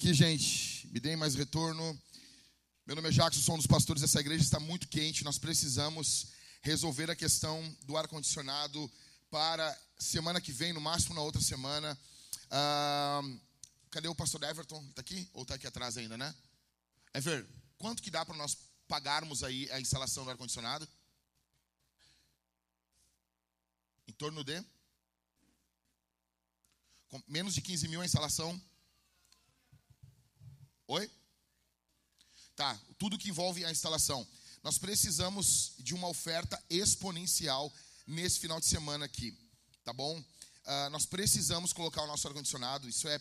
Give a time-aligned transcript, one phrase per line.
[0.00, 0.88] aqui, gente.
[0.88, 2.02] Me deem mais retorno.
[2.86, 4.42] Meu nome é Jackson, sou um dos pastores dessa igreja.
[4.42, 5.22] Está muito quente.
[5.22, 6.28] Nós precisamos
[6.62, 8.90] resolver a questão do ar-condicionado
[9.30, 11.98] para semana que vem, no máximo na outra semana.
[12.50, 13.20] Ah,
[13.90, 14.82] cadê o pastor Everton?
[14.88, 15.28] Está aqui?
[15.34, 16.34] Ou está aqui atrás ainda, né?
[17.12, 18.56] Ever, quanto que dá para nós
[18.88, 20.88] pagarmos aí a instalação do ar-condicionado?
[24.08, 24.64] Em torno de?
[27.10, 28.58] Com menos de 15 mil a instalação?
[30.92, 31.08] Oi?
[32.56, 34.26] Tá, tudo que envolve a instalação.
[34.60, 37.72] Nós precisamos de uma oferta exponencial
[38.08, 39.32] nesse final de semana aqui,
[39.84, 40.18] tá bom?
[40.18, 43.20] Uh, nós precisamos colocar o nosso ar-condicionado, isso é,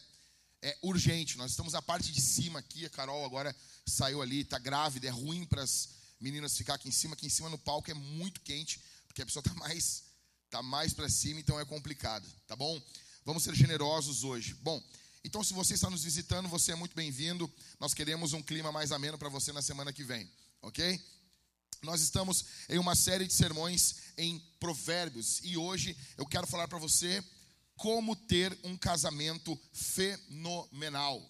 [0.64, 1.38] é urgente.
[1.38, 5.12] Nós estamos na parte de cima aqui, a Carol agora saiu ali, está grávida, é
[5.12, 5.90] ruim para as
[6.20, 7.14] meninas ficar aqui em cima.
[7.14, 10.06] Aqui em cima no palco é muito quente, porque a pessoa está mais,
[10.50, 12.82] tá mais para cima, então é complicado, tá bom?
[13.24, 14.56] Vamos ser generosos hoje.
[14.56, 14.84] Bom,
[15.24, 17.52] então se você está nos visitando, você é muito bem-vindo.
[17.80, 20.30] Nós queremos um clima mais ameno para você na semana que vem,
[20.62, 21.00] ok?
[21.82, 26.78] Nós estamos em uma série de sermões em Provérbios e hoje eu quero falar para
[26.78, 27.24] você
[27.76, 31.22] como ter um casamento fenomenal.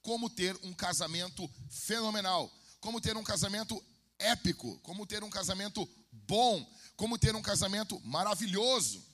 [0.00, 2.50] Como ter um casamento fenomenal.
[2.80, 3.82] Como ter um casamento
[4.18, 4.78] épico.
[4.80, 6.66] Como ter um casamento bom.
[6.96, 9.04] Como ter um casamento maravilhoso.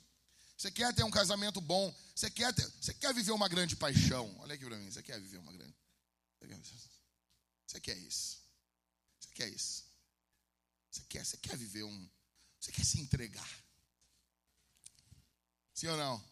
[0.57, 1.93] Você quer ter um casamento bom?
[2.17, 4.35] Você quer, ter, você quer viver uma grande paixão?
[4.39, 4.91] Olha aqui para mim.
[4.91, 5.77] Você quer viver uma grande.
[7.67, 8.41] Você quer isso?
[9.21, 9.85] Você quer isso?
[10.91, 12.11] Você quer, você quer viver um.
[12.59, 13.65] Você quer se entregar?
[15.75, 16.25] Sim ou não?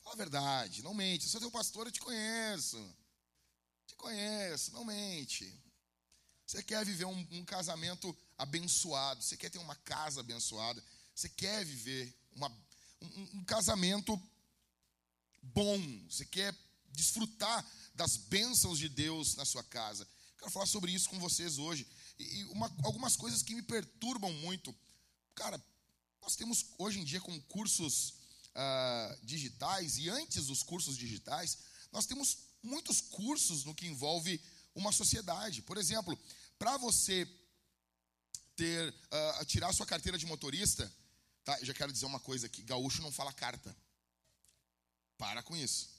[0.00, 1.24] Fala a verdade, não mente.
[1.24, 2.96] Eu sou teu pastor, eu te conheço.
[3.86, 5.62] Te conheço, não mente.
[6.46, 10.82] Você quer viver um, um casamento abençoado, você quer ter uma casa abençoada,
[11.14, 12.48] você quer viver uma
[13.02, 14.16] um, um casamento
[15.42, 15.78] bom,
[16.08, 16.54] você quer
[16.92, 17.64] desfrutar
[17.94, 20.06] das bênçãos de Deus na sua casa.
[20.38, 21.86] Quero falar sobre isso com vocês hoje.
[22.18, 24.74] E uma, algumas coisas que me perturbam muito.
[25.34, 25.62] Cara,
[26.20, 28.14] nós temos hoje em dia com cursos
[28.54, 31.58] uh, digitais, e antes dos cursos digitais,
[31.92, 34.40] nós temos muitos cursos no que envolve
[34.74, 35.62] uma sociedade.
[35.62, 36.18] Por exemplo,
[36.58, 37.26] para você
[38.56, 40.90] ter uh, tirar sua carteira de motorista,
[41.44, 43.74] Tá, eu já quero dizer uma coisa aqui: gaúcho não fala carta.
[45.20, 45.90] Para com isso.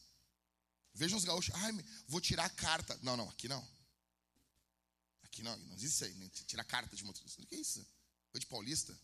[0.96, 1.72] Vejam os gaúchos, ai,
[2.08, 3.00] vou tirar a carta.
[3.04, 3.66] Não, não, aqui não.
[5.22, 6.30] Aqui não, não existe isso aí.
[6.48, 7.40] Tirar carta de motorista.
[7.40, 7.86] O que é isso?
[8.32, 9.00] Foi de paulista?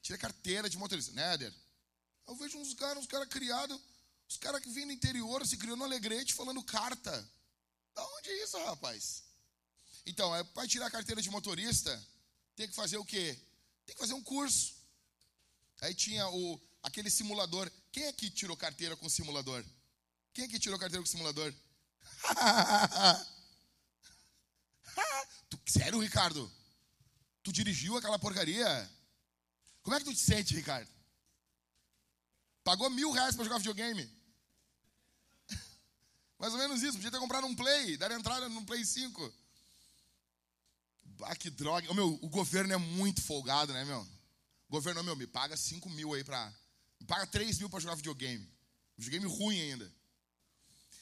[0.00, 1.10] Tira carteira de motorista.
[1.10, 1.52] Néder.
[2.24, 3.78] Eu vejo uns caras, uns caras criados,
[4.28, 7.12] os caras que vêm do interior, se criou no Alegrete falando carta.
[7.94, 9.24] Da onde é isso, rapaz?
[10.06, 11.92] Então, é para tirar a carteira de motorista,
[12.54, 13.36] tem que fazer o quê?
[13.86, 14.72] Tem que fazer um curso.
[15.80, 17.68] Aí tinha o, aquele simulador.
[17.94, 19.64] Quem é que tirou carteira com simulador?
[20.32, 21.54] Quem é que tirou carteira com simulador?
[25.48, 26.52] tu, sério, Ricardo?
[27.44, 28.90] Tu dirigiu aquela porcaria?
[29.80, 30.90] Como é que tu te sente, Ricardo?
[32.64, 34.10] Pagou mil reais para jogar videogame?
[36.40, 36.94] Mais ou menos isso.
[36.94, 39.32] Podia ter comprado um Play, dar entrada no Play 5.
[41.22, 41.88] Ah, que droga.
[41.92, 44.04] O, meu, o governo é muito folgado, né, meu?
[44.68, 46.52] governo, meu, me paga 5 mil aí pra.
[47.06, 48.48] Paga 3 mil pra jogar videogame.
[48.96, 49.92] Videogame ruim ainda.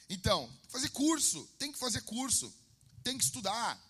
[0.09, 2.53] Então, fazer curso, tem que fazer curso,
[3.03, 3.81] tem que estudar.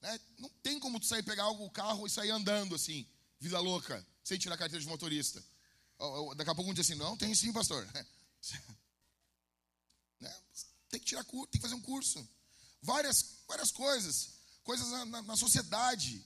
[0.00, 0.20] Né?
[0.38, 3.06] Não tem como tu sair pegar o carro e sair andando assim,
[3.38, 5.42] vida louca, sem tirar carteira de motorista.
[6.36, 7.86] Daqui a pouco um dia assim, não, tem sim, pastor.
[10.20, 10.36] Né?
[10.90, 12.28] Tem que tirar curso, tem que fazer um curso.
[12.82, 16.22] Várias, várias coisas, coisas na, na, na sociedade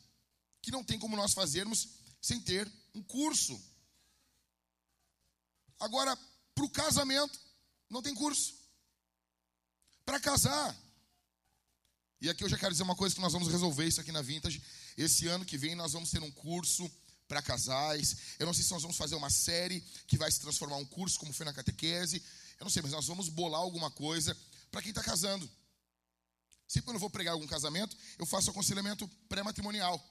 [0.61, 1.91] que não tem como nós fazermos
[2.21, 3.61] sem ter um curso.
[5.85, 6.17] Agora,
[6.55, 7.39] para o casamento,
[7.91, 8.55] não tem curso.
[10.03, 10.75] Para casar.
[12.23, 14.23] E aqui eu já quero dizer uma coisa que nós vamos resolver isso aqui na
[14.23, 14.63] Vintage.
[14.97, 16.91] Esse ano que vem nós vamos ter um curso
[17.29, 18.17] para casais.
[18.39, 21.19] Eu não sei se nós vamos fazer uma série que vai se transformar um curso,
[21.19, 22.17] como foi na catequese.
[22.59, 24.35] Eu não sei, mas nós vamos bolar alguma coisa
[24.71, 25.47] para quem está casando.
[26.67, 30.03] Sempre quando eu vou pregar algum casamento, eu faço aconselhamento pré-matrimonial.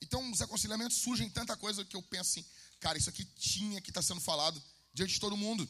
[0.00, 2.46] Então, os aconselhamentos surgem tanta coisa que eu penso assim,
[2.80, 5.68] cara, isso aqui tinha que estar tá sendo falado diante de todo mundo.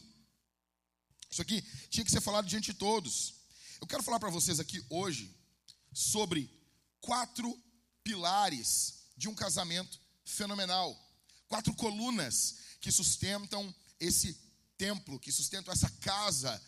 [1.29, 3.35] Isso aqui tinha que ser falado diante de todos.
[3.79, 5.35] Eu quero falar para vocês aqui hoje
[5.93, 6.49] sobre
[6.99, 7.57] quatro
[8.03, 10.97] pilares de um casamento fenomenal.
[11.47, 14.33] Quatro colunas que sustentam esse
[14.77, 16.61] templo, que sustentam essa casa,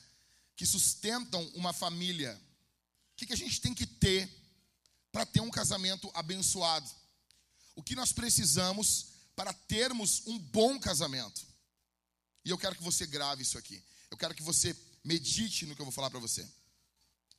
[0.55, 2.39] que sustentam uma família.
[3.13, 4.29] O que, que a gente tem que ter
[5.11, 6.89] para ter um casamento abençoado?
[7.75, 11.45] o que nós precisamos para termos um bom casamento.
[12.45, 13.83] E eu quero que você grave isso aqui.
[14.11, 16.47] Eu quero que você medite no que eu vou falar para você.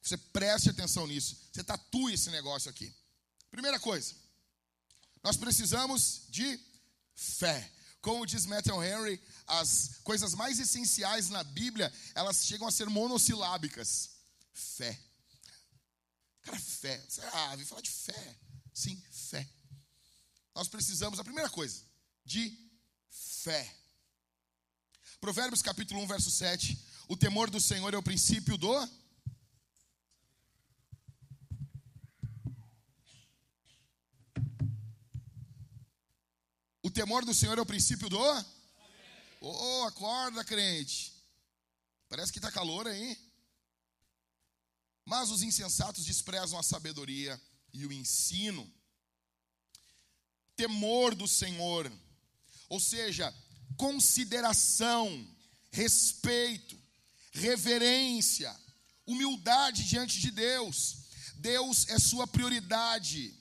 [0.02, 1.36] Você preste atenção nisso.
[1.52, 2.94] Você tatue esse negócio aqui.
[3.50, 4.14] Primeira coisa,
[5.22, 6.60] nós precisamos de
[7.14, 7.72] fé.
[8.02, 14.10] Como diz Matthew Henry, as coisas mais essenciais na Bíblia, elas chegam a ser monossilábicas.
[14.52, 15.00] Fé.
[16.42, 17.02] Cara, fé.
[17.32, 18.36] Ah, vim falar de fé.
[18.74, 19.48] Sim, fé.
[20.54, 21.80] Nós precisamos, a primeira coisa,
[22.24, 22.58] de
[23.08, 23.74] fé.
[25.25, 26.79] Provérbios capítulo 1, verso 7.
[27.09, 28.71] O temor do Senhor é o princípio do
[36.82, 38.21] O temor do Senhor é o princípio do?
[39.41, 41.15] Oh, acorda, crente.
[42.06, 43.17] Parece que está calor aí.
[45.06, 47.41] Mas os insensatos desprezam a sabedoria
[47.73, 48.71] e o ensino.
[50.55, 51.91] Temor do Senhor,
[52.69, 53.35] ou seja,
[53.76, 55.26] consideração,
[55.70, 56.78] respeito,
[57.32, 58.55] reverência,
[59.06, 60.96] humildade diante de Deus.
[61.37, 63.34] Deus é sua prioridade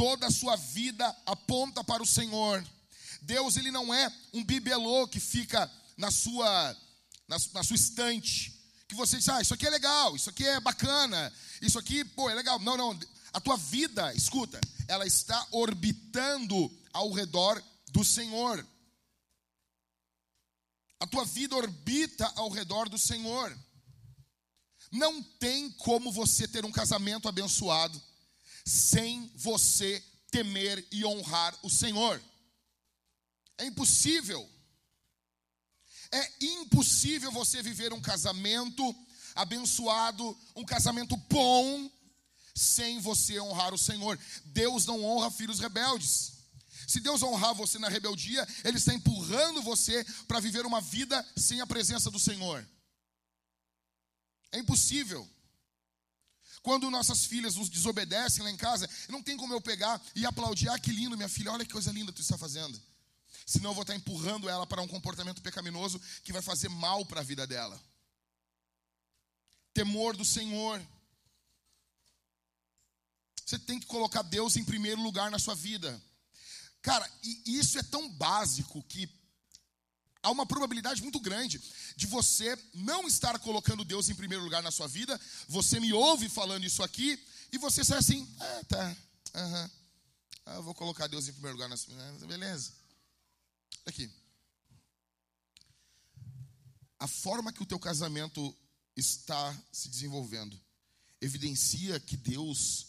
[0.00, 2.66] toda a sua vida aponta para o Senhor.
[3.20, 6.74] Deus, ele não é um bibelô que fica na sua,
[7.28, 8.58] na, na sua estante,
[8.88, 11.30] que você diz, ah, isso aqui é legal, isso aqui é bacana,
[11.60, 12.58] isso aqui, pô, é legal.
[12.60, 12.98] Não, não,
[13.30, 14.58] a tua vida, escuta,
[14.88, 17.62] ela está orbitando ao redor
[17.92, 18.66] do Senhor.
[21.00, 23.58] A tua vida orbita ao redor do Senhor.
[24.92, 28.00] Não tem como você ter um casamento abençoado
[28.64, 32.22] sem você temer e honrar o Senhor.
[33.58, 34.48] É impossível.
[36.12, 38.94] É impossível você viver um casamento
[39.34, 41.90] abençoado, um casamento bom,
[42.54, 44.18] sem você honrar o Senhor.
[44.46, 46.39] Deus não honra filhos rebeldes.
[46.90, 51.60] Se Deus honrar você na rebeldia, Ele está empurrando você para viver uma vida sem
[51.60, 52.68] a presença do Senhor.
[54.50, 55.30] É impossível.
[56.62, 60.68] Quando nossas filhas nos desobedecem lá em casa, não tem como eu pegar e aplaudir.
[60.68, 62.82] Ah, que lindo, minha filha, olha que coisa linda tu está fazendo.
[63.46, 67.20] Senão eu vou estar empurrando ela para um comportamento pecaminoso que vai fazer mal para
[67.20, 67.80] a vida dela.
[69.72, 70.84] Temor do Senhor.
[73.46, 76.02] Você tem que colocar Deus em primeiro lugar na sua vida.
[76.82, 79.08] Cara, e isso é tão básico que
[80.22, 81.60] há uma probabilidade muito grande
[81.96, 85.20] de você não estar colocando Deus em primeiro lugar na sua vida.
[85.48, 87.22] Você me ouve falando isso aqui
[87.52, 88.96] e você sai assim, ah, tá,
[89.34, 89.70] aham.
[90.46, 92.26] Ah, eu vou colocar Deus em primeiro lugar na sua vida.
[92.26, 92.72] Beleza.
[93.84, 94.10] Aqui.
[96.98, 98.54] A forma que o teu casamento
[98.96, 100.60] está se desenvolvendo
[101.20, 102.88] evidencia que Deus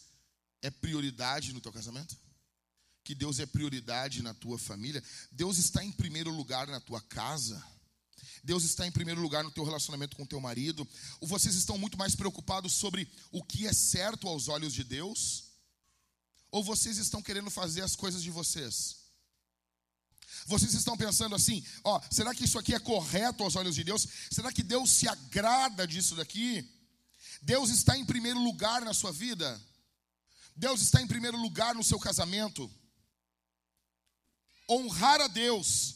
[0.62, 2.18] é prioridade no teu casamento?
[3.04, 7.64] Que Deus é prioridade na tua família, Deus está em primeiro lugar na tua casa.
[8.44, 10.88] Deus está em primeiro lugar no teu relacionamento com teu marido.
[11.20, 15.52] Ou vocês estão muito mais preocupados sobre o que é certo aos olhos de Deus?
[16.52, 18.98] Ou vocês estão querendo fazer as coisas de vocês?
[20.46, 24.08] Vocês estão pensando assim, ó, será que isso aqui é correto aos olhos de Deus?
[24.31, 26.68] Será que Deus se agrada disso daqui?
[27.42, 29.62] Deus está em primeiro lugar na sua vida?
[30.56, 32.70] Deus está em primeiro lugar no seu casamento?
[34.71, 35.95] Honrar a Deus,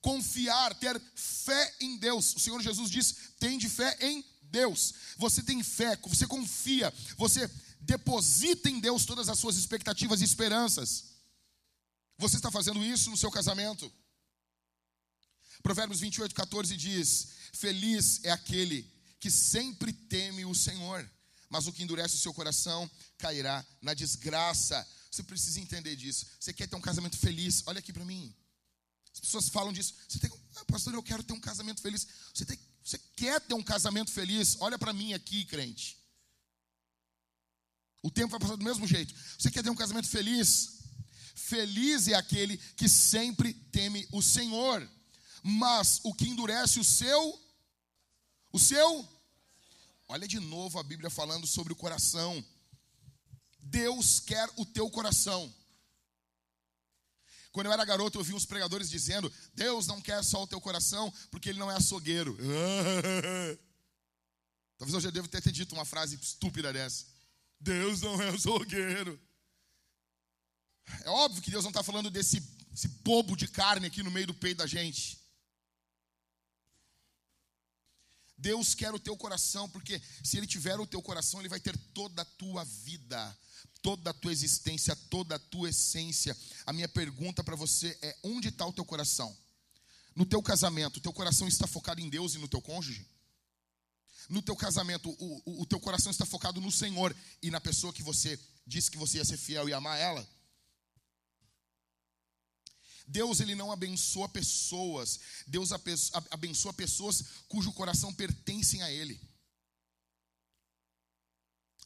[0.00, 2.34] confiar, ter fé em Deus.
[2.36, 4.94] O Senhor Jesus diz: tem de fé em Deus.
[5.16, 7.50] Você tem fé, você confia, você
[7.80, 11.16] deposita em Deus todas as suas expectativas e esperanças.
[12.16, 13.90] Você está fazendo isso no seu casamento?
[15.62, 18.90] Provérbios 28, 14 diz: Feliz é aquele
[19.20, 21.08] que sempre teme o Senhor,
[21.48, 24.86] mas o que endurece o seu coração cairá na desgraça.
[25.10, 26.26] Você precisa entender disso.
[26.38, 27.62] Você quer ter um casamento feliz?
[27.66, 28.34] Olha aqui para mim.
[29.12, 29.94] As pessoas falam disso.
[30.06, 32.06] Você tem, ah, pastor, eu quero ter um casamento feliz.
[32.32, 34.56] Você, tem, você quer ter um casamento feliz?
[34.60, 35.98] Olha para mim aqui, crente.
[38.02, 39.14] O tempo vai passar do mesmo jeito.
[39.38, 40.78] Você quer ter um casamento feliz?
[41.34, 44.88] Feliz é aquele que sempre teme o Senhor.
[45.42, 47.40] Mas o que endurece o seu,
[48.52, 49.08] o seu,
[50.08, 52.44] olha de novo a Bíblia falando sobre o coração.
[53.70, 55.52] Deus quer o teu coração.
[57.52, 60.60] Quando eu era garoto, eu vi uns pregadores dizendo: Deus não quer só o teu
[60.60, 62.36] coração, porque Ele não é açougueiro.
[64.78, 67.04] Talvez eu já devo ter, ter dito uma frase estúpida dessa:
[67.60, 69.20] Deus não é açougueiro.
[71.04, 72.40] É óbvio que Deus não está falando desse
[73.02, 75.17] bobo de carne aqui no meio do peito da gente.
[78.38, 81.76] Deus quer o teu coração, porque se Ele tiver o teu coração, Ele vai ter
[81.92, 83.36] toda a tua vida
[83.80, 86.36] toda a tua existência, toda a tua essência.
[86.66, 89.36] A minha pergunta para você é: onde está o teu coração?
[90.18, 93.06] no teu casamento, o teu coração está focado em Deus e no teu cônjuge?
[94.28, 97.92] No teu casamento, o, o, o teu coração está focado no Senhor e na pessoa
[97.92, 100.28] que você disse que você ia ser fiel e amar ela?
[103.08, 105.70] Deus ele não abençoa pessoas, Deus
[106.30, 109.18] abençoa pessoas cujo coração pertencem a Ele.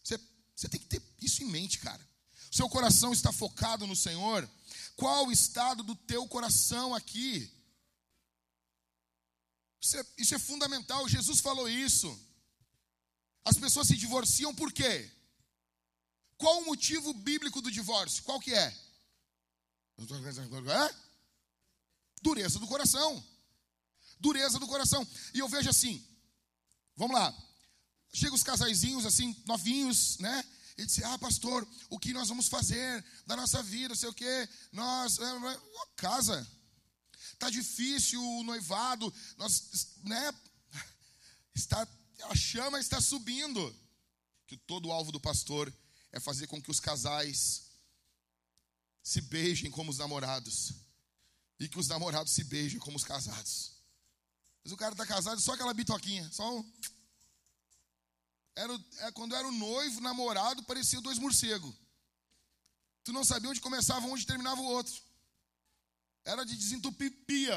[0.02, 0.19] Você,
[0.55, 2.05] você tem que ter isso em mente, cara.
[2.50, 4.50] Seu coração está focado no Senhor.
[4.97, 7.50] Qual o estado do teu coração aqui?
[9.81, 11.09] Isso é, isso é fundamental.
[11.09, 12.21] Jesus falou isso.
[13.45, 15.11] As pessoas se divorciam por quê?
[16.37, 18.25] Qual o motivo bíblico do divórcio?
[18.25, 18.52] Qual que?
[18.52, 18.76] É?
[22.23, 23.23] Dureza do coração.
[24.21, 25.07] Dureza do coração.
[25.35, 26.07] E eu vejo assim,
[26.97, 27.37] vamos lá.
[28.12, 30.45] Chega os casaizinhos assim, novinhos, né?
[30.79, 34.49] E diz, ah, pastor, o que nós vamos fazer da nossa vida, sei o quê.
[34.71, 35.61] Nós, é, é,
[35.97, 36.49] casa.
[37.38, 40.33] Tá difícil o noivado, nós, né?
[41.55, 41.87] Está,
[42.31, 43.75] a chama está subindo.
[44.47, 45.73] Que todo o alvo do pastor
[46.12, 47.64] é fazer com que os casais
[49.02, 50.75] se beijem como os namorados
[51.62, 53.71] e que os namorados se beijem como os casados.
[54.64, 56.73] Mas o cara está casado só aquela bitoquinha, só um.
[58.57, 61.73] Era, é, quando era o noivo, namorado, parecia dois morcegos.
[63.04, 64.92] Tu não sabia onde começava, onde terminava o outro.
[66.25, 67.57] Era de desentupir pia.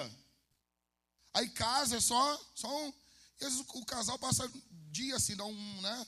[1.33, 2.93] Aí casa é só, só um.
[3.41, 4.49] E às vezes o, o casal passa
[4.91, 6.07] dia assim, dá um, né?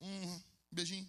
[0.00, 1.08] Um beijinho.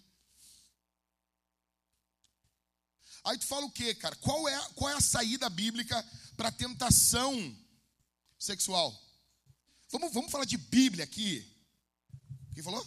[3.24, 4.16] Aí tu fala o quê, cara?
[4.16, 6.04] Qual é, qual é a saída bíblica
[6.36, 7.56] para tentação
[8.38, 8.96] sexual?
[9.90, 11.46] Vamos, vamos falar de Bíblia aqui.
[12.54, 12.86] Quem falou?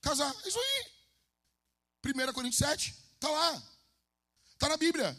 [0.00, 0.34] Casar.
[0.44, 0.86] É isso aí.
[2.06, 2.94] 1 Coríntios 7.
[3.14, 3.62] Está lá.
[4.52, 5.16] Está na Bíblia.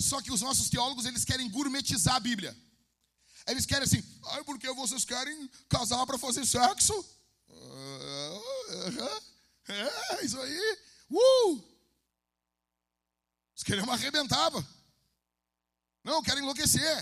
[0.00, 2.56] Só que os nossos teólogos, eles querem gourmetizar a Bíblia.
[3.46, 6.94] Eles querem assim, ai, porque vocês querem casar para fazer sexo?
[9.68, 10.78] É, é, isso aí.
[11.10, 11.67] Uh!
[13.58, 14.52] Eles queriam arrebentar.
[16.04, 16.96] Não, querem enlouquecer.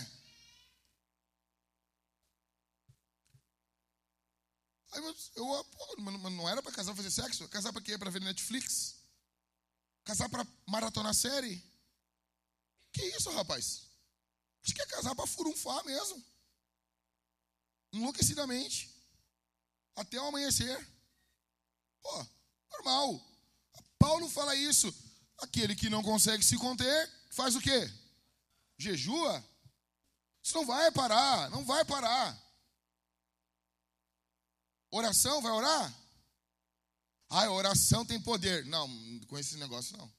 [4.92, 5.02] Aí
[5.36, 7.46] eu, não era para casar para fazer sexo?
[7.50, 7.98] Casar para quê?
[7.98, 8.96] Para ver Netflix?
[10.02, 11.62] Casar para maratonar série?
[12.90, 13.82] Que isso, rapaz?
[14.64, 16.24] A gente quer casar para furunfar mesmo.
[17.92, 18.90] Enlouquecidamente.
[19.94, 20.88] Até o amanhecer.
[22.00, 22.26] Pô,
[22.70, 23.20] normal.
[23.98, 24.90] Paulo fala isso.
[25.38, 27.92] Aquele que não consegue se conter, faz o quê?
[28.78, 29.44] Jejua?
[30.42, 32.40] Isso não vai parar, não vai parar.
[34.90, 35.94] Oração, vai orar?
[37.28, 38.64] Ah, oração tem poder.
[38.66, 38.88] Não,
[39.26, 40.10] com esse negócio não.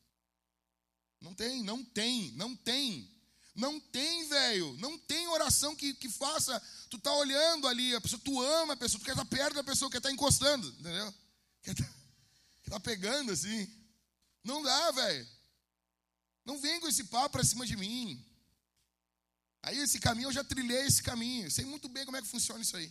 [1.21, 3.09] Não tem, não tem, não tem.
[3.55, 4.75] Não tem, velho.
[4.79, 6.61] Não tem oração que, que faça.
[6.89, 9.63] Tu tá olhando ali, a pessoa, tu ama a pessoa, tu quer estar perto da
[9.63, 11.13] pessoa, quer estar encostando, entendeu?
[11.63, 13.67] Quer estar, quer estar pegando assim.
[14.47, 15.27] Não dá, velho.
[16.45, 18.25] Não vem com esse papo para cima de mim.
[19.61, 21.51] Aí esse caminho, eu já trilhei esse caminho.
[21.51, 22.89] Sei muito bem como é que funciona isso aí.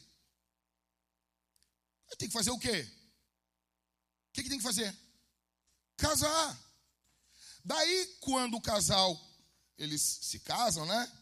[2.18, 2.86] Tem que fazer o quê?
[4.28, 4.94] O que, que tem que fazer?
[5.96, 6.58] Casar.
[7.64, 9.10] Daí, quando o casal,
[9.78, 11.12] eles se casam, né?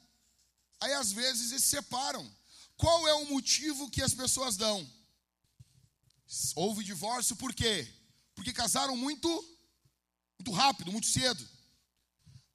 [0.80, 2.24] Aí, às vezes, eles se separam.
[2.76, 4.78] Qual é o motivo que as pessoas dão?
[6.56, 7.88] Houve divórcio por quê?
[8.34, 9.53] Porque casaram muito
[10.38, 11.46] muito rápido, muito cedo.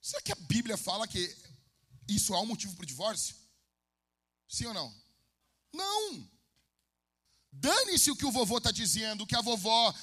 [0.02, 1.36] Será que a Bíblia fala que
[2.08, 3.36] isso é um motivo para o divórcio?
[4.48, 4.94] Sim ou não?
[5.74, 6.30] Não.
[7.52, 9.94] Dane-se o que o vovô está dizendo, o que a vovó.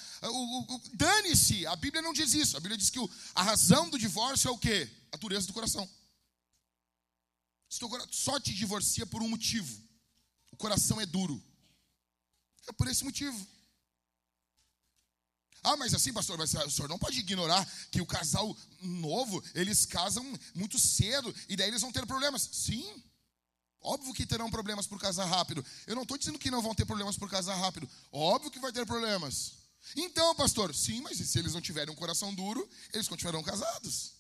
[0.95, 1.67] Dane-se.
[1.67, 2.57] A Bíblia não diz isso.
[2.57, 4.91] A Bíblia diz que o, a razão do divórcio é o quê?
[5.13, 5.89] A dureza do coração.
[8.11, 9.83] Só te divorcia por um motivo.
[10.53, 11.43] O coração é duro.
[12.69, 13.47] É por esse motivo.
[15.67, 19.85] Ah, mas assim, pastor, mas o senhor não pode ignorar que o casal novo, eles
[19.85, 22.49] casam muito cedo e daí eles vão ter problemas.
[22.53, 23.03] Sim,
[23.81, 25.67] óbvio que terão problemas por casar rápido.
[25.85, 27.91] Eu não estou dizendo que não vão ter problemas por casar rápido.
[28.13, 29.55] Óbvio que vai ter problemas.
[29.97, 34.13] Então, pastor, sim, mas se eles não tiverem um coração duro, eles continuarão casados.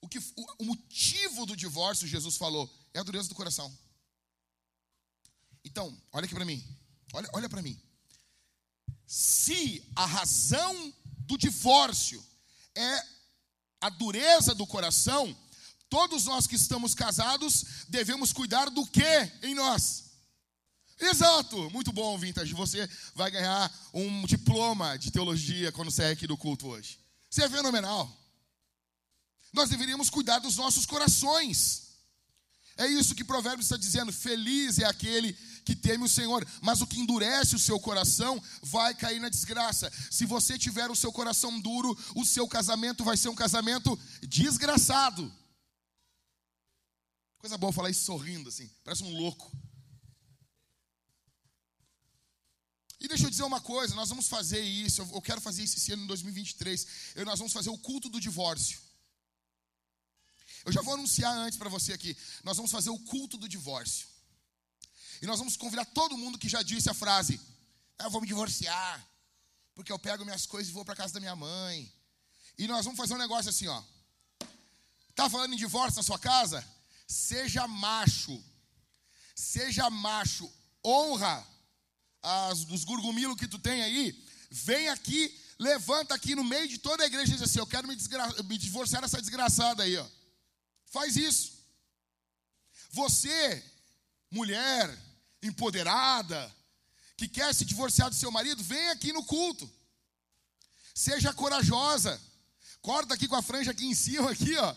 [0.00, 3.76] O, que, o, o motivo do divórcio, Jesus falou, é a dureza do coração.
[5.64, 6.64] Então, olha aqui para mim.
[7.12, 7.87] Olha, olha para mim
[9.08, 12.22] se a razão do divórcio
[12.74, 13.06] é
[13.80, 15.34] a dureza do coração,
[15.88, 20.04] todos nós que estamos casados devemos cuidar do que em nós?
[21.00, 22.52] Exato, muito bom, Vintage.
[22.52, 26.98] Você vai ganhar um diploma de teologia quando sair aqui do culto hoje.
[27.30, 28.14] Isso é fenomenal.
[29.54, 31.94] Nós deveríamos cuidar dos nossos corações.
[32.76, 34.12] É isso que Provérbios está dizendo.
[34.12, 35.34] Feliz é aquele
[35.68, 39.92] que teme o Senhor, mas o que endurece o seu coração vai cair na desgraça.
[40.10, 43.94] Se você tiver o seu coração duro, o seu casamento vai ser um casamento
[44.26, 45.30] desgraçado.
[47.36, 49.52] Coisa boa falar isso sorrindo assim, parece um louco.
[52.98, 55.92] E deixa eu dizer uma coisa, nós vamos fazer isso, eu quero fazer isso esse
[55.92, 56.86] ano em 2023.
[57.26, 58.80] nós vamos fazer o culto do divórcio.
[60.64, 62.16] Eu já vou anunciar antes para você aqui.
[62.42, 64.07] Nós vamos fazer o culto do divórcio.
[65.20, 67.40] E nós vamos convidar todo mundo que já disse a frase:
[67.98, 69.06] ah, Eu vou me divorciar,
[69.74, 71.92] porque eu pego minhas coisas e vou para casa da minha mãe.
[72.56, 73.82] E nós vamos fazer um negócio assim, ó.
[75.14, 76.64] Tá falando em divórcio na sua casa?
[77.06, 78.42] Seja macho.
[79.34, 80.50] Seja macho.
[80.84, 81.46] Honra
[82.22, 87.02] as, os gurgumilos que tu tem aí, vem aqui, levanta aqui no meio de toda
[87.02, 87.96] a igreja e diz assim: Eu quero me,
[88.44, 90.06] me divorciar dessa desgraçada aí, ó.
[90.86, 91.58] Faz isso.
[92.90, 93.64] Você,
[94.30, 95.07] mulher
[95.42, 96.54] empoderada,
[97.16, 99.70] que quer se divorciar do seu marido, vem aqui no culto.
[100.94, 102.20] Seja corajosa.
[102.80, 104.74] Corta aqui com a franja aqui em cima, aqui, ó.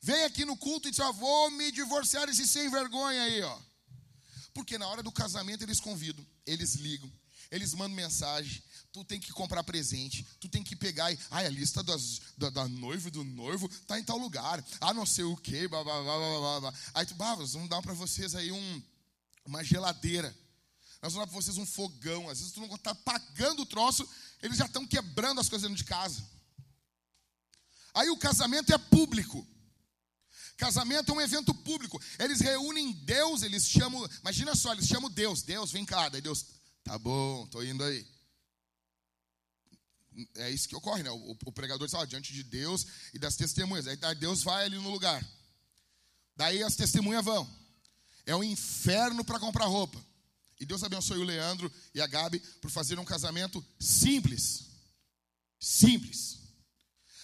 [0.00, 3.58] Vem aqui no culto e diz: ó, vou me divorciar desse sem vergonha aí, ó.
[4.54, 7.12] Porque na hora do casamento eles convidam, eles ligam,
[7.50, 8.62] eles mandam mensagem.
[8.92, 11.12] Tu tem que comprar presente, tu tem que pegar.
[11.12, 14.64] E, ai, a lista das, da, da noiva e do noivo tá em tal lugar.
[14.80, 16.74] Ah, não sei o que, blá, blá, blá, blá, blá.
[16.94, 18.82] Aí tu, vamos dar para vocês aí um,
[19.44, 20.34] uma geladeira.
[21.02, 22.28] Nós vamos dar para vocês um fogão.
[22.28, 24.08] Às vezes tu não está pagando o troço,
[24.42, 26.22] eles já estão quebrando as coisas dentro de casa.
[27.94, 29.46] Aí o casamento é público.
[30.56, 32.00] Casamento é um evento público.
[32.18, 34.04] Eles reúnem Deus, eles chamam.
[34.20, 35.42] Imagina só, eles chamam Deus.
[35.42, 36.08] Deus, vem cá.
[36.08, 36.44] Daí Deus,
[36.88, 38.06] tá bom, tô indo aí.
[40.36, 41.10] É isso que ocorre, né?
[41.10, 43.86] O, o pregador está diante de Deus e das testemunhas.
[43.86, 45.24] Aí Deus vai ali no lugar.
[46.34, 47.48] Daí as testemunhas vão.
[48.24, 50.02] É um inferno para comprar roupa.
[50.58, 54.64] E Deus abençoe o Leandro e a Gabi por fazer um casamento simples.
[55.60, 56.38] Simples.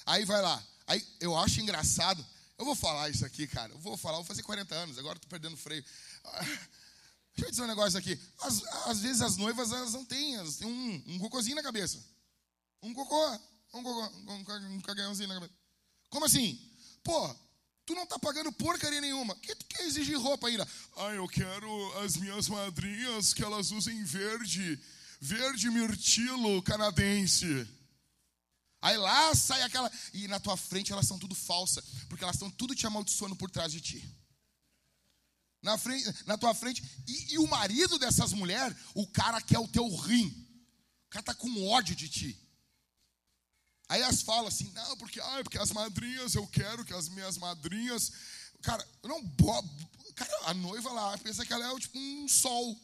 [0.04, 0.62] Aí vai lá.
[0.86, 2.24] Aí eu acho engraçado
[2.56, 3.72] eu vou falar isso aqui, cara.
[3.72, 5.84] Eu vou falar, vou fazer 40 anos, agora estou perdendo freio.
[7.34, 8.18] Deixa eu dizer um negócio aqui.
[8.40, 12.02] Às, às vezes as noivas elas não têm, elas têm um, um cocôzinho na cabeça.
[12.82, 13.40] Um cocô,
[13.74, 15.52] um cocô, um cagãozinho na cabeça.
[16.10, 16.60] Como assim?
[17.02, 17.34] Pô,
[17.84, 19.34] tu não tá pagando porcaria nenhuma.
[19.36, 20.66] Que tu quer exigir roupa ainda?
[20.96, 24.80] Ah, eu quero as minhas madrinhas que elas usem verde,
[25.20, 27.68] verde mirtilo canadense.
[28.80, 29.90] Aí lá sai aquela.
[30.12, 31.82] E na tua frente elas são tudo falsa.
[32.08, 34.23] Porque elas estão tudo te amaldiçoando por trás de ti.
[35.64, 36.84] Na, frente, na tua frente.
[37.08, 40.28] E, e o marido dessas mulheres, o cara quer o teu rim.
[41.06, 42.38] O cara tá com ódio de ti.
[43.88, 47.38] Aí elas falam assim, não, porque, ah, porque as madrinhas, eu quero que as minhas
[47.38, 48.12] madrinhas.
[48.62, 49.22] Cara, não.
[50.14, 52.78] Cara, a noiva lá pensa que ela é tipo um sol.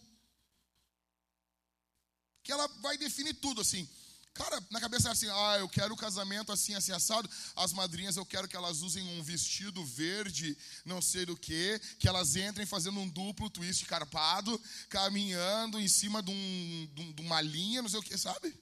[2.42, 3.88] Que ela vai definir tudo assim.
[4.32, 7.28] Cara, na cabeça é assim, ah, eu quero o casamento assim, assim, assado.
[7.56, 12.08] As madrinhas, eu quero que elas usem um vestido verde, não sei do que, que
[12.08, 17.82] elas entrem fazendo um duplo twist carpado, caminhando em cima de, um, de uma linha,
[17.82, 18.56] não sei o que, sabe?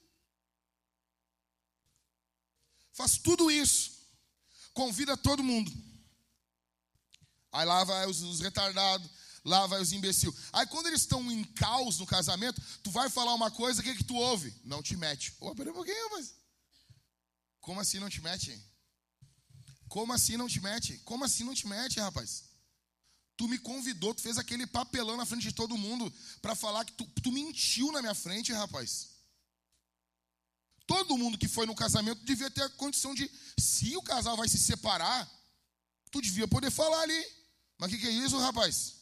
[2.93, 3.93] Faz tudo isso.
[4.73, 5.71] Convida todo mundo.
[7.53, 9.09] Aí lá vai os, os retardados,
[9.45, 10.35] lá vai os imbecil.
[10.53, 13.97] Aí quando eles estão em caos no casamento, tu vai falar uma coisa, o que,
[13.97, 14.55] que tu ouve?
[14.65, 15.35] Não te mete.
[15.41, 16.35] Ô, peraí um pouquinho, rapaz.
[17.61, 18.59] Como assim não te mete?
[19.89, 20.99] Como assim não te mete?
[21.05, 22.45] Como assim não te mete, rapaz?
[23.37, 26.93] Tu me convidou, tu fez aquele papelão na frente de todo mundo para falar que
[26.93, 29.11] tu, tu mentiu na minha frente, rapaz.
[30.87, 34.49] Todo mundo que foi no casamento devia ter a condição de, se o casal vai
[34.49, 35.31] se separar,
[36.11, 37.27] tu devia poder falar ali.
[37.79, 38.98] Mas o que, que é isso, rapaz?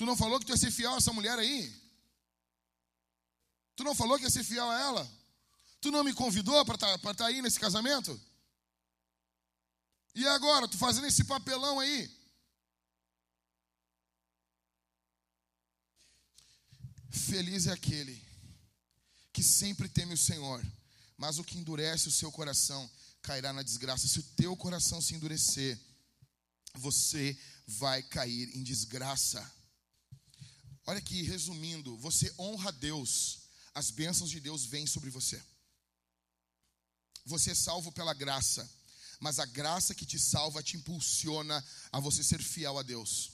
[0.00, 1.70] Tu não falou que tu ia ser fiel a essa mulher aí?
[3.76, 5.12] Tu não falou que ia ser fiel a ela?
[5.78, 8.18] Tu não me convidou para estar tá, tá aí nesse casamento?
[10.14, 12.10] E agora, tu fazendo esse papelão aí?
[17.10, 18.24] Feliz é aquele
[19.34, 20.64] que sempre teme o Senhor,
[21.14, 24.08] mas o que endurece o seu coração cairá na desgraça.
[24.08, 25.78] Se o teu coração se endurecer,
[26.72, 29.59] você vai cair em desgraça.
[30.90, 35.40] Olha aqui, resumindo, você honra Deus, as bênçãos de Deus vêm sobre você.
[37.24, 38.68] Você é salvo pela graça,
[39.20, 43.30] mas a graça que te salva te impulsiona a você ser fiel a Deus.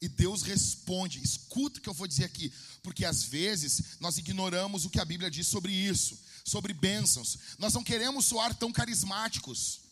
[0.00, 2.50] E Deus responde, escuta o que eu vou dizer aqui,
[2.82, 7.36] porque às vezes nós ignoramos o que a Bíblia diz sobre isso, sobre bênçãos.
[7.58, 9.82] Nós não queremos soar tão carismáticos.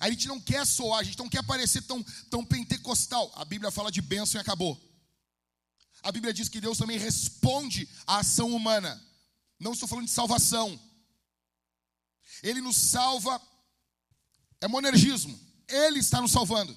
[0.00, 3.30] A gente não quer soar, a gente não quer parecer tão, tão pentecostal.
[3.34, 4.80] A Bíblia fala de bênção e acabou.
[6.04, 9.02] A Bíblia diz que Deus também responde à ação humana.
[9.58, 10.78] Não estou falando de salvação.
[12.42, 13.40] Ele nos salva,
[14.60, 15.34] é monergismo.
[15.66, 16.76] Ele está nos salvando.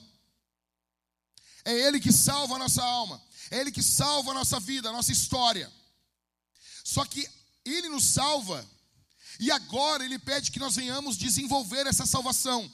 [1.66, 3.22] É Ele que salva a nossa alma.
[3.52, 5.70] É Ele que salva a nossa vida, a nossa história.
[6.82, 7.30] Só que
[7.66, 8.66] Ele nos salva
[9.42, 12.74] e agora Ele pede que nós venhamos desenvolver essa salvação.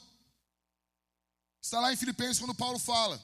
[1.60, 3.20] Está lá em Filipenses quando Paulo fala.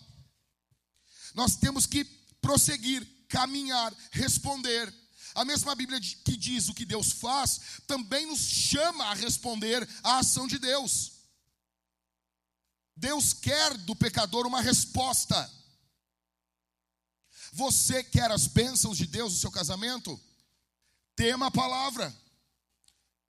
[1.33, 2.05] Nós temos que
[2.41, 4.93] prosseguir, caminhar, responder.
[5.35, 10.19] A mesma Bíblia que diz o que Deus faz, também nos chama a responder à
[10.19, 11.13] ação de Deus.
[12.97, 15.51] Deus quer do pecador uma resposta.
[17.53, 20.21] Você quer as bênçãos de Deus no seu casamento?
[21.17, 22.15] Tema a palavra.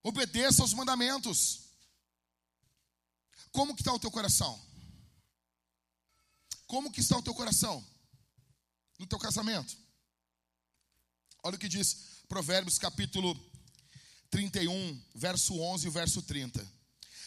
[0.04, 1.62] Obedeça aos mandamentos.
[3.52, 4.60] Como que está o teu coração?
[6.66, 7.86] Como que está o teu coração?
[8.98, 9.81] No teu casamento?
[11.44, 13.36] Olha o que diz Provérbios capítulo
[14.30, 16.66] 31, verso 11 e verso 30.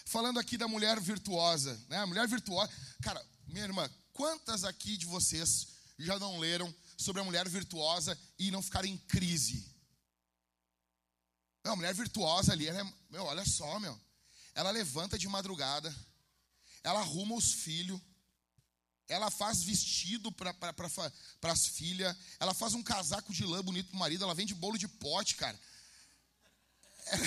[0.06, 1.98] Falando aqui da mulher virtuosa, né?
[1.98, 2.70] A mulher virtuosa.
[3.02, 5.66] Cara, minha irmã, quantas aqui de vocês
[5.98, 9.68] já não leram sobre a mulher virtuosa e não ficaram em crise?
[11.64, 13.98] Não, a mulher virtuosa ali, ela é, meu, olha só, meu.
[14.54, 15.92] Ela levanta de madrugada,
[16.84, 18.00] ela arruma os filhos,
[19.08, 24.24] ela faz vestido para as filhas, ela faz um casaco de lã bonito pro marido,
[24.24, 25.58] ela vende bolo de pote, cara.
[27.06, 27.26] Ela,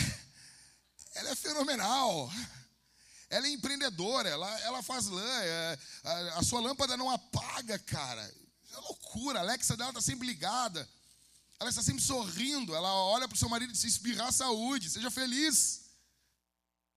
[1.15, 2.31] ela é fenomenal.
[3.29, 8.21] Ela é empreendedora, ela, ela faz lã, é, a, a, sua lâmpada não apaga, cara.
[8.71, 10.87] É loucura, a Alexa dela está sempre ligada.
[11.59, 15.11] Ela está sempre sorrindo, ela olha para o seu marido e diz: espirrar saúde, seja
[15.11, 15.87] feliz.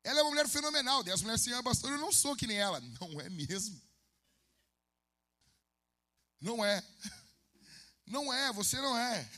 [0.05, 1.03] Ela é uma mulher fenomenal.
[1.07, 2.81] E as mulheres assim, ah, pastor, eu não sou que nem ela.
[3.01, 3.81] Não é mesmo.
[6.41, 6.83] Não é.
[8.07, 9.31] Não é, você não é.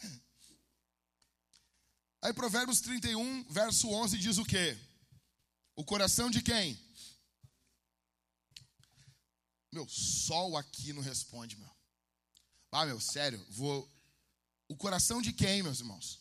[2.23, 4.79] Aí Provérbios 31, verso 11 diz o quê?
[5.75, 6.81] O coração de quem?
[9.73, 11.71] Meu, sol aqui não responde, meu.
[12.71, 13.91] Ah, meu, sério, vou.
[14.69, 16.21] O coração de quem, meus irmãos?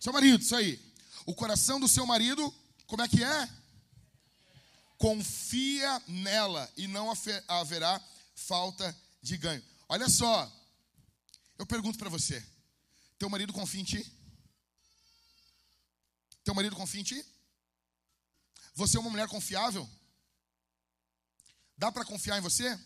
[0.00, 0.80] Seu marido, isso aí.
[1.26, 2.52] O coração do seu marido,
[2.86, 3.48] como é que é?
[4.96, 7.12] Confia nela e não
[7.46, 8.02] haverá
[8.34, 9.62] falta de ganho.
[9.88, 10.50] Olha só,
[11.58, 12.44] eu pergunto para você:
[13.18, 14.12] teu marido confia em ti?
[16.44, 17.26] Teu marido confia em ti?
[18.74, 19.88] Você é uma mulher confiável?
[21.76, 22.78] Dá para confiar em você?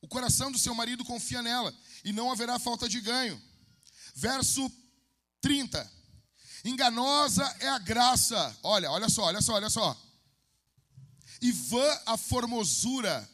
[0.00, 1.72] O coração do seu marido confia nela
[2.04, 3.40] e não haverá falta de ganho.
[4.14, 4.70] Verso
[5.40, 5.90] 30.
[6.64, 8.58] Enganosa é a graça.
[8.62, 10.00] Olha, olha só, olha só, olha só.
[11.40, 13.28] E vã a formosura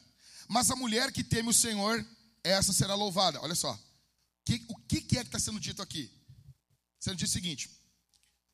[0.49, 2.05] mas a mulher que teme o Senhor,
[2.43, 3.41] essa será louvada.
[3.43, 3.79] Olha só.
[4.69, 6.11] o que, é que está sendo dito aqui?
[6.99, 7.71] Sendo dito o seguinte: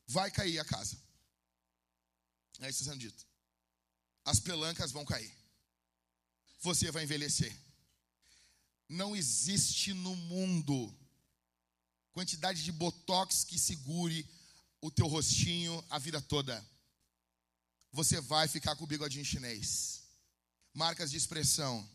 [0.05, 0.97] vai cair a casa.
[2.59, 3.25] É isso sendo dito.
[4.25, 5.33] As pelancas vão cair.
[6.59, 7.55] Você vai envelhecer.
[8.89, 10.93] Não existe no mundo
[12.11, 14.29] quantidade de botox que segure
[14.81, 16.65] o teu rostinho a vida toda.
[17.91, 20.04] Você vai ficar com o bigodinho chinês
[20.75, 21.89] marcas de expressão.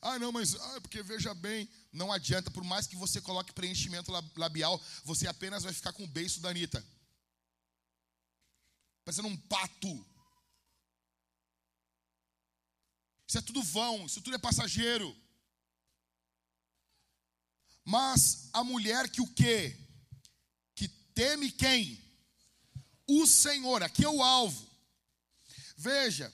[0.00, 4.10] Ah, não, mas ah, porque veja bem, não adianta, por mais que você coloque preenchimento
[4.36, 6.84] labial, você apenas vai ficar com o beiço da Anitta.
[9.04, 10.06] Parecendo um pato.
[13.28, 15.16] Isso é tudo vão, isso tudo é passageiro.
[17.84, 19.78] Mas a mulher que o quê?
[20.74, 22.02] Que teme quem?
[23.06, 24.68] O Senhor, aqui é o alvo.
[25.76, 26.32] Veja,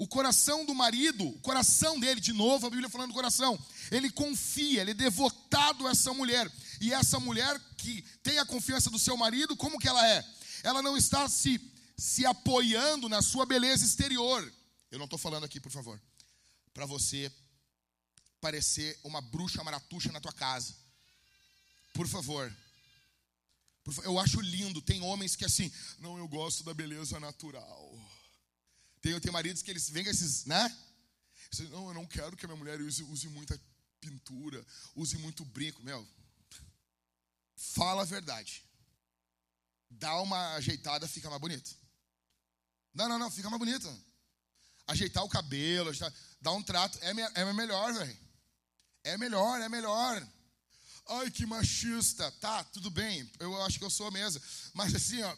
[0.00, 4.08] o coração do marido, o coração dele, de novo, a Bíblia falando do coração, ele
[4.08, 6.50] confia, ele é devotado a essa mulher.
[6.80, 10.24] E essa mulher que tem a confiança do seu marido, como que ela é?
[10.62, 11.60] Ela não está se,
[11.98, 14.50] se apoiando na sua beleza exterior.
[14.90, 16.00] Eu não estou falando aqui, por favor,
[16.72, 17.30] para você
[18.40, 20.74] parecer uma bruxa maratuxa na tua casa.
[21.92, 22.50] Por favor.
[24.02, 27.89] Eu acho lindo, tem homens que assim, não, eu gosto da beleza natural.
[29.00, 30.76] Tem, tem maridos que eles vêm com esses, né?
[31.70, 33.60] Não, eu não quero que a minha mulher use, use muita
[34.00, 35.82] pintura, use muito brinco.
[35.82, 36.06] Meu,
[37.56, 38.64] fala a verdade.
[39.90, 41.74] Dá uma ajeitada, fica mais bonito.
[42.94, 43.88] Não, não, não, fica mais bonito.
[44.86, 47.10] Ajeitar o cabelo, ajeitar, dar um trato, é,
[47.40, 48.18] é melhor, velho.
[49.02, 50.28] É melhor, é melhor.
[51.08, 52.30] Ai, que machista.
[52.32, 54.40] Tá, tudo bem, eu acho que eu sou mesmo.
[54.74, 55.36] Mas assim, ó,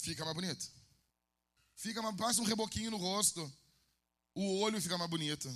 [0.00, 0.81] fica mais bonito.
[1.82, 3.52] Fica, passa um reboquinho no rosto.
[4.36, 5.52] O olho fica mais bonito.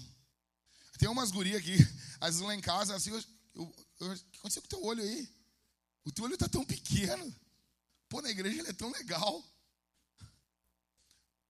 [0.99, 1.77] Tem umas gurias aqui,
[2.21, 4.85] às vezes lá em casa, assim, eu, eu, eu, o que aconteceu com o teu
[4.85, 5.33] olho aí?
[6.05, 7.33] O teu olho está tão pequeno.
[8.09, 9.41] Pô, na igreja ele é tão legal.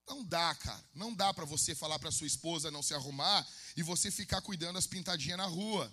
[0.07, 0.89] Não dá, cara.
[0.93, 4.75] Não dá para você falar para sua esposa não se arrumar e você ficar cuidando
[4.75, 5.91] das pintadinhas na rua.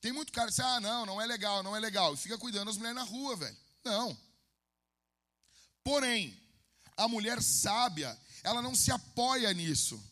[0.00, 2.14] Tem muito cara que diz, ah, não, não é legal, não é legal.
[2.14, 3.56] E fica cuidando das mulheres na rua, velho.
[3.84, 4.18] Não.
[5.84, 6.47] Porém,
[6.98, 10.02] a mulher sábia, ela não se apoia nisso.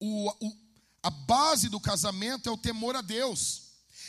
[0.00, 0.58] O, o,
[1.02, 3.62] a base do casamento é o temor a Deus.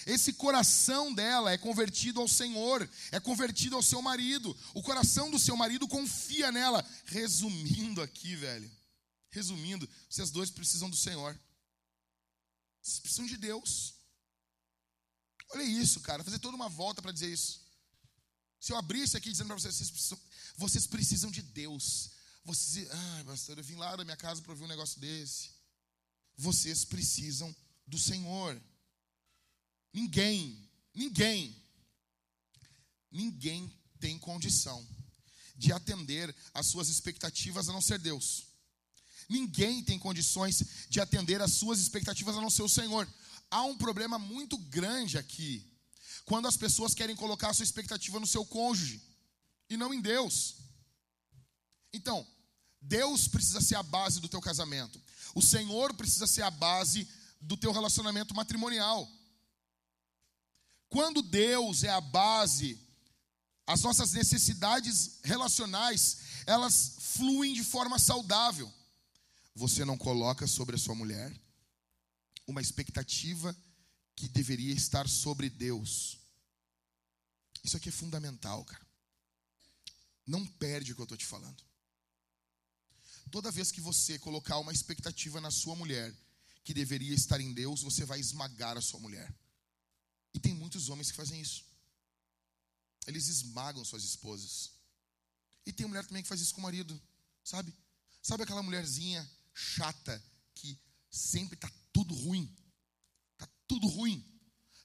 [0.05, 4.55] Esse coração dela é convertido ao Senhor, é convertido ao seu marido.
[4.73, 6.85] O coração do seu marido confia nela.
[7.05, 8.69] Resumindo aqui, velho.
[9.31, 11.39] Resumindo, vocês dois precisam do Senhor.
[12.81, 13.95] Vocês precisam de Deus.
[15.51, 16.23] Olha isso, cara.
[16.23, 17.65] Fazer toda uma volta para dizer isso.
[18.59, 20.19] Se eu abrisse aqui dizendo para vocês, vocês precisam,
[20.57, 22.11] vocês precisam de Deus.
[22.43, 25.49] Vocês, ah, pastor, eu vim lá da minha casa para ouvir um negócio desse.
[26.37, 27.53] Vocês precisam
[27.87, 28.61] do Senhor.
[29.93, 31.55] Ninguém, ninguém,
[33.11, 34.85] ninguém tem condição
[35.55, 38.47] de atender às suas expectativas a não ser Deus.
[39.27, 43.07] Ninguém tem condições de atender às suas expectativas a não ser o Senhor
[43.49, 45.65] há um problema muito grande aqui.
[46.25, 49.01] Quando as pessoas querem colocar a sua expectativa no seu cônjuge
[49.69, 50.55] e não em Deus.
[51.93, 52.25] Então,
[52.81, 55.01] Deus precisa ser a base do teu casamento.
[55.33, 57.07] O Senhor precisa ser a base
[57.41, 59.09] do teu relacionamento matrimonial.
[60.89, 62.79] Quando Deus é a base,
[63.65, 68.71] as nossas necessidades relacionais, elas fluem de forma saudável.
[69.55, 71.33] Você não coloca sobre a sua mulher
[72.47, 73.55] uma expectativa
[74.15, 76.17] que deveria estar sobre Deus.
[77.63, 78.84] Isso aqui é fundamental, cara.
[80.25, 81.63] Não perde o que eu estou te falando.
[83.31, 86.15] Toda vez que você colocar uma expectativa na sua mulher
[86.63, 89.33] que deveria estar em Deus, você vai esmagar a sua mulher.
[90.33, 91.63] E tem muitos homens que fazem isso.
[93.07, 94.71] Eles esmagam suas esposas.
[95.65, 96.99] E tem mulher também que faz isso com o marido,
[97.43, 97.73] sabe?
[98.21, 100.23] Sabe aquela mulherzinha chata
[100.55, 102.53] que sempre está tudo ruim.
[103.37, 104.23] Tá tudo ruim.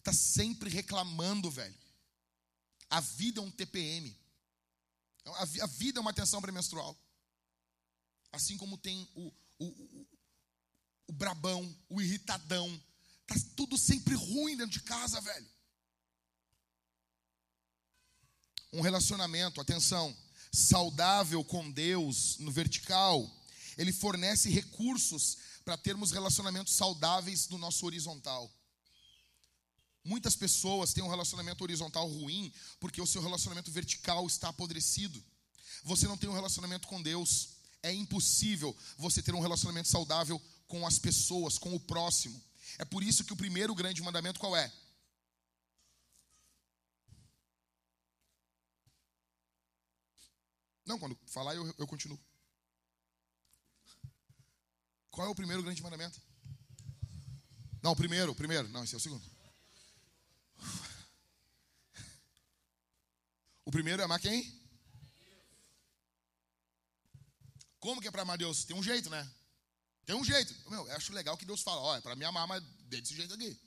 [0.02, 1.76] Tá sempre reclamando, velho.
[2.88, 4.16] A vida é um TPM.
[5.24, 6.96] A, vida é uma tensão premenstrual.
[8.32, 10.06] Assim como tem o, o, o,
[11.08, 12.82] o brabão, o irritadão.
[13.26, 15.48] Tá tudo sempre ruim dentro de casa, velho.
[18.72, 20.16] Um relacionamento, atenção,
[20.52, 23.28] saudável com Deus no vertical,
[23.76, 28.52] ele fornece recursos para termos relacionamentos saudáveis no nosso horizontal.
[30.02, 35.22] Muitas pessoas têm um relacionamento horizontal ruim porque o seu relacionamento vertical está apodrecido.
[35.84, 37.50] Você não tem um relacionamento com Deus.
[37.82, 42.42] É impossível você ter um relacionamento saudável com as pessoas, com o próximo.
[42.78, 44.72] É por isso que o primeiro grande mandamento qual é?
[50.86, 52.18] Não, quando falar eu, eu continuo.
[55.10, 56.20] Qual é o primeiro grande mandamento?
[57.82, 58.68] Não, o primeiro, o primeiro.
[58.68, 59.29] Não, esse é o segundo.
[63.64, 64.60] O primeiro é amar quem?
[67.78, 68.64] Como que é para amar Deus?
[68.64, 69.28] Tem um jeito, né?
[70.04, 70.54] Tem um jeito.
[70.68, 73.58] Meu, eu acho legal que Deus fala, olha, para me amar, mas desse jeito aqui.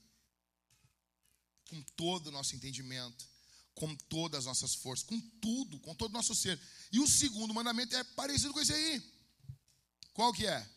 [1.70, 3.26] Com todo o nosso entendimento,
[3.74, 6.60] com todas as nossas forças, com tudo, com todo o nosso ser.
[6.92, 9.14] E o segundo mandamento é parecido com esse aí.
[10.14, 10.70] Qual que é?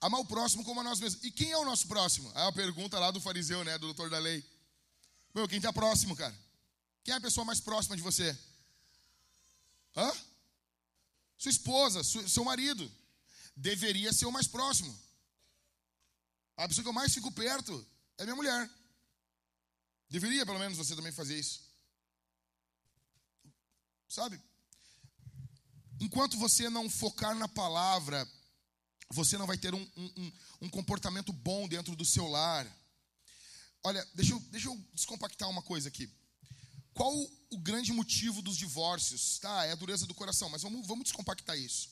[0.00, 1.22] Amar o próximo como a nós mesmos.
[1.24, 2.30] E quem é o nosso próximo?
[2.34, 3.76] É a pergunta lá do fariseu, né?
[3.78, 4.44] Do doutor da lei.
[5.34, 6.36] Meu, quem está próximo, cara?
[7.02, 8.36] Quem é a pessoa mais próxima de você?
[9.96, 10.12] Hã?
[11.36, 12.90] Sua esposa, seu marido.
[13.56, 14.96] Deveria ser o mais próximo.
[16.56, 18.70] A pessoa que eu mais fico perto é minha mulher.
[20.10, 21.60] Deveria, pelo menos, você também fazer isso.
[24.08, 24.40] Sabe?
[26.00, 28.28] Enquanto você não focar na palavra,
[29.10, 32.66] você não vai ter um, um, um, comportamento bom dentro do seu lar.
[33.82, 36.10] Olha, deixa eu, deixa eu descompactar uma coisa aqui.
[36.92, 37.14] Qual
[37.50, 39.38] o grande motivo dos divórcios?
[39.38, 41.90] Tá, é a dureza do coração, mas vamos, vamos descompactar isso.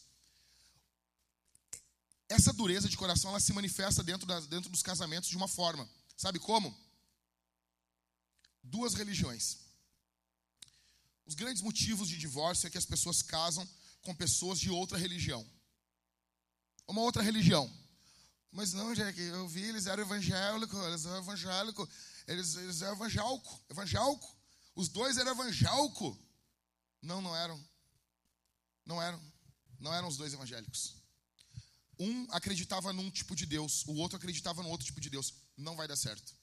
[2.28, 5.88] Essa dureza de coração ela se manifesta dentro, da, dentro dos casamentos de uma forma.
[6.16, 6.76] Sabe como?
[8.62, 9.58] Duas religiões.
[11.24, 13.66] Os grandes motivos de divórcio é que as pessoas casam
[14.02, 15.48] com pessoas de outra religião
[16.86, 17.70] uma outra religião.
[18.50, 21.88] Mas não, Jack, eu vi, eles eram evangélicos, eles eram evangélicos,
[22.26, 24.36] eles, eles eram evangélico, evangélico.
[24.74, 26.18] Os dois eram evangélico.
[27.02, 27.62] Não, não eram.
[28.84, 29.20] Não eram.
[29.78, 30.94] Não eram os dois evangélicos.
[31.98, 35.34] Um acreditava num tipo de Deus, o outro acreditava num outro tipo de Deus.
[35.56, 36.34] Não vai dar certo.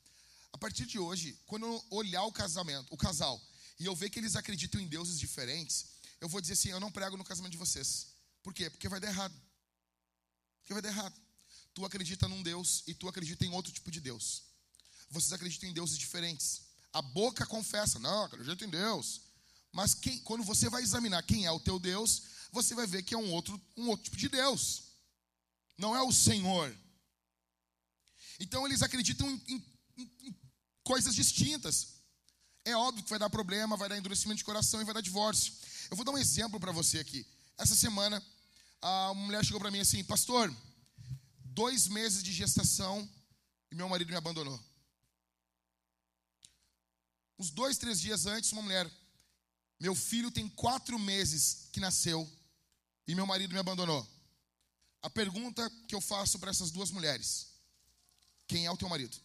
[0.51, 3.41] A partir de hoje, quando eu olhar o casamento, o casal,
[3.79, 5.85] e eu ver que eles acreditam em deuses diferentes,
[6.21, 8.07] eu vou dizer assim: eu não prego no casamento de vocês.
[8.43, 8.69] Por quê?
[8.69, 9.33] Porque vai dar errado.
[10.63, 11.13] Porque vai dar errado.
[11.73, 14.43] Tu acredita num Deus e tu acredita em outro tipo de Deus.
[15.09, 16.61] Vocês acreditam em deuses diferentes.
[16.93, 19.21] A boca confessa, não, acredito em Deus.
[19.71, 23.13] Mas quem, quando você vai examinar quem é o teu Deus, você vai ver que
[23.13, 24.83] é um outro, um outro tipo de Deus.
[25.77, 26.73] Não é o Senhor.
[28.39, 29.41] Então eles acreditam em,
[29.97, 30.39] em, em
[30.83, 31.95] coisas distintas.
[32.63, 35.53] É óbvio que vai dar problema, vai dar endurecimento de coração e vai dar divórcio.
[35.89, 37.25] Eu vou dar um exemplo para você aqui.
[37.57, 38.23] Essa semana,
[38.85, 40.53] a mulher chegou para mim assim, pastor,
[41.45, 43.09] dois meses de gestação
[43.71, 44.61] e meu marido me abandonou.
[47.39, 48.91] Uns dois, três dias antes, uma mulher,
[49.79, 52.29] meu filho tem quatro meses que nasceu
[53.07, 54.05] e meu marido me abandonou.
[55.01, 57.53] A pergunta que eu faço para essas duas mulheres:
[58.45, 59.15] quem é o teu marido?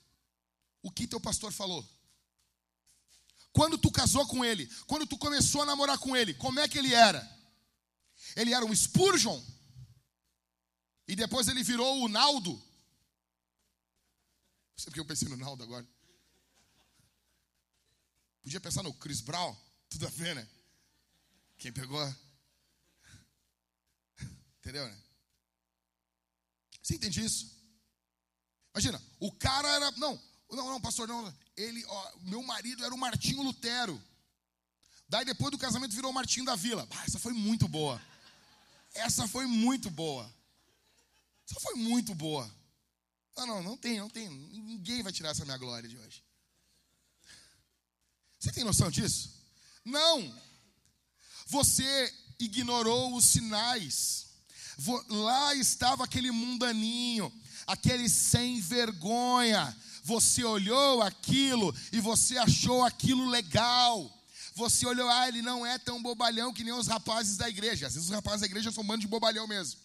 [0.83, 1.85] O que teu pastor falou?
[3.53, 6.79] Quando tu casou com ele, quando tu começou a namorar com ele, como é que
[6.79, 7.38] ele era?
[8.39, 9.43] Ele era um Spurgeon?
[11.09, 12.53] E depois ele virou o Naldo?
[12.53, 12.63] Não
[14.77, 15.85] sei porque eu pensei no Naldo agora.
[18.41, 19.57] Podia pensar no Chris Brown,
[19.91, 20.49] tudo a ver, né?
[21.59, 22.01] Quem pegou.
[24.61, 25.03] Entendeu, né?
[26.81, 27.51] Você entende isso?
[28.73, 29.91] Imagina, o cara era.
[29.93, 30.15] Não,
[30.49, 31.37] não, não, pastor, não.
[31.57, 34.01] Ele, ó, meu marido era o Martinho Lutero.
[35.09, 36.87] Daí depois do casamento virou o Martinho da Vila.
[36.93, 38.01] Ah, essa foi muito boa.
[38.99, 40.33] Essa foi muito boa.
[41.49, 42.49] Essa foi muito boa.
[43.37, 44.29] Não, não, não tem, não tem.
[44.29, 46.25] Ninguém vai tirar essa minha glória de hoje.
[48.39, 49.31] Você tem noção disso?
[49.85, 50.35] Não.
[51.47, 54.27] Você ignorou os sinais.
[55.09, 57.33] Lá estava aquele mundaninho,
[57.67, 59.77] aquele sem vergonha.
[60.05, 64.18] Você olhou aquilo e você achou aquilo legal.
[64.59, 67.87] Você olhou, ah, ele não é tão bobalhão que nem os rapazes da igreja.
[67.87, 69.81] Às vezes os rapazes da igreja são um bando de bobalhão mesmo.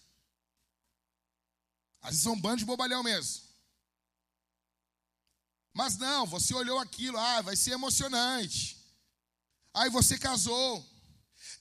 [2.01, 3.43] Às vezes são um bando de bobalhão mesmo.
[5.75, 8.75] Mas não, você olhou aquilo, ah, vai ser emocionante.
[9.75, 10.83] Aí você casou.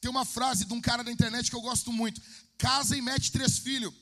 [0.01, 2.21] Tem uma frase de um cara da internet que eu gosto muito:
[2.57, 3.93] casa e mete três filhos.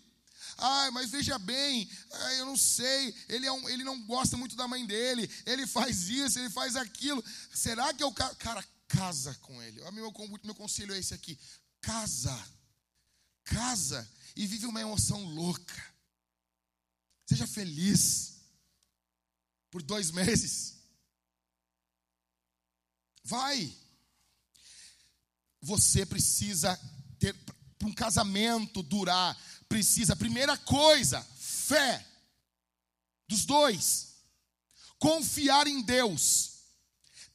[0.57, 4.55] Ah, mas veja bem, ah, eu não sei, ele, é um, ele não gosta muito
[4.55, 7.25] da mãe dele, ele faz isso, ele faz aquilo.
[7.53, 8.12] Será que eu.
[8.12, 9.81] Cara, casa com ele.
[9.83, 10.12] O meu,
[10.44, 11.38] meu conselho é esse aqui:
[11.81, 12.37] casa.
[13.44, 15.94] Casa e vive uma emoção louca.
[17.26, 18.40] Seja feliz
[19.70, 20.76] por dois meses.
[23.24, 23.72] Vai.
[25.62, 26.79] Você precisa
[27.18, 27.35] ter,
[27.79, 32.07] para um casamento durar, precisa, primeira coisa, fé
[33.29, 34.16] dos dois,
[34.98, 36.60] confiar em Deus,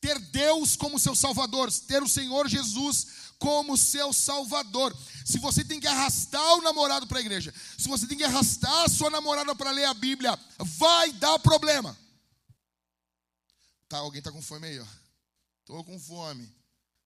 [0.05, 4.95] ter Deus como seu Salvador, ter o Senhor Jesus como seu Salvador.
[5.25, 8.83] Se você tem que arrastar o namorado para a igreja, se você tem que arrastar
[8.83, 11.97] a sua namorada para ler a Bíblia, vai dar problema.
[13.89, 14.85] Tá, alguém tá com fome aí, ó.
[15.65, 16.55] Tô com fome.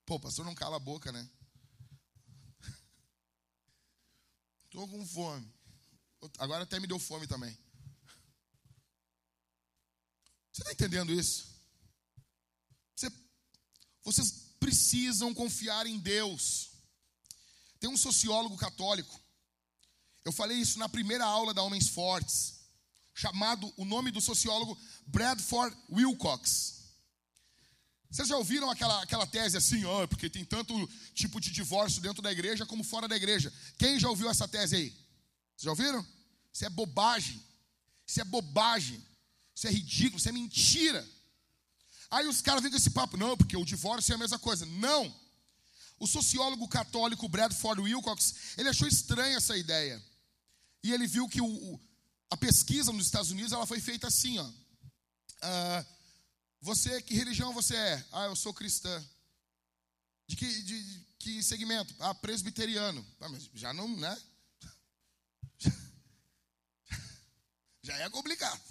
[0.06, 1.30] Pô, pastor não cala a boca, né?
[4.70, 5.50] Tô com fome.
[6.38, 7.58] Agora até me deu fome também.
[10.52, 11.49] Você está entendendo isso?
[14.12, 16.72] Você, vocês precisam confiar em Deus.
[17.80, 19.20] Tem um sociólogo católico.
[20.26, 22.60] Eu falei isso na primeira aula da Homens Fortes.
[23.14, 26.80] Chamado, o nome do sociólogo Bradford Wilcox.
[28.10, 30.74] Vocês já ouviram aquela, aquela tese assim, oh, porque tem tanto
[31.14, 33.54] tipo de divórcio dentro da igreja como fora da igreja?
[33.78, 34.90] Quem já ouviu essa tese aí?
[34.90, 36.06] Vocês já ouviram?
[36.52, 37.44] Isso é bobagem.
[38.08, 39.06] Isso é bobagem.
[39.54, 41.08] Isso é ridículo, isso é mentira.
[42.12, 44.66] Aí os caras vêm com esse papo, não, porque o divórcio é a mesma coisa.
[44.66, 45.14] Não.
[46.00, 50.02] O sociólogo católico Bradford Wilcox, ele achou estranha essa ideia.
[50.84, 51.80] E ele viu que o,
[52.30, 54.46] a pesquisa nos Estados Unidos ela foi feita assim, ó.
[54.48, 55.86] Uh,
[56.62, 58.06] você, que religião você é?
[58.12, 59.06] Ah, eu sou cristã.
[60.28, 61.94] De que, de, de que segmento?
[62.00, 63.06] Ah, presbiteriano.
[63.20, 64.18] Ah, mas já não, né?
[67.82, 68.62] Já é complicado.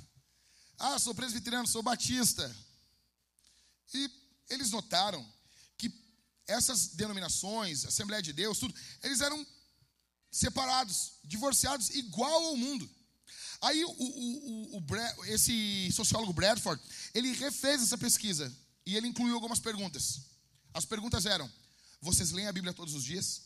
[0.78, 2.54] Ah, sou presbiteriano, sou batista.
[3.94, 4.10] E
[4.50, 5.26] eles notaram
[5.76, 5.92] que
[6.46, 9.46] essas denominações, Assembleia de Deus, tudo, eles eram
[10.30, 12.88] separados, divorciados, igual ao mundo.
[13.60, 16.80] Aí o, o, o, esse sociólogo Bradford,
[17.12, 18.54] ele refez essa pesquisa
[18.86, 20.20] e ele incluiu algumas perguntas.
[20.72, 21.50] As perguntas eram:
[22.00, 23.42] vocês leem a Bíblia todos os dias?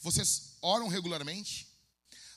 [0.00, 1.66] Vocês oram regularmente?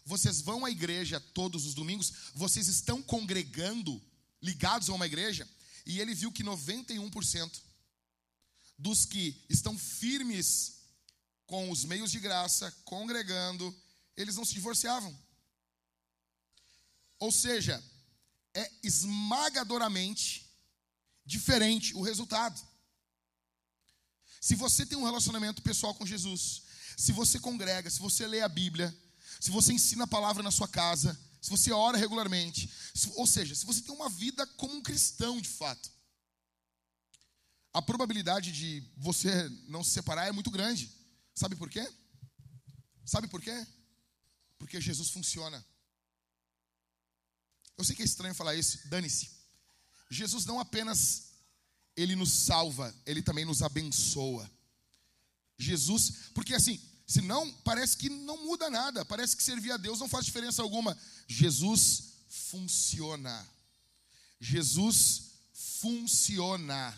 [0.06, 2.12] Vocês vão à igreja todos os domingos?
[2.34, 4.02] Vocês estão congregando,
[4.42, 5.48] ligados a uma igreja?
[5.86, 7.62] E ele viu que 91%
[8.78, 10.80] dos que estão firmes
[11.46, 13.76] com os meios de graça, congregando,
[14.16, 15.18] eles não se divorciavam.
[17.18, 17.84] Ou seja,
[18.54, 20.48] é esmagadoramente
[21.26, 22.60] diferente o resultado.
[24.40, 26.64] Se você tem um relacionamento pessoal com Jesus,
[26.98, 28.96] se você congrega, se você lê a Bíblia,
[29.40, 32.70] se você ensina a palavra na sua casa, se você ora regularmente,
[33.16, 35.92] ou seja, se você tem uma vida como um cristão de fato,
[37.74, 40.92] a probabilidade de você não se separar é muito grande.
[41.36, 41.88] Sabe por quê?
[43.06, 43.66] Sabe por quê?
[44.58, 45.64] Porque Jesus funciona.
[47.78, 49.30] Eu sei que é estranho falar isso, dane-se.
[50.10, 51.30] Jesus não apenas
[51.96, 54.50] ele nos salva, ele também nos abençoa.
[55.58, 60.10] Jesus, porque assim, senão parece que não muda nada, parece que servir a Deus não
[60.10, 60.98] faz diferença alguma.
[61.28, 63.48] Jesus funciona.
[64.40, 66.96] Jesus funciona.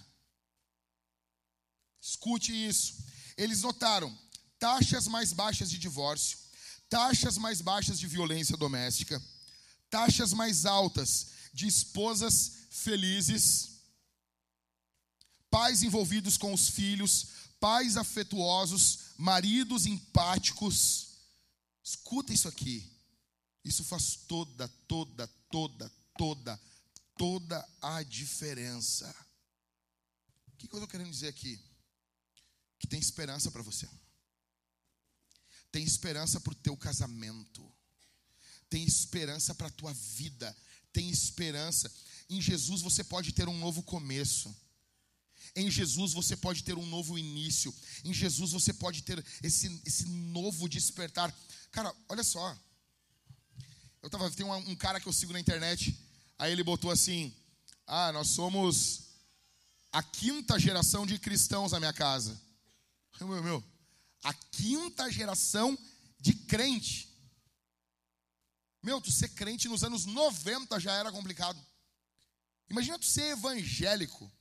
[2.00, 2.96] Escute isso.
[3.38, 4.16] Eles notaram
[4.60, 6.38] taxas mais baixas de divórcio,
[6.90, 9.22] taxas mais baixas de violência doméstica,
[9.90, 13.72] taxas mais altas de esposas felizes
[15.52, 17.28] pais envolvidos com os filhos,
[17.60, 21.10] pais afetuosos, maridos empáticos.
[21.84, 22.90] Escuta isso aqui.
[23.64, 26.60] Isso faz toda, toda, toda, toda,
[27.18, 29.08] toda a diferença.
[30.48, 31.60] O que eu estou querendo dizer aqui?
[32.80, 33.88] Que tem esperança para você.
[35.72, 37.72] Tem esperança para o teu casamento.
[38.70, 40.56] Tem esperança para a tua vida.
[40.92, 41.92] Tem esperança.
[42.30, 44.54] Em Jesus você pode ter um novo começo.
[45.56, 47.74] Em Jesus você pode ter um novo início.
[48.04, 51.34] Em Jesus você pode ter esse, esse novo despertar.
[51.72, 52.58] Cara, olha só.
[54.02, 55.98] Eu tava, tem um, um cara que eu sigo na internet.
[56.38, 57.34] Aí ele botou assim:
[57.86, 59.10] Ah, nós somos
[59.92, 62.40] a quinta geração de cristãos na minha casa.
[63.20, 63.64] Meu, meu,
[64.24, 65.78] a quinta geração
[66.20, 67.10] de crente.
[68.82, 71.60] Meu, tu ser crente nos anos 90 já era complicado.
[72.70, 74.32] Imagina tu ser evangélico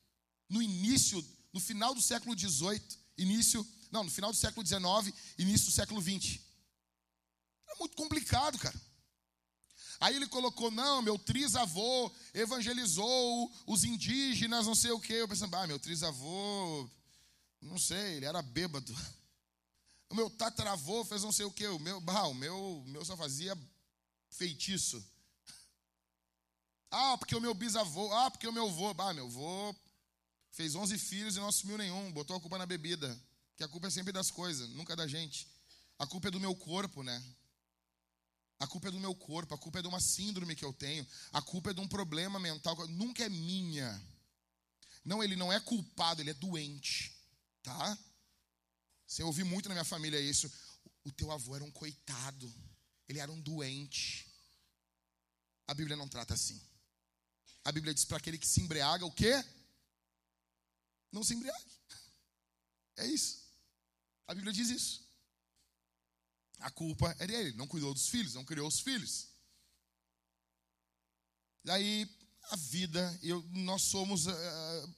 [0.49, 2.81] no início, no final do século XVIII,
[3.19, 6.41] início, não, no final do século XIX, início do século XX.
[7.69, 8.81] É muito complicado, cara.
[10.01, 15.15] Aí ele colocou, não, meu trisavô evangelizou os indígenas, não sei o quê.
[15.15, 16.89] Eu pensei, ah, meu trisavô,
[17.61, 18.95] não sei, ele era bêbado.
[20.09, 21.69] O meu tataravô fez não sei o quê.
[21.69, 23.57] O meu, bah, o meu, meu só fazia
[24.29, 25.01] feitiço.
[26.91, 29.73] Ah, porque o meu bisavô, ah, porque o meu avô, ah, meu avô
[30.53, 33.19] Fez 11 filhos e não assumiu nenhum, botou a culpa na bebida.
[33.57, 35.47] Que a culpa é sempre das coisas, nunca da gente.
[35.99, 37.23] A culpa é do meu corpo, né?
[38.61, 41.07] A culpa é do meu corpo, a culpa é de uma síndrome que eu tenho,
[41.33, 44.01] a culpa é de um problema mental, nunca é minha.
[45.05, 47.13] Não, ele não é culpado, ele é doente,
[47.63, 47.99] tá?
[49.07, 50.53] Você ouviu muito na minha família isso.
[51.03, 52.55] O teu avô era um coitado,
[53.09, 54.31] ele era um doente.
[55.67, 56.61] A Bíblia não trata assim.
[57.65, 59.43] A Bíblia diz para aquele que se embriaga, o quê?
[61.13, 61.73] não se embriague.
[62.97, 63.43] É isso.
[64.27, 65.10] A Bíblia diz isso.
[66.61, 69.29] A culpa é dele, não cuidou dos filhos, não criou os filhos.
[71.65, 72.09] Daí
[72.51, 74.95] a vida, eu, nós somos uh,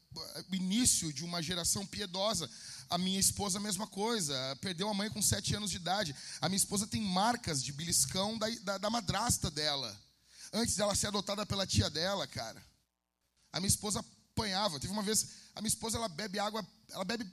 [0.50, 2.48] o início de uma geração piedosa.
[2.88, 6.14] A minha esposa, a mesma coisa, perdeu a mãe com sete anos de idade.
[6.40, 9.98] A minha esposa tem marcas de beliscão da, da, da madrasta dela.
[10.52, 12.62] Antes dela ser adotada pela tia dela, cara.
[13.52, 14.00] A minha esposa
[14.32, 14.80] apanhava.
[14.80, 17.30] Teve uma vez, a minha esposa, ela bebe água, ela bebe,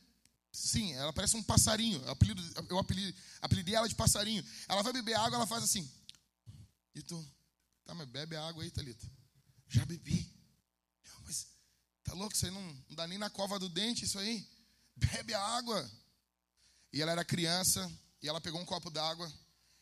[0.51, 2.01] sim, ela parece um passarinho.
[2.03, 4.43] Eu, apelido, eu apelidei, apelidei ela de passarinho.
[4.67, 5.89] Ela vai beber água, ela faz assim.
[6.95, 7.25] E tu,
[7.85, 9.09] tá, mas bebe água aí, Thalita.
[9.67, 10.31] Já bebi.
[11.23, 11.47] Mas
[12.03, 14.47] tá louco, isso aí não, não dá nem na cova do dente, isso aí.
[14.95, 15.89] Bebe a água.
[16.91, 17.91] E ela era criança,
[18.21, 19.31] e ela pegou um copo d'água,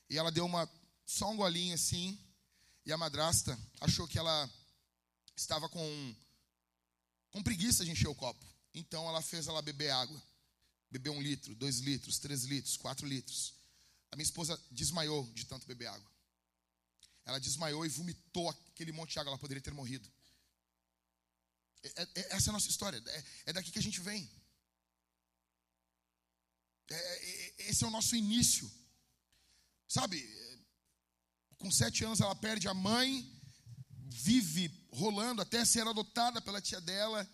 [0.09, 0.70] e ela deu uma,
[1.05, 2.20] só um golinho assim,
[2.86, 4.49] e a madrasta achou que ela
[5.36, 6.15] estava com
[7.32, 8.45] com preguiça de encher o copo.
[8.74, 10.22] Então ela fez ela beber água.
[10.89, 13.53] Beber um litro, dois litros, três litros, quatro litros.
[14.11, 16.11] A minha esposa desmaiou de tanto beber água.
[17.25, 19.31] Ela desmaiou e vomitou aquele monte de água.
[19.31, 20.09] Ela poderia ter morrido.
[21.83, 23.01] É, é, essa é a nossa história.
[23.05, 24.29] É, é daqui que a gente vem.
[26.89, 28.71] É, é, esse é o nosso início.
[29.88, 30.17] Sabe?
[31.57, 33.29] Com sete anos ela perde a mãe,
[34.05, 37.29] vive rolando até ser adotada pela tia dela.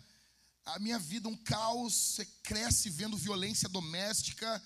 [0.64, 4.62] A minha vida um caos, você cresce vendo violência doméstica,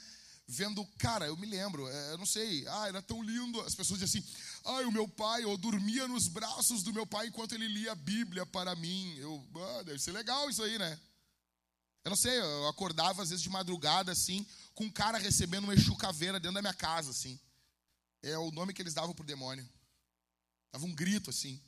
[0.46, 3.60] vendo, cara, eu me lembro, é, eu não sei, ah, era tão lindo.
[3.60, 4.32] As pessoas diziam assim,
[4.64, 7.96] ai, o meu pai, eu dormia nos braços do meu pai enquanto ele lia a
[7.96, 9.14] Bíblia para mim.
[9.18, 10.98] Eu, ah, deve ser legal isso aí, né?
[12.04, 15.74] Eu não sei, eu acordava às vezes de madrugada, assim, com um cara recebendo uma
[15.74, 17.38] Exu caveira dentro da minha casa, assim.
[18.22, 19.68] É o nome que eles davam pro demônio.
[20.72, 21.60] Dava um grito, assim.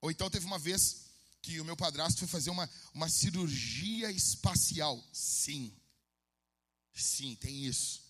[0.00, 1.09] Ou então teve uma vez
[1.42, 5.02] que o meu padrasto foi fazer uma, uma cirurgia espacial.
[5.12, 5.72] Sim.
[6.94, 8.02] Sim, tem isso.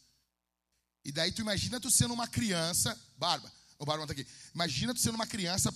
[1.04, 4.26] E daí tu imagina tu sendo uma criança, Barba, o Barba tá aqui.
[4.54, 5.72] Imagina tu sendo uma criança,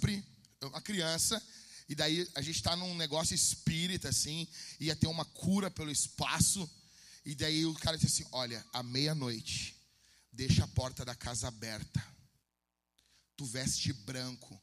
[0.62, 1.42] uma criança,
[1.88, 4.46] e daí a gente está num negócio espírita assim,
[4.80, 6.68] ia ter uma cura pelo espaço,
[7.24, 9.74] e daí o cara disse assim: "Olha, à meia-noite,
[10.32, 12.04] deixa a porta da casa aberta.
[13.36, 14.60] Tu veste branco,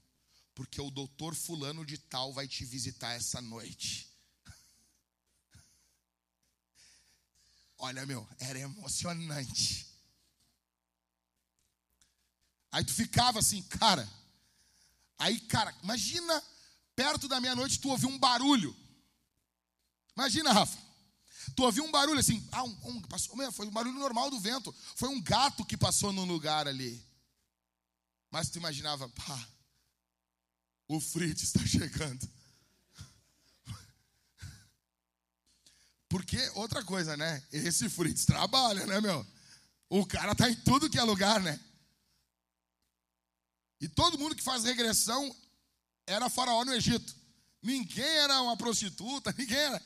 [0.53, 4.09] porque o doutor fulano de tal vai te visitar essa noite."
[7.77, 9.87] Olha, meu, era emocionante.
[12.71, 14.07] Aí tu ficava assim, cara.
[15.17, 16.43] Aí, cara, imagina
[16.95, 18.75] perto da meia-noite tu ouvir um barulho.
[20.15, 20.77] Imagina, Rafa.
[21.55, 24.73] Tu ouviu um barulho assim, ah, um, um, passou, foi um barulho normal do vento.
[24.95, 27.03] Foi um gato que passou no lugar ali.
[28.29, 29.47] Mas tu imaginava, pá,
[30.95, 32.29] o Fritz está chegando.
[36.09, 37.41] Porque, outra coisa, né?
[37.49, 39.25] Esse Fritz trabalha, né, meu?
[39.89, 41.57] O cara tá em tudo que é lugar, né?
[43.79, 45.33] E todo mundo que faz regressão
[46.05, 47.15] era faraó no Egito.
[47.61, 49.81] Ninguém era uma prostituta, ninguém era.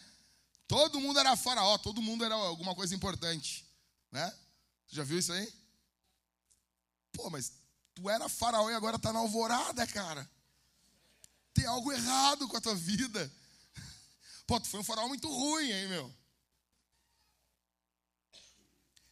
[0.68, 3.64] Todo mundo era faraó, todo mundo era alguma coisa importante,
[4.12, 4.28] né?
[4.88, 5.54] Você já viu isso aí?
[7.12, 7.54] Pô, mas
[7.94, 10.28] tu era faraó e agora tá na alvorada, cara.
[11.56, 13.32] Tem algo errado com a tua vida.
[14.46, 16.16] Pô, tu foi um faraó muito ruim, hein, meu?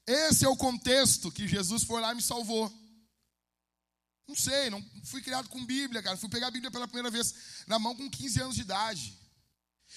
[0.05, 2.71] Esse é o contexto que Jesus foi lá e me salvou.
[4.27, 6.17] Não sei, não fui criado com Bíblia, cara.
[6.17, 7.33] Fui pegar a Bíblia pela primeira vez
[7.65, 9.17] na mão com 15 anos de idade.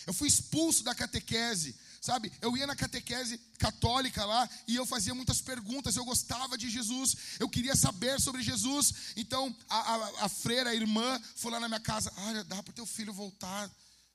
[0.07, 1.77] Eu fui expulso da catequese,
[2.07, 2.33] sabe?
[2.41, 5.97] Eu ia na catequese católica lá e eu fazia muitas perguntas.
[5.97, 9.13] Eu gostava de Jesus, eu queria saber sobre Jesus.
[9.17, 12.73] Então a, a, a freira, a irmã, foi lá na minha casa: Olha, dá para
[12.73, 13.69] teu filho voltar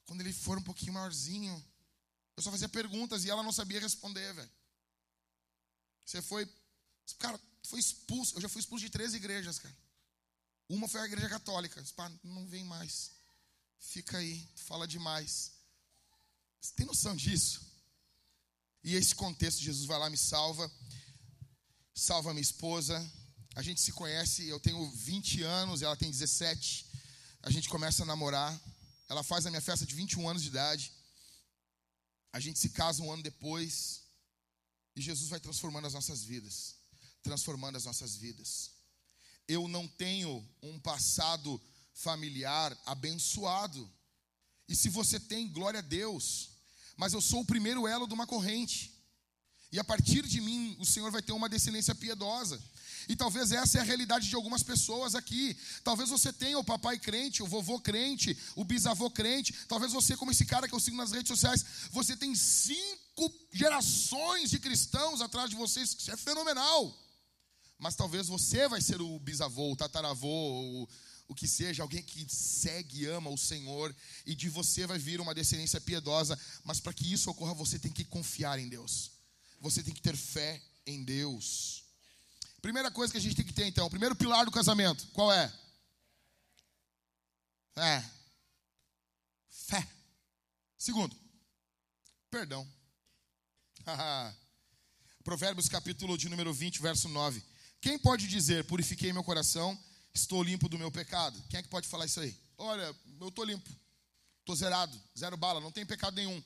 [0.05, 1.53] quando ele for um pouquinho maiorzinho.
[2.37, 4.51] Eu só fazia perguntas e ela não sabia responder, velho.
[6.05, 6.49] Você foi,
[7.19, 8.37] cara, foi expulso.
[8.37, 9.75] Eu já fui expulso de três igrejas, cara.
[10.69, 11.83] Uma foi a igreja católica.
[11.97, 13.11] Pá, não vem mais.
[13.79, 15.51] Fica aí, fala demais.
[16.61, 17.70] Você tem noção disso?
[18.83, 20.71] E esse contexto, Jesus vai lá, me salva,
[21.93, 22.99] salva minha esposa.
[23.55, 26.87] A gente se conhece, eu tenho 20 anos, ela tem 17.
[27.43, 28.59] A gente começa a namorar.
[29.07, 30.91] Ela faz a minha festa de 21 anos de idade.
[32.33, 34.03] A gente se casa um ano depois.
[34.95, 36.75] E Jesus vai transformando as nossas vidas.
[37.21, 38.71] Transformando as nossas vidas.
[39.47, 41.61] Eu não tenho um passado
[41.93, 43.91] familiar abençoado.
[44.67, 46.50] E se você tem, glória a Deus.
[47.01, 48.93] Mas eu sou o primeiro elo de uma corrente.
[49.71, 52.61] E a partir de mim, o Senhor vai ter uma descendência piedosa.
[53.09, 55.57] E talvez essa é a realidade de algumas pessoas aqui.
[55.83, 59.51] Talvez você tenha o papai crente, o vovô crente, o bisavô crente.
[59.67, 64.51] Talvez você, como esse cara que eu sigo nas redes sociais, você tem cinco gerações
[64.51, 65.95] de cristãos atrás de vocês.
[65.97, 66.95] Isso é fenomenal.
[67.79, 70.87] Mas talvez você vai ser o bisavô, o tataravô, o,
[71.31, 75.21] o que seja, alguém que segue e ama o Senhor, e de você vai vir
[75.21, 76.37] uma descendência piedosa.
[76.61, 79.11] Mas para que isso ocorra, você tem que confiar em Deus.
[79.61, 81.85] Você tem que ter fé em Deus.
[82.61, 85.31] Primeira coisa que a gente tem que ter, então, o primeiro pilar do casamento, qual
[85.31, 85.51] é?
[87.77, 88.03] É.
[89.49, 89.87] Fé.
[90.77, 91.15] Segundo,
[92.29, 92.67] perdão.
[95.23, 97.41] Provérbios capítulo de número 20, verso 9.
[97.79, 99.79] Quem pode dizer, purifiquei meu coração,
[100.13, 101.41] estou limpo do meu pecado?
[101.49, 102.37] Quem é que pode falar isso aí?
[102.57, 103.69] Olha, eu estou limpo,
[104.39, 106.43] estou zerado, zero bala, não tem pecado nenhum.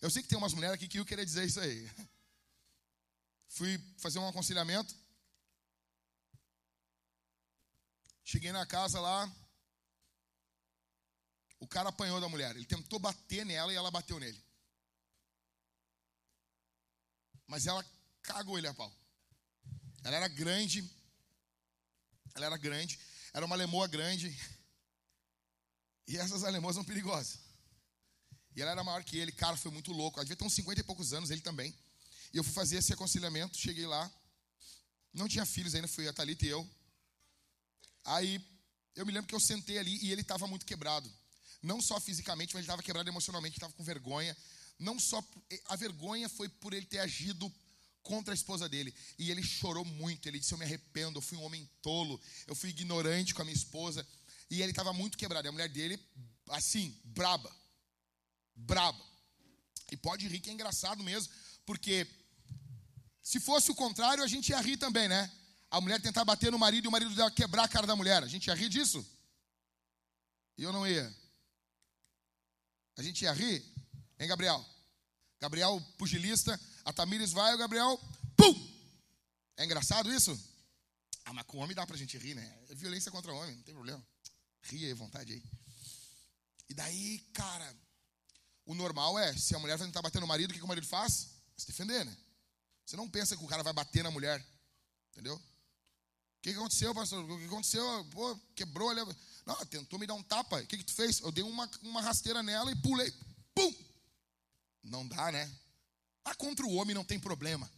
[0.00, 1.90] Eu sei que tem umas mulheres aqui que eu queria dizer isso aí.
[3.48, 4.94] Fui fazer um aconselhamento,
[8.30, 9.26] Cheguei na casa lá.
[11.58, 12.54] O cara apanhou da mulher.
[12.54, 14.38] Ele tentou bater nela e ela bateu nele.
[17.46, 17.82] Mas ela
[18.20, 18.92] cagou ele a pau.
[20.04, 20.82] Ela era grande.
[22.38, 22.98] Ela era grande.
[23.32, 24.36] Era uma lemoa grande.
[26.06, 27.38] E essas alemoas são perigosas.
[28.54, 29.32] E ela era maior que ele.
[29.32, 30.18] Cara, foi muito louco.
[30.18, 31.74] Ela devia ter uns 50 e poucos anos, ele também.
[32.32, 33.58] E eu fui fazer esse aconselhamento.
[33.58, 34.10] Cheguei lá.
[35.12, 36.68] Não tinha filhos ainda, fui a Thalita e eu.
[38.04, 38.40] Aí
[38.94, 41.12] eu me lembro que eu sentei ali e ele estava muito quebrado.
[41.60, 44.36] Não só fisicamente, mas ele estava quebrado emocionalmente, estava com vergonha.
[44.78, 45.22] Não só
[45.66, 47.52] a vergonha foi por ele ter agido
[48.08, 48.94] contra a esposa dele.
[49.18, 50.26] E ele chorou muito.
[50.26, 53.44] Ele disse: Eu me arrependo, eu fui um homem tolo, eu fui ignorante com a
[53.44, 54.04] minha esposa.
[54.50, 55.46] E ele estava muito quebrado.
[55.46, 56.00] E a mulher dele,
[56.48, 57.54] assim, braba.
[58.56, 59.04] Braba.
[59.92, 61.32] E pode rir que é engraçado mesmo,
[61.66, 62.06] porque
[63.22, 65.30] se fosse o contrário, a gente ia rir também, né?
[65.70, 68.22] A mulher tentar bater no marido e o marido dela quebrar a cara da mulher.
[68.22, 69.06] A gente ia rir disso?
[70.56, 71.14] E eu não ia.
[72.96, 73.62] A gente ia rir?
[74.18, 74.64] Hein, Gabriel?
[75.40, 78.00] Gabriel, pugilista, a Tamires vai, o Gabriel,
[78.36, 78.68] pum!
[79.56, 80.38] É engraçado isso?
[81.24, 82.58] Ah, mas com homem dá pra gente rir, né?
[82.68, 84.04] É violência contra homem, não tem problema.
[84.62, 85.42] Ria aí, vontade aí.
[86.68, 87.76] E daí, cara,
[88.66, 90.68] o normal é, se a mulher vai tentar bater no marido, o que, que o
[90.68, 91.28] marido faz?
[91.56, 92.16] Se defender, né?
[92.84, 94.44] Você não pensa que o cara vai bater na mulher.
[95.12, 95.34] Entendeu?
[95.34, 97.22] O que, que aconteceu, pastor?
[97.28, 98.04] O que aconteceu?
[98.10, 98.92] Pô, quebrou.
[98.92, 99.04] Ele...
[99.44, 100.60] Não, tentou me dar um tapa.
[100.60, 101.20] O que, que tu fez?
[101.20, 103.12] Eu dei uma, uma rasteira nela e pulei.
[103.54, 103.74] Pum!
[104.88, 105.50] Não dá, né?
[106.24, 107.70] Ah, contra o homem não tem problema.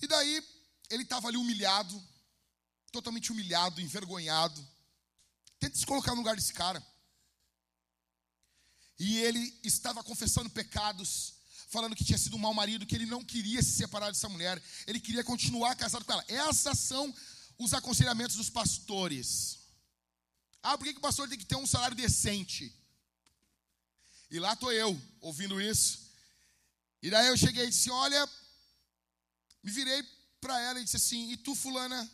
[0.00, 0.42] E daí,
[0.88, 2.02] ele estava ali humilhado,
[2.90, 4.66] totalmente humilhado, envergonhado.
[5.58, 6.84] Tenta se colocar no lugar desse cara.
[8.98, 11.34] E ele estava confessando pecados,
[11.68, 14.62] falando que tinha sido um mau marido, que ele não queria se separar dessa mulher,
[14.86, 16.24] ele queria continuar casado com ela.
[16.28, 17.14] Essas são
[17.58, 19.58] os aconselhamentos dos pastores.
[20.62, 22.74] Ah, por que, que o pastor tem que ter um salário decente?
[24.30, 26.08] E lá estou eu, ouvindo isso.
[27.02, 28.28] E daí eu cheguei e disse: Olha,
[29.62, 30.02] me virei
[30.40, 32.10] para ela e disse assim: E tu, Fulana?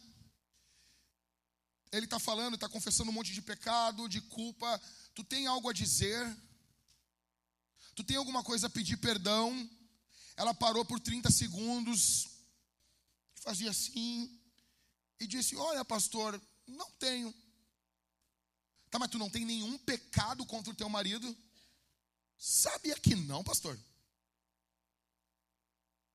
[1.92, 4.80] Ele está falando, está confessando um monte de pecado, de culpa.
[5.14, 6.36] Tu tem algo a dizer?
[7.94, 9.70] Tu tem alguma coisa a pedir perdão?
[10.36, 12.28] Ela parou por 30 segundos,
[13.36, 14.40] fazia assim,
[15.18, 17.34] e disse: Olha, pastor, não tenho.
[18.90, 21.36] Tá, mas tu não tem nenhum pecado contra o teu marido?
[22.38, 23.78] Sabia que não, pastor?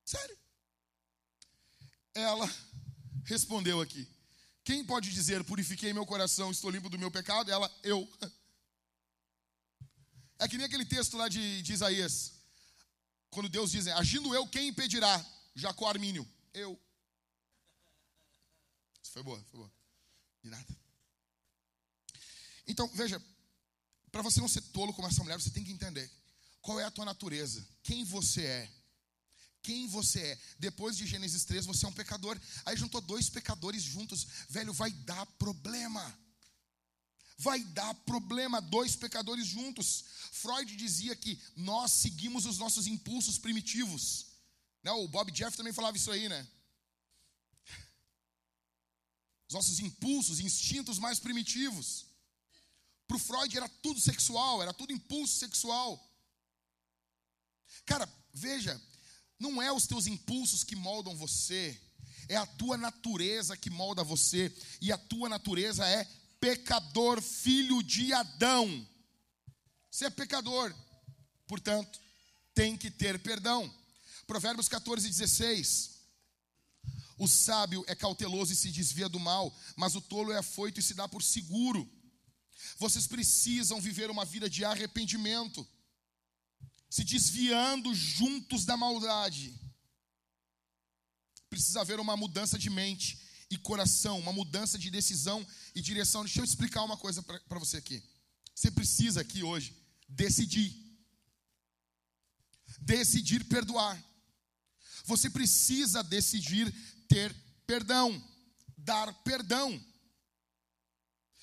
[0.06, 0.38] Sério?
[2.14, 2.46] Ela
[3.26, 4.08] respondeu aqui:
[4.64, 7.52] Quem pode dizer, purifiquei meu coração, estou limpo do meu pecado?
[7.52, 8.08] Ela, eu.
[10.38, 12.34] É que nem aquele texto lá de, de Isaías,
[13.30, 15.26] quando Deus diz: Agindo eu, quem impedirá?
[15.56, 16.80] Jacó Armínio, eu.
[19.02, 19.72] Isso foi boa, foi boa.
[20.44, 20.78] De nada.
[22.68, 23.22] Então, veja,
[24.12, 26.12] para você não ser tolo como essa mulher, você tem que entender
[26.62, 28.72] qual é a tua natureza, quem você é.
[29.64, 30.40] Quem você é.
[30.58, 32.40] Depois de Gênesis 3, você é um pecador.
[32.66, 34.26] Aí juntou dois pecadores juntos.
[34.50, 36.20] Velho, vai dar problema.
[37.38, 40.06] Vai dar problema, dois pecadores juntos.
[40.32, 44.28] Freud dizia que nós seguimos os nossos impulsos primitivos.
[44.84, 44.92] Né?
[44.92, 46.48] O Bob Jeff também falava isso aí, né?
[49.48, 52.06] Os nossos impulsos, instintos mais primitivos.
[53.12, 56.02] Para o Freud era tudo sexual, era tudo impulso sexual.
[57.86, 58.82] Cara, veja,
[59.38, 61.78] não é os teus impulsos que moldam você,
[62.30, 64.50] é a tua natureza que molda você,
[64.80, 66.10] e a tua natureza é
[66.40, 68.88] pecador, filho de Adão.
[69.90, 70.74] Você é pecador,
[71.46, 72.00] portanto,
[72.54, 73.70] tem que ter perdão.
[74.26, 76.00] Provérbios 14, 16.
[77.18, 80.84] O sábio é cauteloso e se desvia do mal, mas o tolo é afoito e
[80.84, 81.86] se dá por seguro.
[82.78, 85.68] Vocês precisam viver uma vida de arrependimento,
[86.90, 89.54] se desviando juntos da maldade.
[91.50, 95.46] Precisa haver uma mudança de mente e coração, uma mudança de decisão
[95.76, 96.24] e direção.
[96.24, 98.02] Deixa eu explicar uma coisa para você aqui.
[98.56, 99.76] Você precisa aqui hoje
[100.08, 100.74] decidir.
[102.80, 104.02] Decidir perdoar.
[105.06, 106.74] Você precisa decidir
[107.08, 107.36] ter
[107.66, 108.22] perdão,
[108.78, 109.84] dar perdão.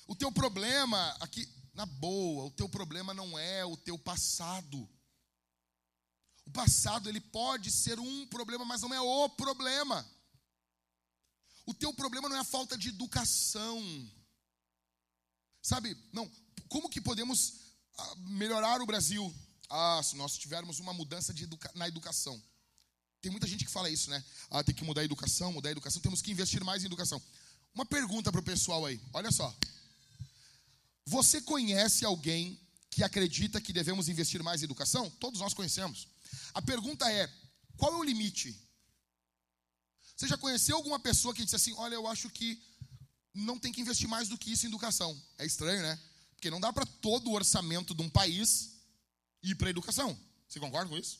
[0.09, 4.89] O teu problema aqui, na boa, o teu problema não é o teu passado.
[6.47, 10.03] O passado ele pode ser um problema, mas não é o problema.
[11.63, 13.79] O teu problema não é a falta de educação.
[15.61, 15.95] Sabe?
[16.11, 16.27] Não,
[16.67, 19.31] como que podemos ah, melhorar o Brasil?
[19.69, 22.41] Ah, se nós tivermos uma mudança educa na educação.
[23.21, 24.25] Tem muita gente que fala isso, né?
[24.49, 27.21] Ah, tem que mudar a educação, mudar a educação, temos que investir mais em educação.
[27.75, 29.55] Uma pergunta para o pessoal aí, olha só.
[31.09, 35.09] Você conhece alguém que acredita que devemos investir mais em educação?
[35.19, 36.07] Todos nós conhecemos.
[36.53, 37.27] A pergunta é:
[37.75, 38.55] qual é o limite?
[40.15, 42.61] Você já conheceu alguma pessoa que disse assim: Olha, eu acho que
[43.33, 45.19] não tem que investir mais do que isso em educação?
[45.39, 45.99] É estranho, né?
[46.35, 48.75] Porque não dá para todo o orçamento de um país
[49.41, 50.15] ir para a educação.
[50.47, 51.19] Você concorda com isso?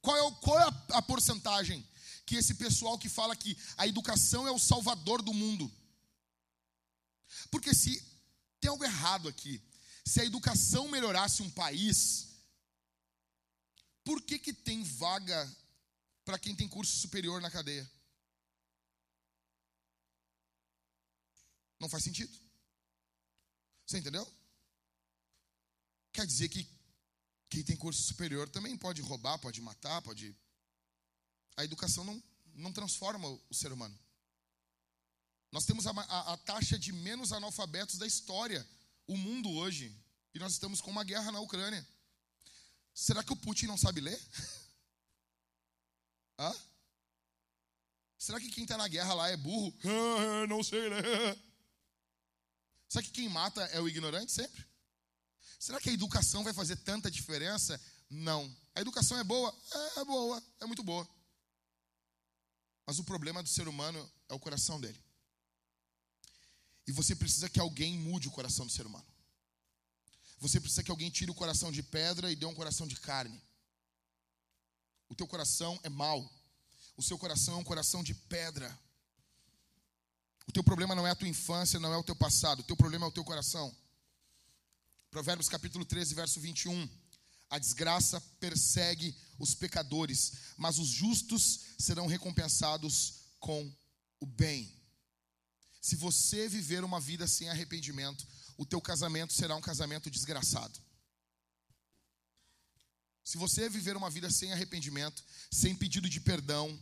[0.00, 1.84] Qual é, o, qual é a, a porcentagem
[2.24, 5.68] que esse pessoal que fala que a educação é o salvador do mundo
[7.50, 8.02] porque se
[8.60, 9.62] tem algo errado aqui,
[10.04, 12.28] se a educação melhorasse um país,
[14.04, 15.50] por que que tem vaga
[16.24, 17.90] para quem tem curso superior na cadeia.
[21.78, 22.32] Não faz sentido.
[23.86, 24.26] Você entendeu?
[26.12, 26.68] Quer dizer que
[27.48, 30.34] quem tem curso superior também pode roubar, pode matar, pode.
[31.56, 32.22] A educação não,
[32.54, 33.98] não transforma o ser humano.
[35.52, 38.66] Nós temos a, a, a taxa de menos analfabetos da história,
[39.06, 39.94] o mundo hoje.
[40.34, 41.86] E nós estamos com uma guerra na Ucrânia.
[42.94, 44.18] Será que o Putin não sabe ler?
[46.40, 46.54] Hã?
[48.16, 49.74] Será que quem está na guerra lá é burro?
[50.48, 51.38] não sei ler.
[52.88, 54.66] Será que quem mata é o ignorante sempre?
[55.58, 57.80] Será que a educação vai fazer tanta diferença?
[58.08, 58.50] Não.
[58.74, 59.54] A educação é boa?
[59.70, 61.06] É, é boa, é muito boa.
[62.86, 64.98] Mas o problema do ser humano é o coração dele.
[66.86, 69.06] E você precisa que alguém mude o coração do ser humano.
[70.38, 73.40] Você precisa que alguém tire o coração de pedra e dê um coração de carne.
[75.08, 76.28] O teu coração é mau.
[76.96, 78.76] O seu coração é um coração de pedra.
[80.46, 82.60] O teu problema não é a tua infância, não é o teu passado.
[82.60, 83.74] O teu problema é o teu coração.
[85.10, 86.88] Provérbios capítulo 13, verso 21.
[87.50, 93.70] A desgraça persegue os pecadores, mas os justos serão recompensados com
[94.18, 94.81] o bem.
[95.82, 98.24] Se você viver uma vida sem arrependimento,
[98.56, 100.78] o teu casamento será um casamento desgraçado.
[103.24, 106.80] Se você viver uma vida sem arrependimento, sem pedido de perdão,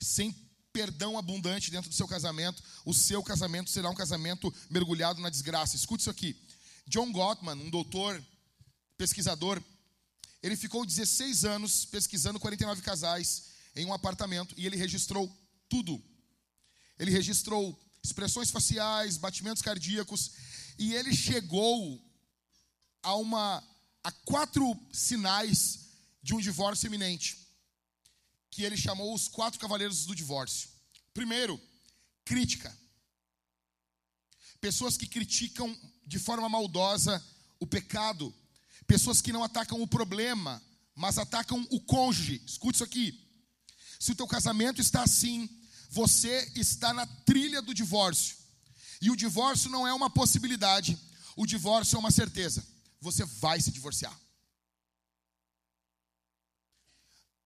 [0.00, 0.32] sem
[0.72, 5.74] perdão abundante dentro do seu casamento, o seu casamento será um casamento mergulhado na desgraça.
[5.74, 6.40] Escute isso aqui.
[6.86, 8.24] John Gottman, um doutor,
[8.96, 9.60] pesquisador,
[10.40, 15.28] ele ficou 16 anos pesquisando 49 casais em um apartamento e ele registrou
[15.68, 16.00] tudo.
[16.98, 20.32] Ele registrou expressões faciais, batimentos cardíacos,
[20.78, 22.00] e ele chegou
[23.02, 23.62] a uma
[24.04, 25.90] a quatro sinais
[26.22, 27.38] de um divórcio iminente,
[28.50, 30.68] que ele chamou os quatro cavaleiros do divórcio.
[31.14, 31.60] Primeiro,
[32.24, 32.76] crítica.
[34.60, 35.76] Pessoas que criticam
[36.06, 37.22] de forma maldosa
[37.60, 38.34] o pecado,
[38.86, 40.62] pessoas que não atacam o problema,
[40.94, 42.42] mas atacam o cônjuge.
[42.44, 43.28] Escute isso aqui.
[43.98, 45.48] Se o teu casamento está assim,
[45.92, 48.38] você está na trilha do divórcio.
[48.98, 50.98] E o divórcio não é uma possibilidade,
[51.36, 52.66] o divórcio é uma certeza.
[52.98, 54.18] Você vai se divorciar.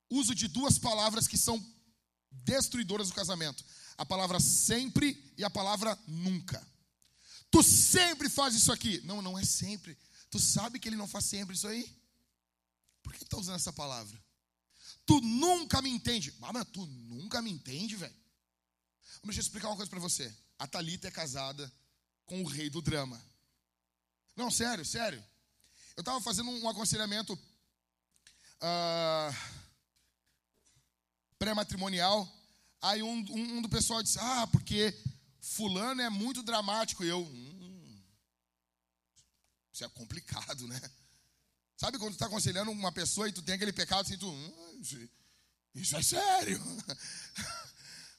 [0.08, 1.60] Uso de duas palavras que são
[2.30, 3.64] destruidoras do casamento:
[3.98, 6.64] a palavra sempre e a palavra nunca.
[7.50, 9.00] Tu sempre faz isso aqui.
[9.04, 9.98] Não, não é sempre.
[10.30, 11.92] Tu sabe que ele não faz sempre isso aí?
[13.02, 14.22] Por que está usando essa palavra?
[15.04, 16.32] Tu nunca me entende.
[16.42, 18.25] Ah, mas tu nunca me entende, velho.
[19.26, 20.32] Deixa eu explicar uma coisa para você.
[20.58, 21.70] A Talita é casada
[22.24, 23.22] com o rei do drama.
[24.34, 25.22] Não, sério, sério.
[25.96, 27.32] Eu estava fazendo um aconselhamento
[28.56, 29.34] uh,
[31.38, 32.30] pré-matrimonial.
[32.82, 34.94] Aí um, um, um, do pessoal disse: Ah, porque
[35.40, 37.04] Fulano é muito dramático.
[37.04, 38.02] E eu, hum,
[39.72, 40.80] isso é complicado, né?
[41.76, 44.78] Sabe quando tu está aconselhando uma pessoa e tu tem aquele pecado assim, tu, hum,
[44.80, 44.98] isso,
[45.74, 46.60] isso é sério.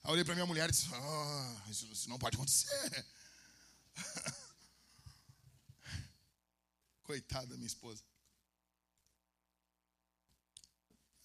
[0.07, 3.05] Aí eu olhei para minha mulher e disse: oh, isso, isso não pode acontecer.
[7.03, 8.01] Coitada da minha esposa.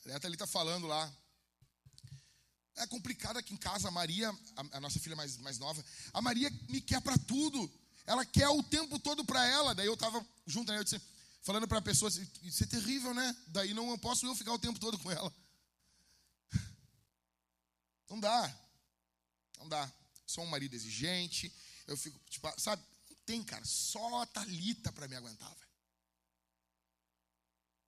[0.05, 1.16] A ali está falando lá.
[2.74, 3.87] É complicado aqui em casa.
[3.87, 7.72] A Maria, a, a nossa filha mais, mais nova, a Maria me quer para tudo.
[8.05, 9.76] Ela quer o tempo todo para ela.
[9.76, 11.01] Daí eu estava junto, né, eu disse,
[11.43, 12.11] falando para a pessoa:
[12.43, 13.37] Isso é terrível, né?
[13.47, 15.33] Daí não posso eu ficar o tempo todo com ela.
[18.11, 18.62] Não dá.
[19.63, 19.93] Não dá.
[20.27, 21.53] Sou um marido exigente.
[21.87, 22.83] Eu fico, tipo, sabe?
[23.09, 23.65] Não tem, cara.
[23.65, 25.71] Só a Thalita para me aguentar, velho.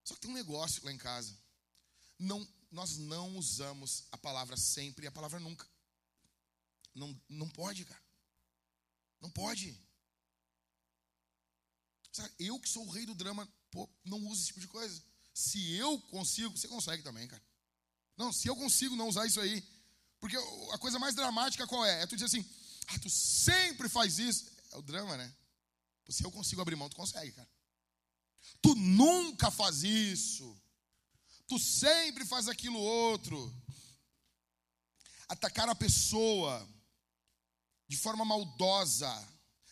[0.04, 1.36] Só que tem um negócio lá em casa.
[2.18, 5.66] Não, nós não usamos a palavra sempre e a palavra nunca.
[6.94, 8.02] Não, não pode, cara.
[9.20, 9.76] Não pode.
[12.12, 15.02] Sabe, eu que sou o rei do drama, pô, não uso esse tipo de coisa.
[15.32, 17.42] Se eu consigo, você consegue também, cara.
[18.16, 19.66] Não, se eu consigo não usar isso aí,
[20.20, 20.36] porque
[20.72, 22.02] a coisa mais dramática qual é?
[22.02, 22.48] É tu dizer assim,
[22.88, 24.50] ah, tu sempre faz isso.
[24.72, 25.32] É o drama, né?
[26.08, 27.48] Se eu consigo abrir mão, tu consegue, cara.
[28.60, 30.60] Tu nunca faz isso.
[31.46, 33.54] Tu sempre faz aquilo outro.
[35.28, 36.66] Atacar a pessoa
[37.88, 39.28] de forma maldosa.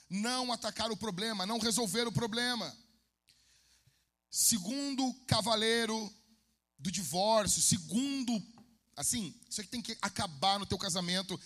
[0.09, 2.77] Não atacar o problema, não resolver o problema.
[4.31, 6.15] Segundo cavaleiro
[6.79, 8.39] do divórcio, segundo
[8.97, 11.39] Assim, isso aqui tem que acabar no teu casamento.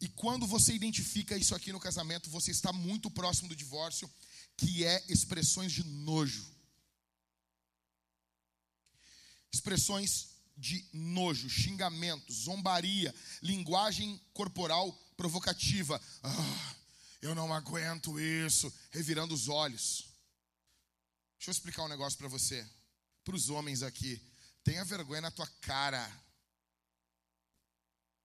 [0.00, 4.10] E quando você identifica isso aqui no casamento, você está muito próximo do divórcio,
[4.56, 6.44] que é expressões de nojo.
[9.52, 16.00] Expressões de nojo, xingamento, zombaria, linguagem corporal provocativa.
[16.22, 16.74] Ah,
[17.20, 20.06] eu não aguento isso, revirando os olhos.
[21.38, 22.66] Deixa eu explicar um negócio para você,
[23.24, 24.20] para os homens aqui.
[24.64, 26.08] Tenha vergonha na tua cara.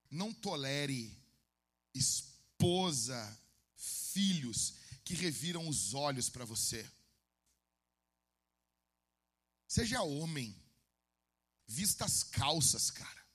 [0.09, 1.17] Não tolere
[1.93, 3.39] esposa,
[3.75, 6.89] filhos que reviram os olhos para você.
[9.67, 10.55] Seja homem,
[11.67, 13.25] vista as calças, cara.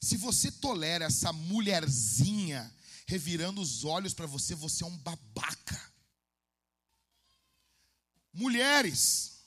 [0.00, 2.72] Se você tolera essa mulherzinha
[3.06, 5.92] revirando os olhos para você, você é um babaca.
[8.32, 9.40] Mulheres,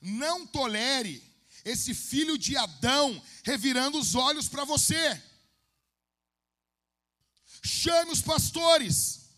[0.00, 1.35] não tolere
[1.66, 5.20] esse filho de Adão revirando os olhos para você.
[7.60, 9.28] Chame os pastores.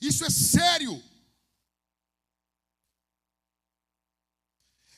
[0.00, 1.00] Isso é sério.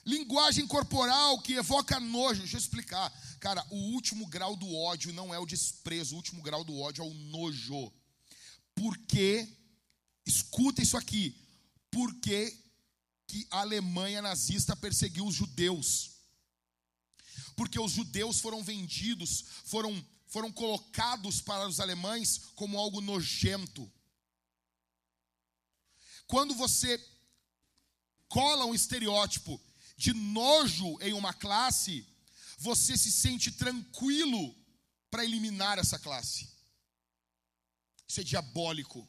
[0.07, 2.41] Linguagem corporal que evoca nojo.
[2.41, 3.13] Deixa eu explicar.
[3.39, 7.05] Cara, o último grau do ódio não é o desprezo, o último grau do ódio
[7.05, 7.93] é o nojo.
[8.75, 9.47] Porque,
[10.25, 11.37] escuta isso aqui,
[11.91, 12.60] porque
[13.31, 16.17] que a Alemanha nazista perseguiu os judeus.
[17.55, 23.91] Porque os judeus foram vendidos, foram, foram colocados para os alemães como algo nojento.
[26.27, 27.01] Quando você
[28.29, 29.61] cola um estereótipo
[29.97, 32.05] de nojo em uma classe,
[32.59, 34.57] você se sente tranquilo
[35.09, 36.49] para eliminar essa classe.
[38.09, 39.09] Isso é diabólico.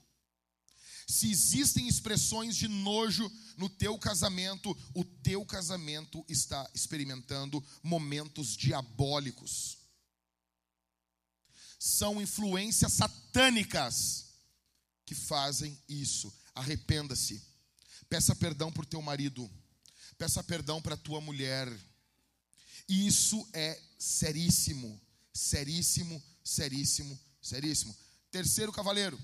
[1.11, 9.77] Se existem expressões de nojo no teu casamento, o teu casamento está experimentando momentos diabólicos.
[11.77, 14.27] São influências satânicas
[15.05, 16.33] que fazem isso.
[16.55, 17.41] Arrependa-se.
[18.09, 19.49] Peça perdão por teu marido
[20.21, 21.67] Peça perdão para tua mulher.
[22.87, 25.01] Isso é seríssimo,
[25.33, 27.97] seríssimo, seríssimo, seríssimo.
[28.29, 29.19] Terceiro cavaleiro.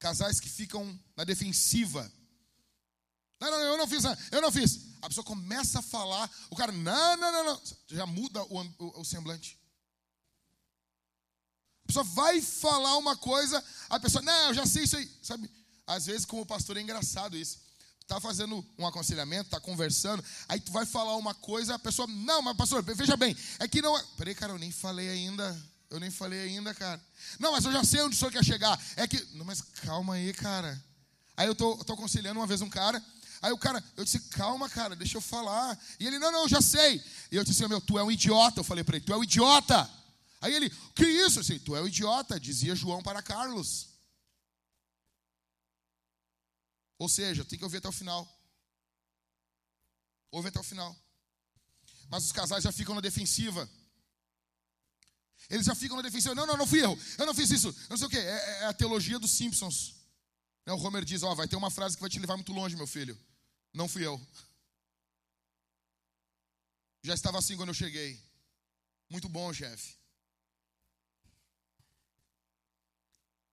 [0.00, 2.10] Casais que ficam na defensiva.
[3.38, 4.80] Não, não, eu não fiz, eu não fiz.
[5.00, 7.62] A pessoa começa a falar, o cara, não, não, não, não.
[7.86, 9.58] Já muda o, o, o semblante.
[11.84, 15.50] A pessoa vai falar uma coisa, a pessoa, não, eu já sei isso aí, sabe?
[15.86, 17.58] Às vezes, como pastor, é engraçado isso.
[18.06, 22.42] Tá fazendo um aconselhamento, tá conversando, aí tu vai falar uma coisa, a pessoa, não,
[22.42, 23.96] mas pastor, veja bem, é que não.
[23.96, 24.04] É...
[24.16, 25.69] Peraí, cara, eu nem falei ainda.
[25.90, 27.04] Eu nem falei ainda, cara.
[27.38, 28.80] Não, mas eu já sei onde o senhor quer chegar.
[28.96, 29.20] É que.
[29.34, 30.80] Não, mas calma aí, cara.
[31.36, 33.04] Aí eu tô, tô aconselhando uma vez um cara.
[33.42, 35.78] Aí o cara, eu disse, calma, cara, deixa eu falar.
[35.98, 37.02] E ele, não, não, eu já sei.
[37.32, 38.60] E eu disse, meu, tu é um idiota.
[38.60, 39.90] Eu falei para ele, tu é um idiota.
[40.40, 41.38] Aí ele, que isso?
[41.38, 43.88] Eu disse, tu é um idiota, dizia João para Carlos.
[46.98, 48.28] Ou seja, tem que ouvir até o final.
[50.30, 50.94] Ouve até o final.
[52.10, 53.68] Mas os casais já ficam na defensiva.
[55.50, 56.34] Eles já ficam na defensiva.
[56.34, 56.98] Não, não, não fui eu.
[57.18, 57.68] Eu não fiz isso.
[57.68, 58.18] Eu não sei o quê.
[58.18, 59.96] É, é a teologia dos Simpsons.
[60.66, 62.76] O Homer diz: Ó, oh, vai ter uma frase que vai te levar muito longe,
[62.76, 63.18] meu filho.
[63.74, 64.20] Não fui eu.
[67.02, 68.22] Já estava assim quando eu cheguei.
[69.08, 69.96] Muito bom, chefe.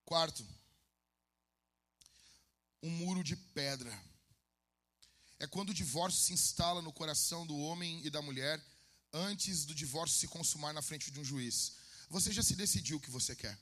[0.05, 0.45] Quarto
[2.81, 3.91] um muro de pedra.
[5.39, 8.63] É quando o divórcio se instala no coração do homem e da mulher
[9.13, 11.75] antes do divórcio se consumar na frente de um juiz.
[12.09, 13.57] Você já se decidiu o que você quer.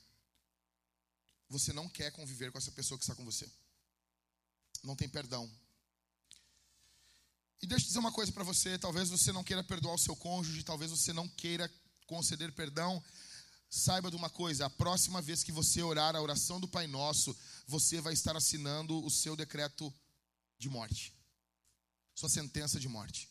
[1.48, 3.48] Você não quer conviver com essa pessoa que está com você.
[4.82, 5.50] Não tem perdão.
[7.62, 10.14] E deixa eu dizer uma coisa para você: talvez você não queira perdoar o seu
[10.14, 11.72] cônjuge, talvez você não queira
[12.06, 13.02] conceder perdão.
[13.68, 17.36] Saiba de uma coisa: a próxima vez que você orar a oração do Pai Nosso,
[17.66, 19.92] você vai estar assinando o seu decreto
[20.58, 21.12] de morte,
[22.14, 23.28] sua sentença de morte.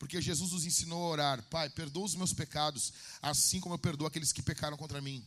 [0.00, 2.90] Porque Jesus nos ensinou a orar: Pai, perdoa os meus pecados,
[3.20, 5.22] assim como eu perdoo aqueles que pecaram contra mim.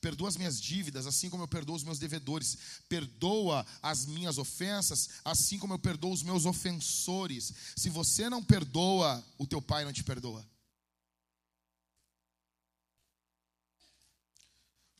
[0.00, 2.56] Perdoa as minhas dívidas, assim como eu perdoo os meus devedores.
[2.88, 7.52] Perdoa as minhas ofensas, assim como eu perdoo os meus ofensores.
[7.74, 10.48] Se você não perdoa, o teu pai não te perdoa.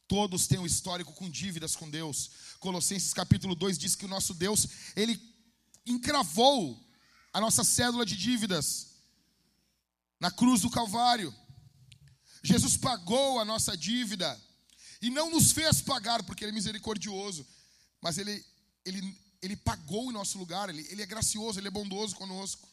[0.08, 2.30] Todos têm um histórico com dívidas com Deus.
[2.58, 5.20] Colossenses capítulo 2 diz que o nosso Deus, ele
[5.86, 6.82] encravou
[7.32, 8.93] a nossa cédula de dívidas
[10.20, 11.34] na cruz do Calvário.
[12.42, 14.40] Jesus pagou a nossa dívida
[15.00, 17.46] e não nos fez pagar porque ele é misericordioso,
[18.00, 18.44] mas ele
[18.84, 22.66] ele ele pagou em nosso lugar, ele, ele é gracioso, ele é bondoso conosco.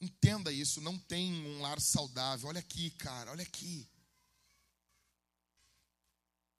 [0.00, 2.48] Entenda isso, não tem um lar saudável.
[2.48, 3.88] Olha aqui, cara, olha aqui.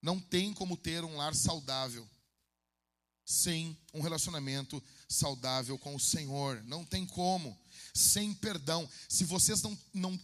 [0.02, 2.08] Não tem como ter um lar saudável
[3.26, 6.62] sem um relacionamento saudável com o Senhor.
[6.64, 7.58] Não tem como.
[7.94, 8.90] Sem perdão.
[9.08, 10.20] Se vocês não, não,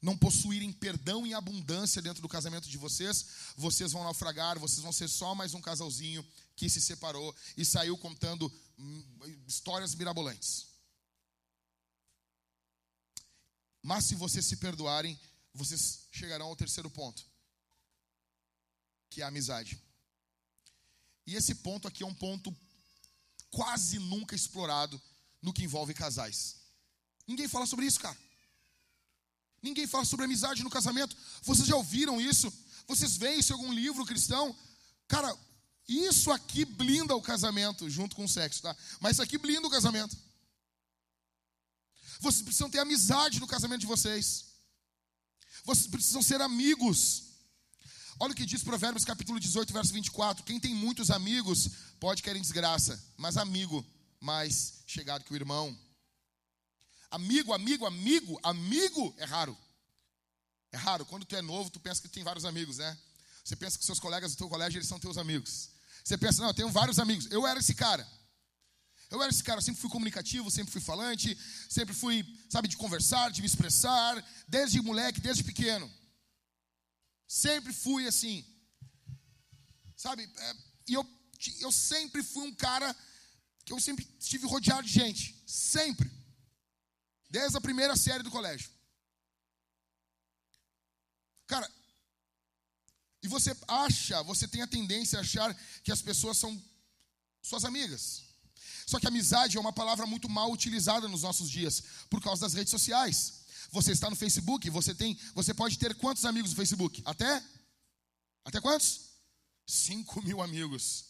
[0.00, 4.92] não possuírem perdão em abundância dentro do casamento de vocês, vocês vão naufragar, vocês vão
[4.92, 9.04] ser só mais um casalzinho que se separou e saiu contando hum,
[9.46, 10.66] histórias mirabolantes.
[13.82, 15.18] Mas se vocês se perdoarem,
[15.54, 17.24] vocês chegarão ao terceiro ponto,
[19.08, 19.80] que é a amizade.
[21.26, 22.54] E esse ponto aqui é um ponto
[23.50, 25.00] quase nunca explorado
[25.40, 26.56] no que envolve casais.
[27.26, 28.16] Ninguém fala sobre isso, cara.
[29.62, 31.16] Ninguém fala sobre amizade no casamento.
[31.42, 32.52] Vocês já ouviram isso?
[32.86, 34.54] Vocês veem isso em algum livro cristão?
[35.08, 35.36] Cara,
[35.88, 38.76] isso aqui blinda o casamento junto com o sexo, tá?
[39.00, 40.16] Mas isso aqui blinda o casamento.
[42.20, 44.46] Vocês precisam ter amizade no casamento de vocês.
[45.64, 47.24] Vocês precisam ser amigos.
[48.18, 50.44] Olha o que diz Provérbios capítulo 18, verso 24.
[50.44, 51.68] Quem tem muitos amigos
[52.00, 53.84] pode querer desgraça, mas amigo
[54.20, 55.76] mais chegado que o irmão.
[57.10, 59.56] Amigo, amigo, amigo, amigo é raro.
[60.72, 61.06] É raro.
[61.06, 62.98] Quando tu é novo, tu pensa que tu tem vários amigos, né?
[63.44, 65.70] Você pensa que seus colegas do teu colégio eles são teus amigos.
[66.04, 67.26] Você pensa, não, eu tenho vários amigos.
[67.30, 68.06] Eu era esse cara.
[69.10, 71.38] Eu era esse cara, sempre fui comunicativo, sempre fui falante,
[71.68, 75.90] sempre fui, sabe, de conversar, de me expressar, desde moleque, desde pequeno.
[77.26, 78.44] Sempre fui assim.
[79.96, 80.28] Sabe?
[80.36, 80.56] É,
[80.88, 81.06] e eu,
[81.60, 82.94] eu sempre fui um cara
[83.64, 85.42] que eu sempre estive rodeado de gente.
[85.46, 86.10] Sempre.
[87.28, 88.70] Desde a primeira série do colégio.
[91.46, 91.70] Cara,
[93.22, 96.62] e você acha, você tem a tendência a achar que as pessoas são
[97.42, 98.22] suas amigas.
[98.86, 102.54] Só que amizade é uma palavra muito mal utilizada nos nossos dias, por causa das
[102.54, 103.44] redes sociais.
[103.72, 107.02] Você está no Facebook, você tem, você pode ter quantos amigos no Facebook?
[107.04, 107.42] Até?
[108.44, 109.00] Até quantos?
[109.66, 111.06] 5 mil amigos.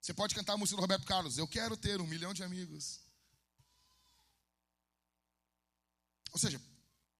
[0.00, 1.36] Você pode cantar a música do Roberto Carlos.
[1.36, 3.01] Eu quero ter um milhão de amigos.
[6.32, 6.60] Ou seja,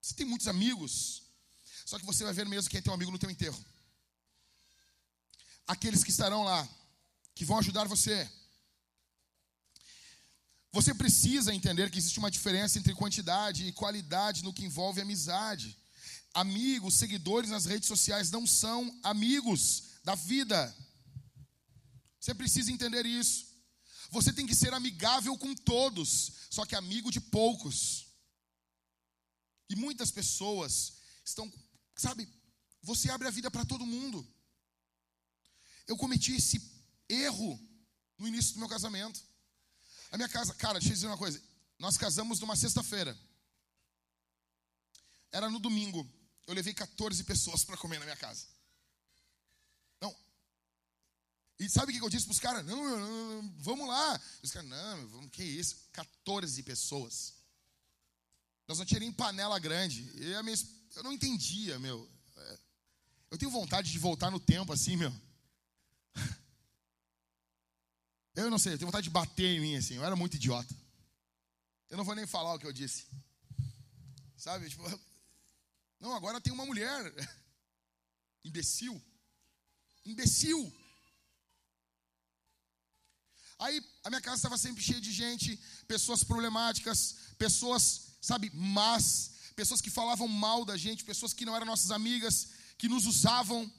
[0.00, 1.22] você tem muitos amigos,
[1.84, 3.62] só que você vai ver mesmo quem é teu amigo no teu enterro.
[5.66, 6.68] Aqueles que estarão lá,
[7.34, 8.28] que vão ajudar você.
[10.72, 15.76] Você precisa entender que existe uma diferença entre quantidade e qualidade no que envolve amizade.
[16.32, 20.74] Amigos, seguidores nas redes sociais não são amigos da vida.
[22.18, 23.46] Você precisa entender isso.
[24.10, 28.11] Você tem que ser amigável com todos, só que amigo de poucos.
[29.72, 30.92] E muitas pessoas
[31.24, 31.50] estão,
[31.96, 32.28] sabe,
[32.82, 34.26] você abre a vida para todo mundo.
[35.86, 36.60] Eu cometi esse
[37.08, 37.58] erro
[38.18, 39.18] no início do meu casamento.
[40.10, 41.42] A minha casa, cara, deixa eu dizer uma coisa.
[41.78, 43.18] Nós casamos numa sexta-feira.
[45.30, 46.06] Era no domingo.
[46.46, 48.44] Eu levei 14 pessoas para comer na minha casa.
[50.02, 50.14] Não.
[51.58, 52.66] E sabe o que eu disse para os caras?
[52.66, 54.20] Não, não, não, vamos lá.
[54.42, 55.76] Os caras, não, vamos, que isso?
[55.92, 57.41] 14 pessoas.
[58.66, 60.10] Nós não tínhamos nem panela grande.
[60.14, 60.56] E minha,
[60.96, 62.08] eu não entendia, meu.
[62.36, 62.58] É,
[63.32, 65.12] eu tenho vontade de voltar no tempo assim, meu.
[68.34, 69.96] Eu não sei, eu tenho vontade de bater em mim assim.
[69.96, 70.74] Eu era muito idiota.
[71.90, 73.06] Eu não vou nem falar o que eu disse.
[74.38, 74.70] Sabe?
[74.70, 74.82] Tipo,
[76.00, 77.12] não, agora tem uma mulher.
[78.42, 78.98] Imbecil.
[80.06, 80.72] Imbecil.
[83.58, 85.56] Aí a minha casa estava sempre cheia de gente,
[85.86, 91.66] pessoas problemáticas, pessoas, sabe, más, pessoas que falavam mal da gente, pessoas que não eram
[91.66, 92.48] nossas amigas,
[92.78, 93.70] que nos usavam.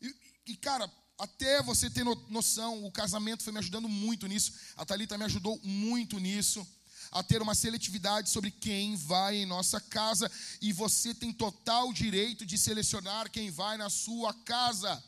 [0.00, 0.14] E,
[0.46, 4.52] e cara, até você ter noção, o casamento foi me ajudando muito nisso.
[4.76, 6.66] A Thalita me ajudou muito nisso.
[7.12, 10.30] A ter uma seletividade sobre quem vai em nossa casa.
[10.60, 15.02] E você tem total direito de selecionar quem vai na sua casa.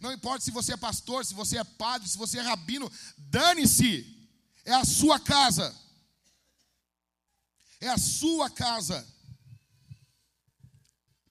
[0.00, 4.28] Não importa se você é pastor, se você é padre, se você é rabino, dane-se.
[4.64, 5.74] É a sua casa.
[7.82, 9.04] É a sua casa.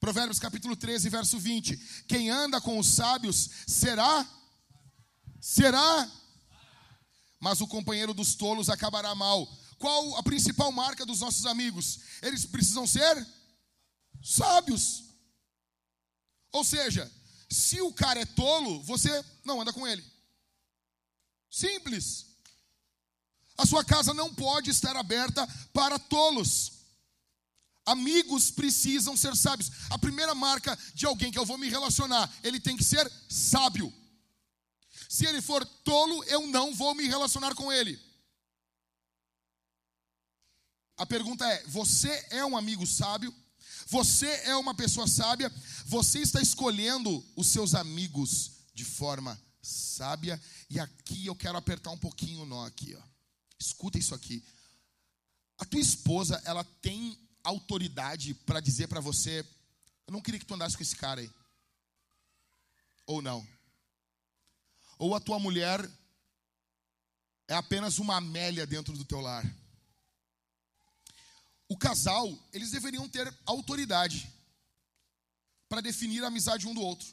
[0.02, 1.78] Provérbios capítulo 13, verso 20.
[2.10, 4.30] Quem anda com os sábios será?
[5.40, 6.12] Será?
[7.40, 9.48] Mas o companheiro dos tolos acabará mal.
[9.78, 12.02] Qual a principal marca dos nossos amigos?
[12.22, 13.26] Eles precisam ser
[14.22, 15.06] sábios.
[16.52, 17.10] Ou seja,
[17.50, 20.04] se o cara é tolo, você não anda com ele.
[21.50, 22.31] Simples.
[23.62, 26.72] A sua casa não pode estar aberta para tolos.
[27.86, 29.70] Amigos precisam ser sábios.
[29.92, 33.94] A primeira marca de alguém que eu vou me relacionar, ele tem que ser sábio.
[35.08, 38.00] Se ele for tolo, eu não vou me relacionar com ele.
[40.98, 43.32] A pergunta é: você é um amigo sábio?
[43.86, 45.54] Você é uma pessoa sábia?
[45.86, 50.42] Você está escolhendo os seus amigos de forma sábia?
[50.68, 53.11] E aqui eu quero apertar um pouquinho o nó aqui, ó.
[53.62, 54.44] Escuta isso aqui.
[55.58, 59.46] A tua esposa, ela tem autoridade para dizer para você:
[60.08, 61.32] Eu não queria que tu andasse com esse cara aí.
[63.06, 63.48] Ou não.
[64.98, 65.80] Ou a tua mulher
[67.48, 69.46] é apenas uma Amélia dentro do teu lar.
[71.68, 74.32] O casal, eles deveriam ter autoridade
[75.70, 77.08] para definir a amizade um do outro.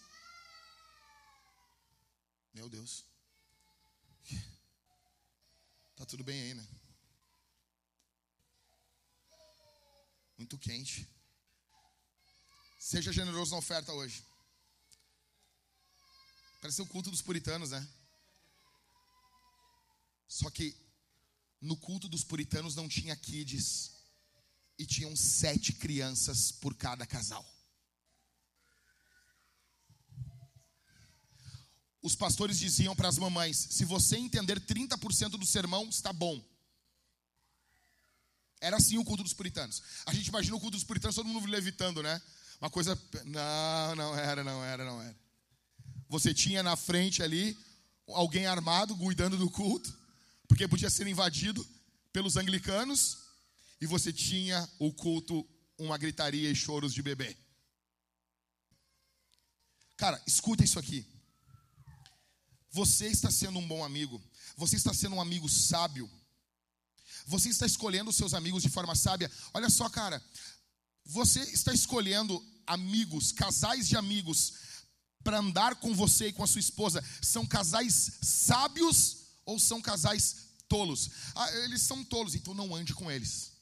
[2.53, 3.07] Meu Deus.
[5.99, 6.64] Tá tudo bem aí, né?
[10.36, 11.09] Muito quente.
[12.78, 14.24] Seja generoso na oferta hoje.
[16.61, 17.84] Parece o culto dos puritanos, né?
[20.28, 20.72] Só que
[21.61, 23.90] no culto dos puritanos não tinha kids
[24.78, 27.44] e tinham sete crianças por cada casal.
[32.03, 36.42] Os pastores diziam para as mamães: se você entender 30% do sermão, está bom.
[38.61, 39.82] Era assim o culto dos puritanos.
[40.07, 42.20] A gente imagina o culto dos puritanos, todo mundo levitando, né?
[42.61, 43.01] Uma coisa.
[43.24, 45.16] Não, não era, não era, não era.
[46.09, 47.57] Você tinha na frente ali
[48.09, 49.96] alguém armado cuidando do culto,
[50.46, 51.66] porque podia ser invadido
[52.12, 53.18] pelos anglicanos,
[53.80, 55.46] e você tinha o culto,
[55.78, 57.36] uma gritaria e choros de bebê.
[59.96, 61.07] Cara, escuta isso aqui.
[62.80, 64.16] Você está sendo um bom amigo,
[64.56, 66.08] você está sendo um amigo sábio
[67.28, 69.30] você está escolhendo os seus amigos de forma sábia.
[69.52, 70.22] Olha só, cara.
[71.04, 74.54] Você está escolhendo amigos, casais de amigos,
[75.22, 77.04] para andar com você e com a sua esposa.
[77.20, 80.36] São casais sábios ou são casais
[80.68, 81.10] tolos?
[81.34, 83.52] Ah, eles são tolos, então não ande com eles.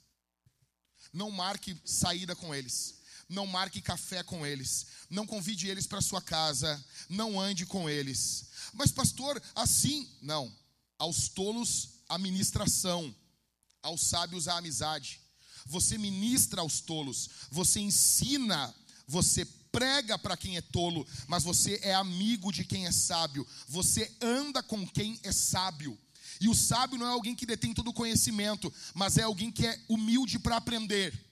[1.13, 2.95] Não marque saída com eles.
[3.29, 4.87] Não marque café com eles.
[5.11, 6.85] Não convide eles para sua casa.
[7.09, 8.47] Não ande com eles.
[8.73, 10.53] Mas, pastor, assim, não.
[10.99, 13.15] Aos tolos, a ministração
[13.87, 15.21] aos sábios a amizade.
[15.65, 18.75] Você ministra aos tolos, você ensina,
[19.07, 23.47] você prega para quem é tolo, mas você é amigo de quem é sábio.
[23.69, 25.99] Você anda com quem é sábio.
[26.41, 29.67] E o sábio não é alguém que detém todo o conhecimento, mas é alguém que
[29.67, 31.25] é humilde para aprender.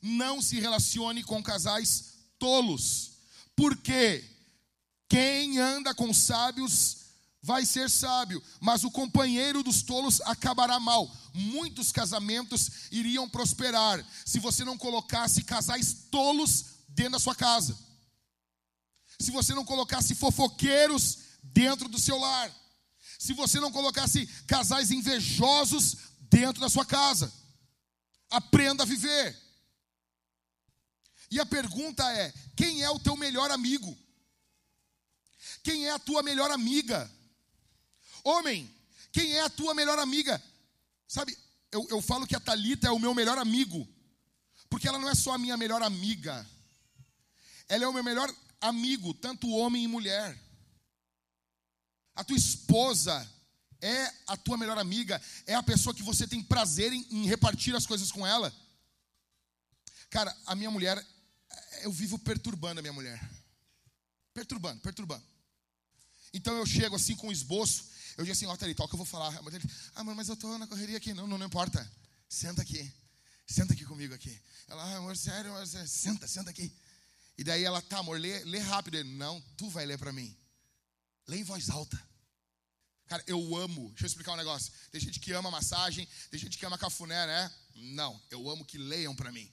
[0.00, 3.12] Não se relacione com casais tolos,
[3.56, 4.22] porque
[5.08, 7.06] quem anda com sábios
[7.42, 11.10] vai ser sábio, mas o companheiro dos tolos acabará mal.
[11.32, 17.78] Muitos casamentos iriam prosperar se você não colocasse casais tolos dentro da sua casa.
[19.20, 22.52] Se você não colocasse fofoqueiros dentro do seu lar.
[23.18, 27.32] Se você não colocasse casais invejosos dentro da sua casa.
[28.28, 29.45] Aprenda a viver.
[31.30, 33.96] E a pergunta é: quem é o teu melhor amigo?
[35.62, 37.10] Quem é a tua melhor amiga?
[38.22, 38.72] Homem,
[39.12, 40.42] quem é a tua melhor amiga?
[41.08, 41.36] Sabe,
[41.70, 43.86] eu, eu falo que a Talita é o meu melhor amigo,
[44.68, 46.46] porque ela não é só a minha melhor amiga,
[47.68, 50.38] ela é o meu melhor amigo, tanto homem e mulher.
[52.14, 53.28] A tua esposa
[53.80, 57.74] é a tua melhor amiga, é a pessoa que você tem prazer em, em repartir
[57.74, 58.52] as coisas com ela.
[60.10, 61.04] Cara, a minha mulher,
[61.86, 63.20] eu vivo perturbando a minha mulher.
[64.34, 65.24] Perturbando, perturbando.
[66.34, 67.84] Então eu chego assim com um esboço,
[68.16, 69.32] eu disse assim, ó, Thalita, o que eu vou falar.
[69.94, 71.14] Ah, mas eu estou na correria aqui.
[71.14, 71.88] Não, não, não importa.
[72.28, 72.92] Senta aqui.
[73.46, 74.36] Senta aqui comigo aqui.
[74.66, 75.86] Ela, ah, amor, sério, amor, sério.
[75.86, 76.74] senta, senta aqui.
[77.38, 78.96] E daí ela, tá, amor, lê, lê rápido.
[78.96, 80.36] Ele, não, tu vai ler para mim.
[81.28, 81.96] Lê em voz alta.
[83.06, 83.90] Cara, eu amo.
[83.90, 84.72] Deixa eu explicar um negócio.
[84.90, 87.52] Tem gente que ama massagem, tem gente que ama cafuné, né?
[87.76, 89.48] Não, eu amo que leiam para mim.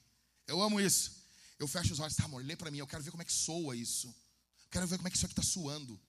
[0.48, 1.23] Eu amo isso.
[1.58, 2.78] Eu fecho os olhos, tá, amor, lê para mim.
[2.78, 4.14] Eu quero ver como é que soa isso.
[4.70, 6.00] Quero ver como é que isso aqui está suando.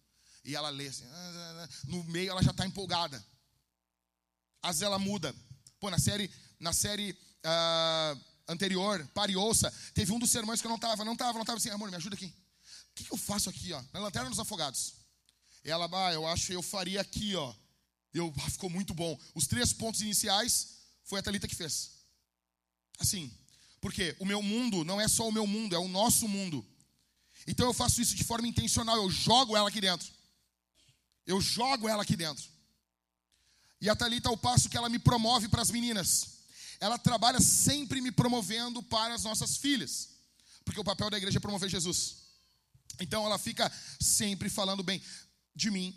[0.44, 1.70] E ela lê assim, ah, ah, ah.
[1.86, 3.24] no meio ela já está empolgada.
[4.62, 5.36] Às vezes ela muda.
[5.80, 10.70] Pô, na série, na série uh, anterior, Pare Ouça, teve um dos sermões que eu
[10.70, 12.26] não estava, não estava, não estava assim, amor, me ajuda aqui.
[12.26, 13.84] O que, que, eu faço aqui, ó?
[13.92, 14.94] Na Lanterna dos Afogados.
[15.64, 17.54] Ela, ah, eu acho que eu faria aqui, ó.
[18.14, 19.20] Eu, ah, ficou muito bom.
[19.34, 21.92] Os três pontos iniciais foi a Thalita que fez.
[23.00, 23.32] Assim,
[23.86, 26.66] porque o meu mundo não é só o meu mundo, é o nosso mundo.
[27.46, 30.12] Então eu faço isso de forma intencional, eu jogo ela aqui dentro.
[31.24, 32.44] Eu jogo ela aqui dentro.
[33.80, 36.40] E a Thalita, ao passo que ela me promove para as meninas,
[36.80, 40.10] ela trabalha sempre me promovendo para as nossas filhas,
[40.64, 42.24] porque o papel da igreja é promover Jesus.
[43.00, 45.00] Então ela fica sempre falando bem
[45.54, 45.96] de mim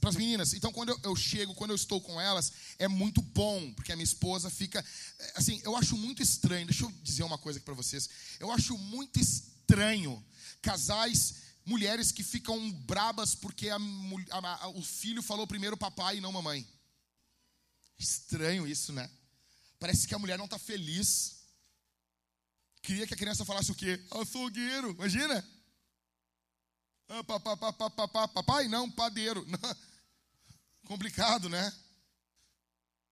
[0.00, 0.52] para as meninas.
[0.54, 3.96] Então quando eu, eu, chego, quando eu estou com elas, é muito bom, porque a
[3.96, 4.84] minha esposa fica.
[5.18, 8.08] É, assim, eu acho muito estranho, deixa eu dizer uma coisa aqui para vocês.
[8.38, 10.24] Eu acho muito estranho
[10.62, 13.76] casais mulheres que ficam brabas porque a,
[14.30, 16.66] a, a, o filho falou primeiro papai e não mamãe.
[17.98, 19.10] Estranho isso, né?
[19.78, 21.36] Parece que a mulher não está feliz.
[22.82, 24.00] Queria que a criança falasse o quê?
[24.10, 25.44] Açougueiro, imagina.
[27.08, 27.22] Ah,
[28.28, 29.46] papai, não, padeiro.
[30.86, 31.72] Complicado, né?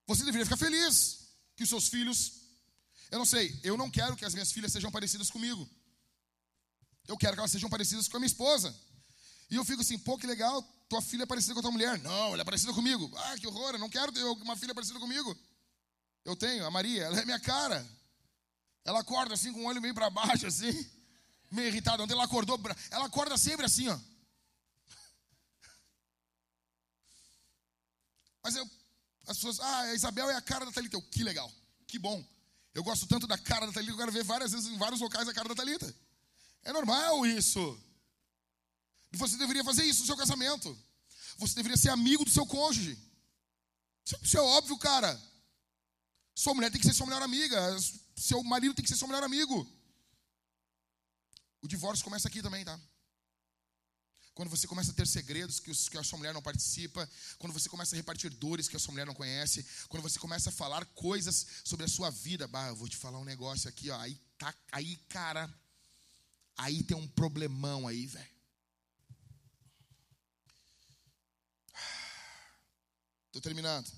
[0.07, 2.43] Você deveria ficar feliz que os seus filhos.
[3.11, 5.69] Eu não sei, eu não quero que as minhas filhas sejam parecidas comigo.
[7.07, 8.75] Eu quero que elas sejam parecidas com a minha esposa.
[9.51, 11.99] E eu fico assim, pô, que legal, tua filha é parecida com a tua mulher.
[11.99, 13.11] Não, ela é parecida comigo.
[13.17, 15.37] Ah, que horror, eu não quero ter uma filha parecida comigo.
[16.25, 17.87] Eu tenho, a Maria, ela é minha cara.
[18.85, 20.73] Ela acorda assim, com o olho meio para baixo, assim,
[21.55, 22.03] meio irritada.
[22.03, 22.61] Ontem ela acordou,
[22.91, 23.99] ela acorda sempre assim, ó.
[28.43, 28.71] Mas eu,
[29.27, 30.97] as pessoas, ah, a Isabel é a cara da Thalita.
[30.97, 31.51] Eu, que legal,
[31.87, 32.23] que bom.
[32.75, 35.29] Eu gosto tanto da cara da Thalita, eu quero ver várias vezes em vários locais
[35.29, 35.95] a cara da Thalita.
[36.63, 37.81] É normal isso.
[39.13, 40.77] Você deveria fazer isso no seu casamento.
[41.39, 42.99] Você deveria ser amigo do seu cônjuge.
[44.23, 45.21] Isso é óbvio, cara.
[46.35, 47.59] Sua mulher tem que ser sua melhor amiga.
[48.17, 49.67] Seu marido tem que ser seu melhor amigo.
[51.65, 52.79] O divórcio começa aqui também, tá?
[54.35, 57.09] Quando você começa a ter segredos que, os, que, a sua mulher não participa,
[57.39, 60.51] quando você começa a repartir dores que a sua mulher não conhece, quando você começa
[60.51, 63.89] a falar coisas sobre a sua vida, bah, eu vou te falar um negócio aqui,
[63.89, 65.51] ó, aí tá, aí, cara,
[66.55, 68.35] aí tem um problemão aí, velho.
[73.29, 73.91] Estou terminando.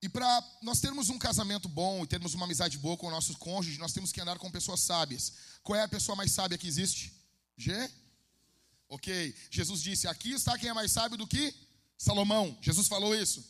[0.00, 3.36] E para nós termos um casamento bom e termos uma amizade boa com o nosso
[3.38, 5.32] cônjuge, nós temos que andar com pessoas sábias.
[5.62, 7.12] Qual é a pessoa mais sábia que existe?
[7.56, 7.72] G?
[8.88, 9.34] Ok.
[9.50, 11.52] Jesus disse: Aqui está quem é mais sábio do que
[11.96, 12.56] Salomão.
[12.62, 13.44] Jesus falou isso.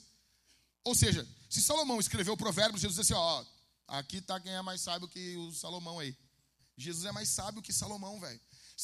[0.84, 3.44] Ou seja, se Salomão escreveu provérbios, Jesus disse assim: Ó,
[3.86, 6.16] aqui está quem é mais sábio que o Salomão aí.
[6.78, 8.40] Jesus é mais sábio que Salomão, velho.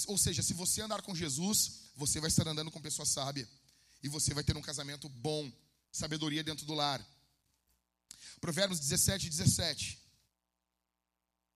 [0.09, 3.49] Ou seja, se você andar com Jesus, você vai estar andando com pessoa sábia.
[4.03, 5.51] E você vai ter um casamento bom,
[5.91, 7.01] sabedoria dentro do lar.
[8.45, 9.99] Provérbios 17, 17.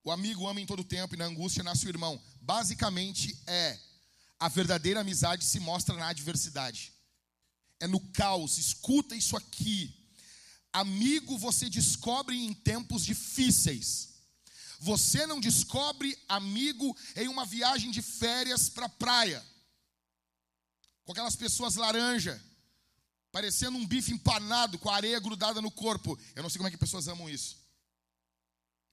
[0.02, 2.19] O amigo ama em todo tempo e na angústia nasce o irmão.
[2.40, 3.78] Basicamente é
[4.40, 6.94] a verdadeira amizade se mostra na adversidade.
[7.78, 8.56] É no caos.
[8.56, 9.94] Escuta isso aqui.
[10.73, 14.15] Amigo você descobre em tempos difíceis.
[14.81, 19.47] Você não descobre amigo em uma viagem de férias para praia.
[21.05, 22.43] Com aquelas pessoas laranja,
[23.30, 26.18] parecendo um bife empanado com areia grudada no corpo.
[26.34, 27.56] Eu não sei como é que pessoas amam isso.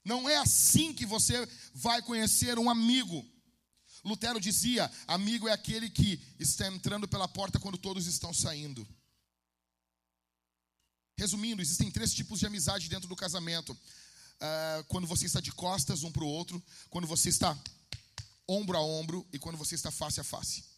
[0.04, 3.26] Não é assim que você vai conhecer um amigo.
[4.04, 8.88] Lutero dizia: amigo é aquele que está entrando pela porta quando todos estão saindo.
[11.18, 16.04] Resumindo, existem três tipos de amizade dentro do casamento: uh, quando você está de costas
[16.04, 17.58] um para o outro, quando você está
[18.48, 20.75] ombro a ombro e quando você está face a face.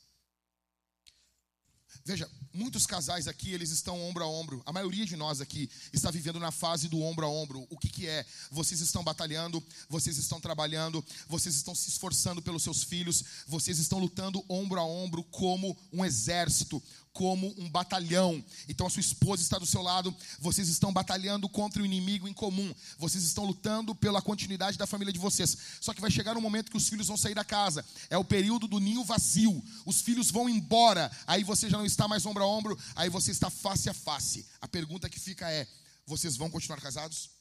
[2.08, 4.64] Veja, muitos casais aqui, eles estão ombro a ombro.
[4.66, 7.68] A maioria de nós aqui está vivendo na fase do ombro a ombro.
[7.70, 8.26] O que, que é?
[8.50, 14.00] Vocês estão batalhando, vocês estão trabalhando, vocês estão se esforçando pelos seus filhos, vocês estão
[14.00, 16.82] lutando ombro a ombro como um exército,
[17.18, 18.46] como um batalhão.
[18.70, 22.34] Então a sua esposa está do seu lado, vocês estão batalhando contra o inimigo em
[22.34, 25.58] comum, vocês estão lutando pela continuidade da família de vocês.
[25.82, 28.24] Só que vai chegar um momento que os filhos vão sair da casa, é o
[28.24, 32.44] período do ninho vazio, os filhos vão embora, aí você já não está mais ombro
[32.44, 34.46] a ombro, aí você está face a face.
[34.62, 35.68] A pergunta que fica é:
[36.06, 37.32] vocês vão continuar casados?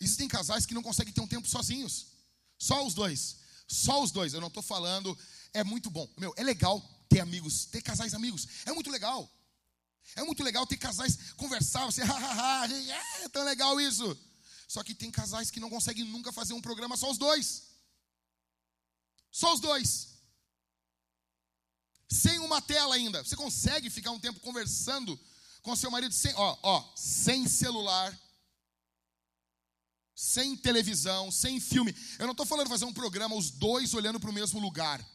[0.00, 2.06] Existem casais que não conseguem ter um tempo sozinhos,
[2.58, 3.42] só os dois.
[3.68, 5.16] Só os dois, eu não estou falando,
[5.54, 6.06] é muito bom.
[6.18, 6.78] Meu, é legal
[7.12, 8.48] ter amigos, ter casais amigos.
[8.64, 9.30] É muito legal.
[10.16, 12.66] É muito legal ter casais conversar, você, hahaha,
[13.22, 14.18] é tão legal isso.
[14.66, 17.64] Só que tem casais que não conseguem nunca fazer um programa só os dois.
[19.30, 20.08] Só os dois.
[22.10, 23.22] Sem uma tela ainda.
[23.22, 25.18] Você consegue ficar um tempo conversando
[25.62, 28.18] com seu marido sem, ó, ó, sem celular,
[30.14, 31.94] sem televisão, sem filme.
[32.18, 35.06] Eu não estou falando fazer um programa os dois olhando para o mesmo lugar.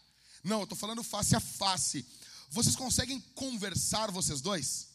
[0.48, 2.06] Não, eu estou falando face a face.
[2.50, 4.88] Vocês conseguem conversar, vocês dois?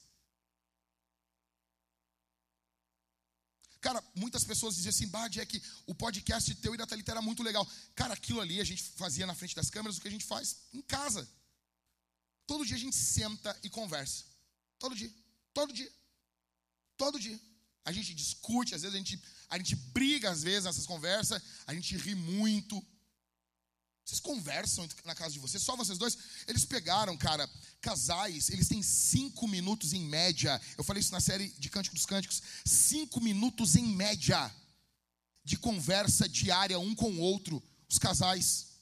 [3.78, 7.42] Cara, muitas pessoas dizem assim, bah, Jack, o podcast teu e da Thalita era muito
[7.42, 7.68] legal.
[7.94, 10.56] Cara, aquilo ali a gente fazia na frente das câmeras, o que a gente faz
[10.72, 11.28] em casa.
[12.46, 14.24] Todo dia a gente senta e conversa.
[14.78, 15.12] Todo dia.
[15.52, 15.92] Todo dia.
[16.96, 17.38] Todo dia.
[17.84, 19.20] A gente discute, às vezes a gente,
[19.50, 22.82] a gente briga, às vezes, nessas conversas, a gente ri muito.
[24.04, 26.18] Vocês conversam na casa de vocês, só vocês dois.
[26.46, 27.48] Eles pegaram, cara,
[27.80, 30.60] casais, eles têm cinco minutos em média.
[30.76, 32.42] Eu falei isso na série de Cântico dos Cânticos.
[32.64, 34.52] Cinco minutos em média
[35.44, 37.62] de conversa diária um com o outro.
[37.88, 38.72] Os casais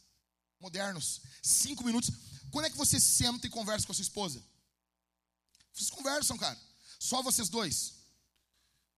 [0.59, 1.21] modernos.
[1.43, 2.11] Cinco minutos.
[2.51, 4.43] Quando é que você senta e conversa com a sua esposa?
[5.73, 6.59] Vocês conversam, cara.
[6.99, 7.95] Só vocês dois.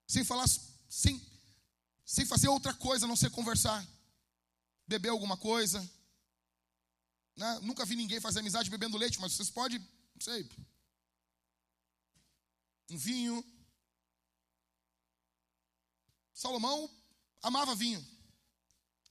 [0.07, 0.49] Sem falar,
[0.89, 1.20] sem,
[2.05, 3.86] sem fazer outra coisa, a não ser conversar.
[4.86, 5.89] Beber alguma coisa.
[7.37, 7.59] Né?
[7.61, 10.49] Nunca vi ninguém fazer amizade bebendo leite, mas vocês podem, não sei.
[12.91, 13.45] Um vinho.
[16.35, 16.91] Salomão
[17.43, 18.05] amava vinho.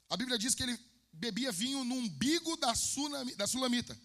[0.10, 0.77] A Bíblia diz que ele
[1.14, 2.73] bebia vinho no umbigo da,
[3.38, 3.99] da sulamita.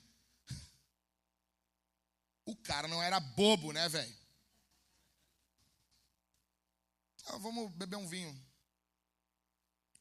[2.44, 4.16] O cara não era bobo, né, velho?
[7.26, 8.32] Ah, vamos beber um vinho.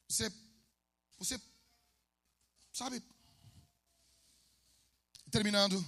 [0.08, 0.32] Você,
[1.18, 1.40] você,
[2.72, 3.02] sabe?
[5.30, 5.84] Terminando,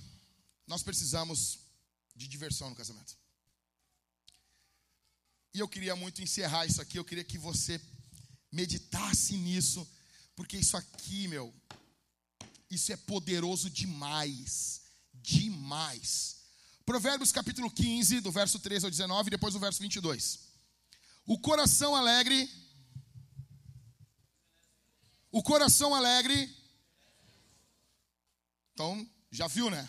[0.66, 1.58] nós precisamos
[2.14, 3.16] de diversão no casamento.
[5.54, 6.98] E eu queria muito encerrar isso aqui.
[6.98, 7.80] Eu queria que você
[8.50, 9.88] meditasse nisso,
[10.36, 11.54] porque isso aqui, meu,
[12.70, 14.82] isso é poderoso demais,
[15.14, 16.38] demais.
[16.84, 20.40] Provérbios capítulo 15, do verso 13 ao 19, e depois o verso 22.
[21.26, 22.48] O coração alegre.
[25.30, 26.56] O coração alegre.
[28.72, 29.88] Então, já viu, né?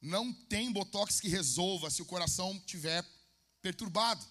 [0.00, 3.04] Não tem botox que resolva se o coração tiver
[3.60, 4.24] perturbado.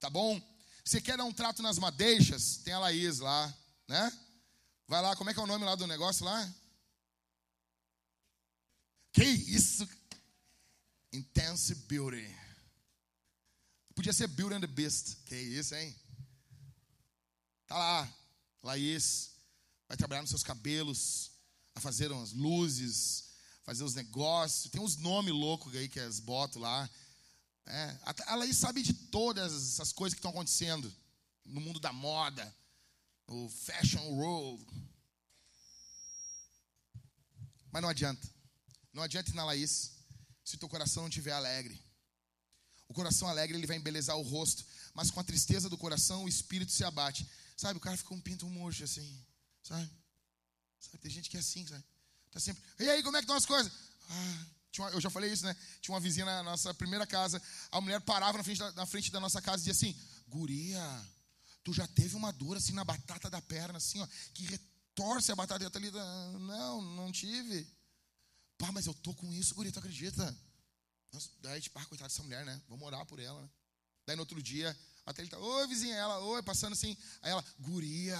[0.00, 0.40] Tá bom?
[0.84, 2.58] Você quer dar um trato nas madeixas?
[2.58, 3.54] Tem a Laís lá,
[3.88, 4.12] né?
[4.86, 6.54] Vai lá, como é que é o nome lá do negócio lá?
[9.12, 9.88] Que isso?
[11.12, 12.28] Intense Beauty.
[13.94, 15.18] Podia ser Beauty and the Beast.
[15.24, 15.94] Que isso, hein?
[17.66, 18.14] Tá lá,
[18.62, 19.30] Laís.
[19.86, 21.30] Vai trabalhar nos seus cabelos,
[21.74, 23.24] a fazer umas luzes,
[23.64, 24.70] fazer os negócios.
[24.70, 26.88] Tem uns nomes loucos aí que elas botam lá.
[27.66, 30.92] É, a Laís sabe de todas essas coisas que estão acontecendo
[31.44, 32.54] no mundo da moda,
[33.26, 34.64] no fashion world.
[37.70, 38.28] Mas não adianta.
[38.92, 39.92] Não adianta ir na Laís
[40.44, 41.82] se teu coração não estiver alegre.
[42.86, 46.28] O coração alegre, ele vai embelezar o rosto, mas com a tristeza do coração, o
[46.28, 47.26] espírito se abate.
[47.56, 49.24] Sabe, o cara fica um pinto murcho assim,
[49.62, 49.90] sabe?
[50.86, 50.98] Sabe?
[50.98, 51.84] Tem gente que é assim, sabe?
[52.30, 53.72] Tá sempre, e aí, como é que estão as coisas?
[54.08, 54.46] Ah,
[54.78, 55.56] uma, eu já falei isso, né?
[55.80, 57.40] Tinha uma vizinha na nossa primeira casa,
[57.70, 59.98] a mulher parava na frente da, na frente da nossa casa e dizia assim,
[60.28, 60.82] guria,
[61.62, 65.36] tu já teve uma dor assim na batata da perna, assim, ó, que retorce a
[65.36, 65.90] batata dentro ali.
[66.40, 67.68] Não, não tive.
[68.58, 70.36] Pá, mas eu tô com isso, guria, tu acredita?
[71.12, 72.60] Nossa, daí, tipo, ah, coitada dessa mulher, né?
[72.68, 73.48] Vamos orar por ela, né?
[74.06, 76.96] Daí no outro dia, até ele tá, oi, vizinha, ela, oi, passando assim.
[77.22, 78.18] Aí ela, guria,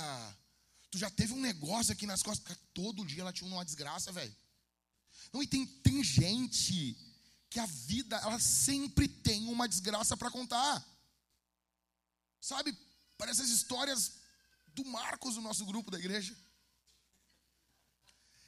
[0.94, 2.46] tu já teve um negócio aqui nas costas.
[2.46, 4.34] Cara, todo dia ela tinha uma desgraça, velho.
[5.32, 6.96] Não, e tem, tem gente
[7.50, 10.86] que a vida, ela sempre tem uma desgraça para contar.
[12.40, 12.78] Sabe,
[13.18, 14.12] parece as histórias
[14.68, 16.36] do Marcos do nosso grupo da igreja.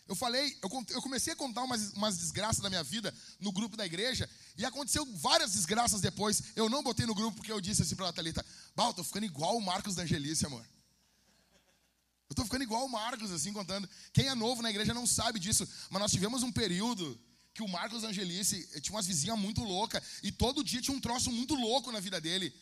[0.06, 3.84] Eu falei, eu, comecei a contar umas, umas desgraças da minha vida no grupo da
[3.84, 6.54] igreja, e aconteceu várias desgraças depois.
[6.54, 8.46] Eu não botei no grupo porque eu disse assim pra Thalita:
[8.76, 10.64] Bal, tô ficando igual o Marcos da Angelice, amor.
[12.28, 13.88] Eu tô ficando igual o Marcos, assim, contando.
[14.12, 17.18] Quem é novo na igreja não sabe disso, mas nós tivemos um período
[17.54, 21.00] que o Marcos Angelice eh, tinha umas vizinhas muito loucas, e todo dia tinha um
[21.00, 22.54] troço muito louco na vida dele.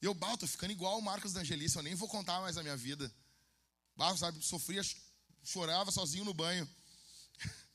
[0.00, 2.62] E eu, Bal, tô ficando igual o Marcos Angelice, eu nem vou contar mais a
[2.62, 3.12] minha vida.
[3.96, 4.82] Bal, sabe, sofria
[5.42, 6.68] chorava sozinho no banho.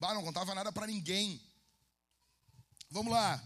[0.00, 1.42] Bah, não contava nada para ninguém.
[2.88, 3.42] Vamos lá.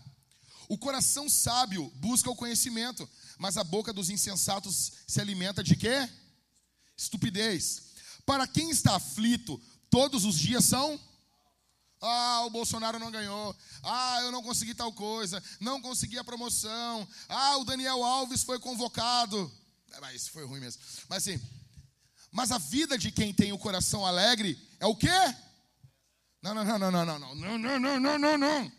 [0.68, 6.08] O coração sábio busca o conhecimento, mas a boca dos insensatos se alimenta de quê?
[7.02, 7.82] Estupidez.
[8.24, 9.60] Para quem está aflito,
[9.90, 11.00] todos os dias são
[12.02, 13.56] ah, o Bolsonaro não ganhou.
[13.84, 15.40] Ah, eu não consegui tal coisa.
[15.60, 17.06] Não consegui a promoção.
[17.28, 19.50] Ah, o Daniel Alves foi convocado.
[19.92, 20.82] É, mas foi ruim mesmo.
[21.08, 21.40] Mas assim,
[22.32, 25.08] mas a vida de quem tem o coração alegre é o quê?
[26.42, 28.72] Não, não, não, não, não, não, não, não, não, não, não, não, não.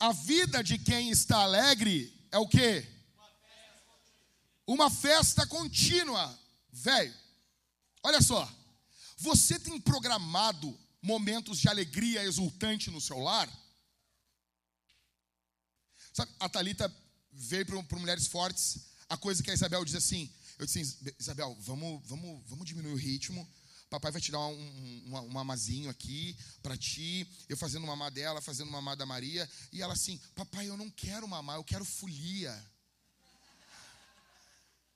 [0.00, 2.88] A vida de quem está alegre é o quê?
[4.66, 6.38] Uma festa contínua.
[6.72, 7.14] Velho,
[8.04, 8.48] olha só.
[9.16, 13.50] Você tem programado momentos de alegria exultante no seu lar?
[16.12, 16.94] Sabe, a Thalita
[17.32, 21.56] veio para Mulheres Fortes, a coisa que a Isabel diz assim, eu disse assim, Isabel,
[21.60, 23.48] vamos, vamos, vamos diminuir o ritmo.
[23.90, 27.28] Papai vai te dar um, um, um mamazinho aqui para ti.
[27.48, 29.48] Eu fazendo mamar dela, fazendo mamar da Maria.
[29.72, 32.52] E ela assim, papai, eu não quero mamar, eu quero folia.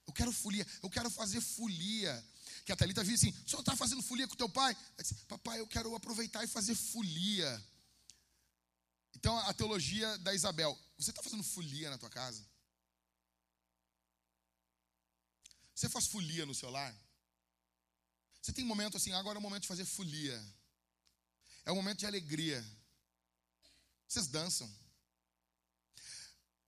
[0.06, 2.24] Eu quero folia, eu quero fazer folia.
[2.68, 4.76] Que a Thalita viu assim, o senhor está fazendo folia com teu pai?
[4.98, 7.64] Disse, papai, eu quero aproveitar e fazer folia.
[9.16, 12.46] Então a teologia da Isabel, você está fazendo folia na tua casa?
[15.74, 16.94] Você faz folia no seu lar?
[18.42, 20.38] Você tem momento assim, agora é o momento de fazer folia.
[21.64, 22.62] É o momento de alegria.
[24.06, 24.70] Vocês dançam.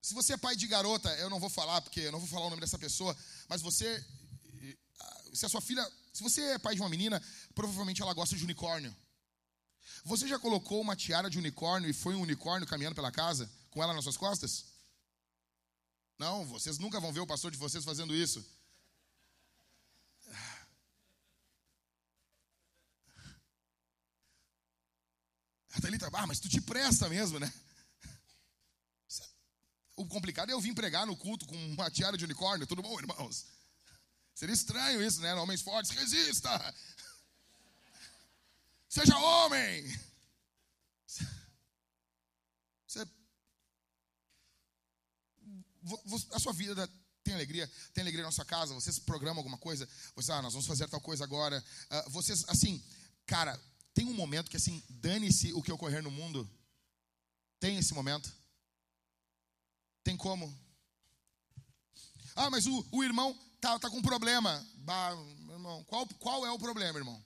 [0.01, 2.47] Se você é pai de garota, eu não vou falar, porque eu não vou falar
[2.47, 3.14] o nome dessa pessoa,
[3.51, 4.02] mas você.
[5.32, 5.86] Se a sua filha.
[6.12, 7.23] Se você é pai de uma menina,
[7.55, 8.94] provavelmente ela gosta de unicórnio.
[10.05, 13.82] Você já colocou uma tiara de unicórnio e foi um unicórnio caminhando pela casa com
[13.82, 14.65] ela nas suas costas?
[16.19, 18.44] Não, vocês nunca vão ver o pastor de vocês fazendo isso.
[25.73, 27.52] A ah, mas tu te presta mesmo, né?
[29.97, 32.66] O complicado é eu vir pregar no culto com uma tiara de unicórnio.
[32.66, 33.44] Tudo bom, irmãos?
[34.41, 35.35] Seria estranho isso, né?
[35.35, 36.49] Homens fortes, resista!
[38.89, 39.85] Seja homem!
[42.87, 43.07] Você,
[46.33, 46.89] a sua vida
[47.23, 47.71] tem alegria?
[47.93, 48.73] Tem alegria na sua casa?
[48.73, 49.87] Vocês programam alguma coisa?
[50.15, 51.62] Vocês, ah, nós vamos fazer tal coisa agora.
[51.91, 52.83] Uh, vocês, assim,
[53.27, 53.61] cara,
[53.93, 56.51] tem um momento que, assim, dane-se o que ocorrer no mundo.
[57.59, 58.35] Tem esse momento?
[60.03, 60.59] Tem como?
[62.35, 64.66] Ah, mas o, o irmão tá, tá com um problema.
[64.78, 65.11] Bah,
[65.51, 67.23] irmão, qual, qual é o problema, irmão?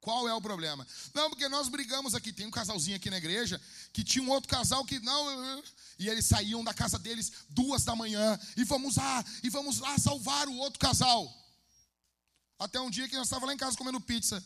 [0.00, 0.86] Qual é o problema?
[1.12, 2.32] Não, porque nós brigamos aqui.
[2.32, 3.60] Tem um casalzinho aqui na igreja
[3.92, 5.62] que tinha um outro casal que não.
[5.98, 9.98] E eles saíam da casa deles duas da manhã e vamos lá, e vamos lá
[9.98, 11.30] salvar o outro casal.
[12.58, 14.42] Até um dia que nós estávamos lá em casa comendo pizza.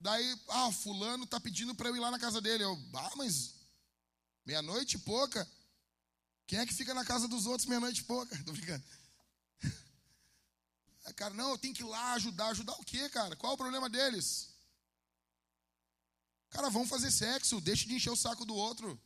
[0.00, 2.64] Daí, ah, fulano tá pedindo para eu ir lá na casa dele.
[2.64, 3.54] Eu, ah, mas
[4.44, 5.48] meia-noite pouca.
[6.46, 8.36] Quem é que fica na casa dos outros meia-noite pouca?
[8.42, 8.82] Tô brincando.
[11.14, 12.48] Cara, não, eu tenho que ir lá ajudar.
[12.48, 13.36] Ajudar o quê, cara?
[13.36, 14.50] Qual é o problema deles?
[16.50, 19.00] Cara, vão fazer sexo, deixe de encher o saco do outro.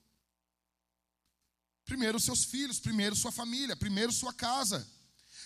[1.84, 4.86] Primeiro seus filhos, primeiro sua família, primeiro sua casa.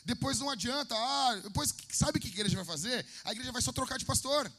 [0.05, 3.05] Depois não adianta, ah, depois sabe o que a igreja vai fazer?
[3.25, 4.51] A igreja vai só trocar de pastor.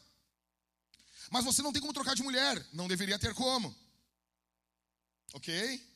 [1.30, 3.74] Mas você não tem como trocar de mulher, não deveria ter como.
[5.32, 5.88] OK?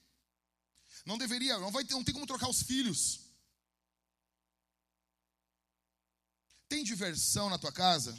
[1.04, 3.20] Não deveria, não vai ter, não tem como trocar os filhos.
[6.68, 8.16] Tem diversão na tua casa?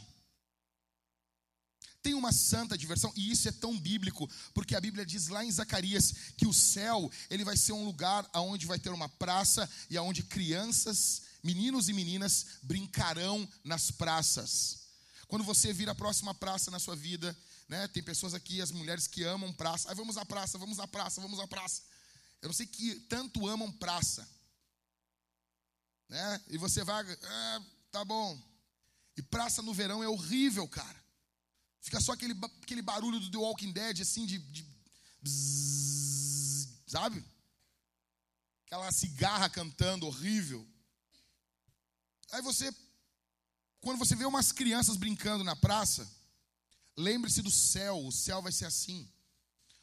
[2.01, 5.51] Tem uma santa diversão, e isso é tão bíblico, porque a Bíblia diz lá em
[5.51, 9.97] Zacarias que o céu, ele vai ser um lugar onde vai ter uma praça e
[9.97, 14.85] aonde crianças, meninos e meninas brincarão nas praças.
[15.27, 17.35] Quando você vir a próxima praça na sua vida,
[17.67, 19.93] né, tem pessoas aqui, as mulheres que amam praça.
[19.95, 21.81] Vamos à praça, vamos à praça, vamos à praça.
[22.41, 24.27] Eu não sei que tanto amam praça.
[26.07, 26.41] Né?
[26.49, 27.61] E você vai, ah,
[27.95, 28.37] tá bom.
[29.15, 31.01] E praça no verão é horrível, cara.
[31.79, 34.37] Fica só aquele, aquele barulho do The Walking Dead, assim, de.
[34.37, 34.63] de
[35.21, 37.23] bzzz, sabe?
[38.65, 40.67] Aquela cigarra cantando horrível.
[42.31, 42.75] Aí você,
[43.79, 46.05] quando você vê umas crianças brincando na praça,
[46.97, 48.05] lembre-se do céu.
[48.05, 49.09] O céu vai ser assim.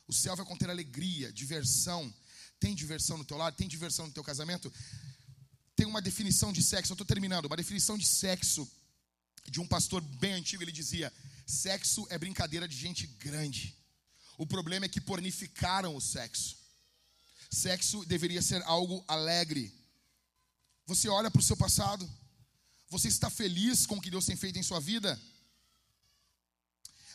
[0.07, 2.13] O céu vai conter alegria, diversão.
[2.61, 3.57] Tem diversão no teu lado?
[3.57, 4.71] Tem diversão no teu casamento?
[5.75, 7.47] Tem uma definição de sexo, eu estou terminando.
[7.47, 8.71] Uma definição de sexo
[9.49, 11.13] de um pastor bem antigo, ele dizia:
[11.47, 13.77] sexo é brincadeira de gente grande.
[14.39, 16.57] O problema é que pornificaram o sexo.
[17.51, 19.73] Sexo deveria ser algo alegre.
[20.87, 22.09] Você olha para o seu passado,
[22.89, 25.21] você está feliz com o que Deus tem feito em sua vida?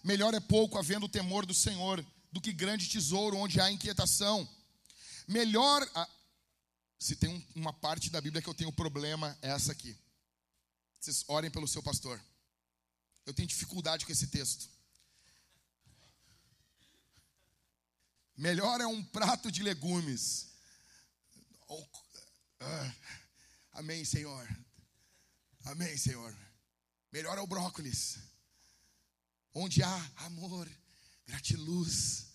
[0.03, 4.47] Melhor é pouco havendo o temor do Senhor do que grande tesouro onde há inquietação.
[5.27, 5.87] Melhor.
[6.99, 9.95] Se tem um, uma parte da Bíblia que eu tenho problema, é essa aqui.
[10.99, 12.19] Vocês orem pelo seu pastor.
[13.25, 14.69] Eu tenho dificuldade com esse texto.
[18.35, 20.47] Melhor é um prato de legumes.
[22.59, 22.93] Ah,
[23.73, 24.47] amém, Senhor.
[25.65, 26.35] Amém, Senhor.
[27.11, 28.19] Melhor é o brócolis.
[29.53, 30.69] Onde há amor,
[31.25, 32.27] gratiluz,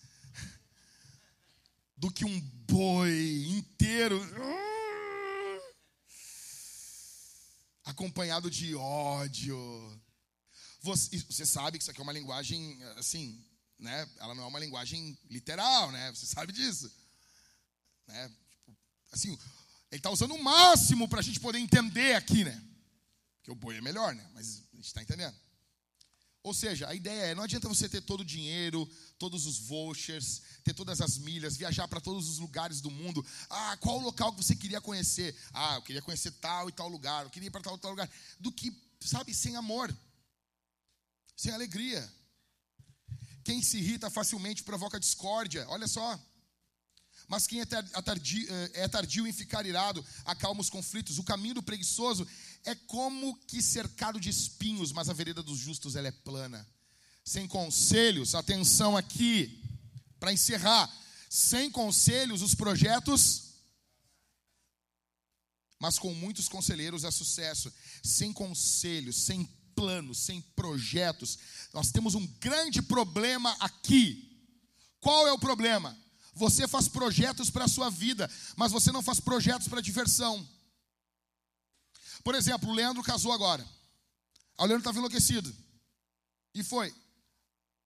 [2.03, 4.21] do que um boi inteiro.
[7.85, 9.57] acompanhado de ódio.
[10.81, 13.41] Você, você, sabe que isso aqui é uma linguagem, assim,
[13.79, 14.09] né?
[14.17, 16.11] Ela não é uma linguagem literal, né?
[16.11, 16.93] Você sabe disso.
[18.09, 18.29] Né?
[18.51, 18.77] Tipo,
[19.13, 19.39] assim,
[19.89, 22.61] ele está usando o máximo para a gente poder entender aqui, né?
[23.37, 24.29] Porque o boi é melhor, né?
[24.35, 25.37] Mas a gente está entendendo.
[26.43, 28.91] Ou seja, a ideia é: não adianta você ter todo o dinheiro,
[29.23, 33.25] todos os vouchers, ter todas as milhas, viajar para todos os lugares do mundo.
[33.49, 35.33] Ah, qual o local que você queria conhecer?
[35.53, 37.93] Ah, eu queria conhecer tal e tal lugar, eu queria ir para tal e tal
[37.93, 38.11] lugar.
[38.41, 39.97] Do que, sabe, sem amor,
[41.37, 42.03] sem alegria.
[43.45, 45.69] Quem se irrita facilmente provoca discórdia.
[45.69, 46.19] Olha só.
[47.29, 51.21] Mas quem é tardio, é tardio em ficar irado acalma os conflitos.
[51.21, 52.27] O caminho do preguiçoso
[52.65, 56.67] é como que cercado de espinhos, mas a vereda dos justos ela é plana.
[57.25, 59.63] Sem conselhos, atenção aqui,
[60.19, 60.91] para encerrar.
[61.29, 63.53] Sem conselhos, os projetos
[65.83, 67.73] mas com muitos conselheiros é sucesso.
[68.05, 69.45] Sem conselhos, sem
[69.75, 71.37] planos, sem projetos.
[71.73, 74.49] Nós temos um grande problema aqui.
[75.01, 75.99] Qual é o problema?
[76.35, 80.49] Você faz projetos para a sua vida, mas você não faz projetos para diversão.
[82.23, 83.69] Por exemplo, o Leandro casou agora.
[84.59, 85.53] O Leandro estava enlouquecido.
[86.55, 86.95] E foi.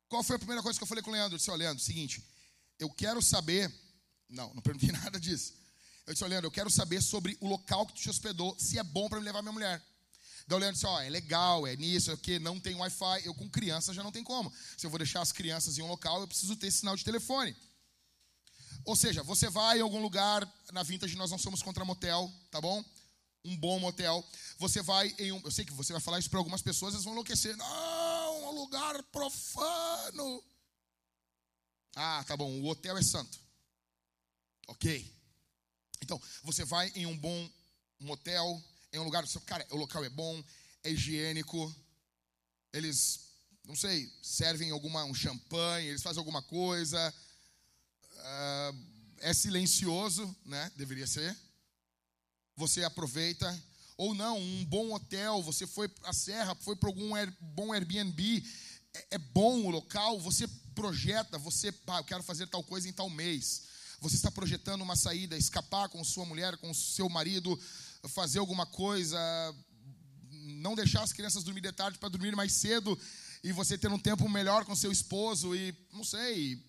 [0.08, 1.34] Qual foi a primeira coisa que eu falei com o Leandro?
[1.34, 2.22] Eu disse, ó, Leandro, seguinte,
[2.78, 3.72] eu quero saber.
[4.28, 5.54] Não, não perguntei nada disso.
[6.06, 8.82] Eu disse, Leandro, eu quero saber sobre o local que tu te hospedou, se é
[8.82, 9.82] bom para me levar minha mulher.
[10.46, 13.22] Daí o Leandro disse, ó, é legal, é nisso, é o que, não tem Wi-Fi.
[13.24, 14.52] Eu com criança já não tem como.
[14.76, 17.56] Se eu vou deixar as crianças em um local, eu preciso ter sinal de telefone.
[18.84, 22.60] Ou seja, você vai em algum lugar, na Vintage nós não somos contra motel, tá
[22.60, 22.84] bom?
[23.44, 24.24] Um bom motel.
[24.58, 25.40] Você vai em um.
[25.44, 27.56] Eu sei que você vai falar isso para algumas pessoas, elas vão enlouquecer.
[27.56, 28.15] Um
[28.66, 30.44] lugar profano.
[31.94, 33.38] Ah, tá bom, o hotel é santo.
[34.66, 35.14] Ok.
[36.02, 37.50] Então, você vai em um bom
[38.00, 38.62] motel,
[38.92, 40.42] em um lugar, cara, o local é bom,
[40.82, 41.74] é higiênico,
[42.72, 43.28] eles,
[43.64, 47.14] não sei, servem alguma, um champanhe, eles fazem alguma coisa,
[48.12, 48.86] uh,
[49.18, 50.70] é silencioso, né?
[50.76, 51.34] Deveria ser.
[52.56, 53.48] Você aproveita.
[53.96, 58.44] Ou não, um bom hotel, você foi à serra, foi para algum air, bom Airbnb,
[58.94, 62.92] é, é, bom o local, você projeta, você, pá, eu quero fazer tal coisa em
[62.92, 63.62] tal mês.
[64.00, 67.58] Você está projetando uma saída, escapar com sua mulher, com seu marido,
[68.08, 69.18] fazer alguma coisa,
[70.30, 72.98] não deixar as crianças dormir de tarde para dormir mais cedo
[73.42, 76.62] e você ter um tempo melhor com seu esposo e, não sei,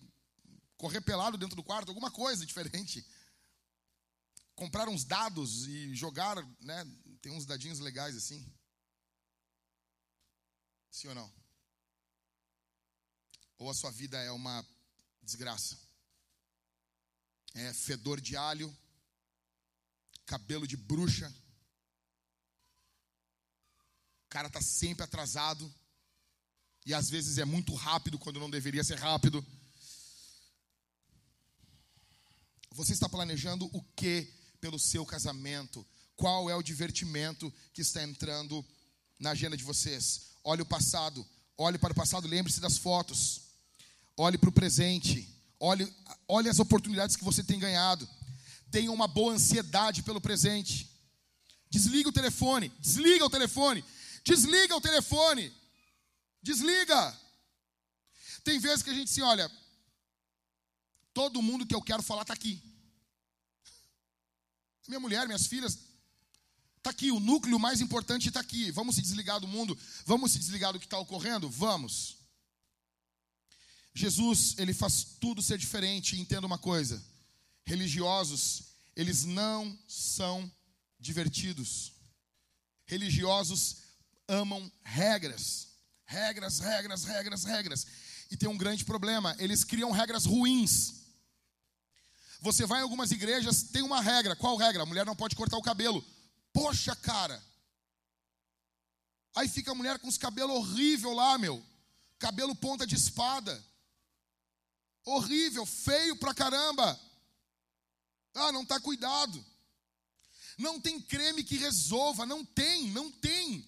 [0.78, 3.04] correr pelado dentro do quarto, alguma coisa diferente.
[4.54, 6.86] Comprar uns dados e jogar, né?
[7.20, 8.46] Tem uns dadinhos legais assim.
[10.90, 11.32] Sim ou não?
[13.58, 14.66] Ou a sua vida é uma
[15.22, 15.88] desgraça?
[17.58, 18.74] é, fedor de alho,
[20.26, 21.32] cabelo de bruxa.
[24.26, 25.72] O cara está sempre atrasado.
[26.86, 29.44] E às vezes é muito rápido quando não deveria ser rápido.
[32.72, 35.86] Você está planejando o que pelo seu casamento?
[36.18, 38.66] Qual é o divertimento que está entrando
[39.20, 40.32] na agenda de vocês?
[40.42, 41.24] Olhe o passado,
[41.56, 43.42] olhe para o passado, lembre-se das fotos.
[44.16, 45.32] Olhe para o presente.
[45.60, 45.88] Olhe,
[46.26, 48.08] olhe as oportunidades que você tem ganhado.
[48.68, 50.90] Tenha uma boa ansiedade pelo presente.
[51.70, 52.68] Desliga o telefone.
[52.80, 53.84] Desliga o telefone.
[54.24, 55.52] Desliga o telefone.
[56.42, 57.16] Desliga.
[58.42, 59.48] Tem vezes que a gente se assim, olha,
[61.14, 62.60] todo mundo que eu quero falar está aqui.
[64.88, 65.78] Minha mulher, minhas filhas,
[66.78, 67.10] está aqui.
[67.12, 68.70] O núcleo mais importante está aqui.
[68.70, 69.78] Vamos se desligar do mundo?
[70.06, 71.48] Vamos se desligar do que está ocorrendo?
[71.48, 72.16] Vamos.
[73.94, 76.18] Jesus, ele faz tudo ser diferente.
[76.18, 77.02] Entenda uma coisa:
[77.64, 78.62] religiosos,
[78.96, 80.50] eles não são
[80.98, 81.92] divertidos.
[82.86, 83.76] Religiosos
[84.26, 85.68] amam regras.
[86.04, 87.86] Regras, regras, regras, regras.
[88.30, 90.94] E tem um grande problema: eles criam regras ruins.
[92.40, 94.36] Você vai em algumas igrejas, tem uma regra.
[94.36, 94.82] Qual regra?
[94.82, 96.04] A mulher não pode cortar o cabelo.
[96.52, 97.42] Poxa, cara.
[99.34, 101.64] Aí fica a mulher com os cabelos horrível lá, meu.
[102.18, 103.64] Cabelo ponta de espada
[105.08, 106.98] horrível, feio pra caramba.
[108.34, 109.44] Ah, não está cuidado.
[110.56, 113.66] Não tem creme que resolva, não tem, não tem.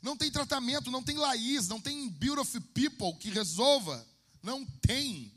[0.00, 4.06] Não tem tratamento, não tem Laís, não tem Beautiful People que resolva.
[4.42, 5.32] Não tem.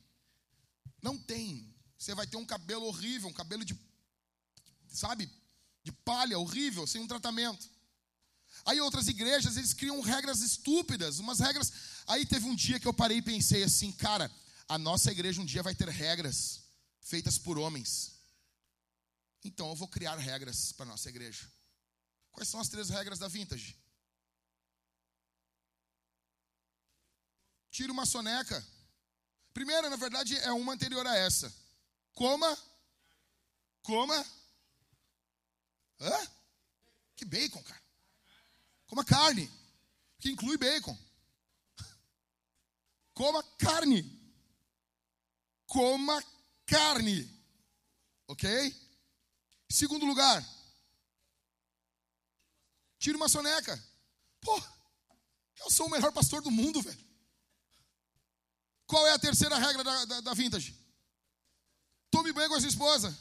[1.01, 1.73] Não tem.
[1.97, 3.77] Você vai ter um cabelo horrível, um cabelo de,
[4.87, 5.29] sabe,
[5.85, 7.69] de palha horrível, sem um tratamento.
[8.65, 11.71] Aí outras igrejas, eles criam regras estúpidas, umas regras.
[12.07, 14.31] Aí teve um dia que eu parei e pensei assim, cara,
[14.67, 16.63] a nossa igreja um dia vai ter regras
[17.01, 18.15] feitas por homens.
[19.43, 21.47] Então eu vou criar regras para nossa igreja.
[22.31, 23.77] Quais são as três regras da vintage?
[27.69, 28.65] Tira uma soneca.
[29.53, 31.53] Primeira, na verdade, é uma anterior a essa.
[32.15, 32.57] Coma.
[33.83, 34.25] Coma.
[35.99, 36.27] Hã?
[37.15, 37.81] Que bacon, cara.
[38.87, 39.49] Coma carne.
[40.19, 40.97] Que inclui bacon.
[43.13, 44.25] Coma carne
[45.75, 46.23] coma
[46.65, 47.29] carne.
[48.27, 48.47] Ok?
[49.69, 50.43] Segundo lugar,
[52.97, 53.77] tira uma soneca.
[54.39, 54.61] Pô,
[55.59, 57.05] eu sou o melhor pastor do mundo, velho.
[58.87, 60.73] Qual é a terceira regra da, da, da vintage?
[62.09, 63.17] Tome banho com a sua esposa.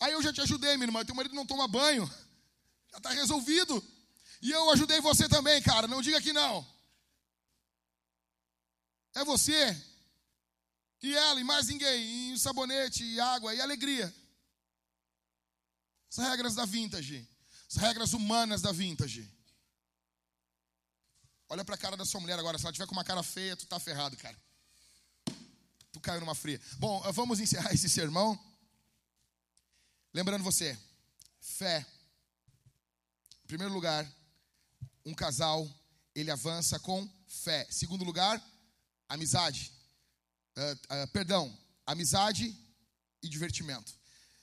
[0.00, 1.04] Aí eu já te ajudei, minha irmã.
[1.04, 2.06] Teu marido não toma banho.
[2.90, 3.84] Já está resolvido.
[4.40, 5.86] E eu ajudei você também, cara.
[5.86, 6.66] Não diga que não.
[9.14, 9.76] É você
[11.02, 12.32] e ela e mais ninguém.
[12.32, 14.12] E sabonete, e água, e alegria.
[16.10, 17.28] As regras da vintage.
[17.68, 19.28] As regras humanas da vintage.
[21.48, 22.58] Olha para a cara da sua mulher agora.
[22.58, 24.36] Se ela tiver com uma cara feia, tu tá ferrado, cara.
[25.92, 26.60] Tu caiu numa fria.
[26.78, 28.38] Bom, vamos encerrar esse sermão.
[30.18, 30.76] Lembrando você,
[31.40, 31.86] fé.
[33.44, 34.04] Em primeiro lugar,
[35.06, 35.64] um casal,
[36.12, 37.64] ele avança com fé.
[37.70, 38.44] Segundo lugar,
[39.08, 39.72] amizade.
[40.56, 42.52] Uh, uh, perdão, amizade
[43.22, 43.94] e divertimento.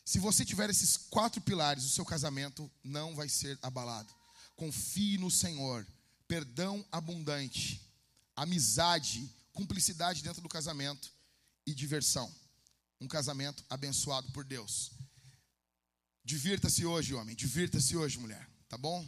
[0.06, 4.16] Se você tiver esses quatro pilares, o seu casamento não vai ser abalado.
[4.56, 5.86] Confie no Senhor.
[6.26, 7.82] Perdão abundante,
[8.34, 11.12] amizade, cumplicidade dentro do casamento
[11.68, 12.34] e diversão.
[13.02, 14.96] Um casamento abençoado por Deus.
[16.26, 17.36] Divirta-se hoje, homem.
[17.36, 18.50] Divirta-se hoje, mulher.
[18.68, 19.08] Tá bom?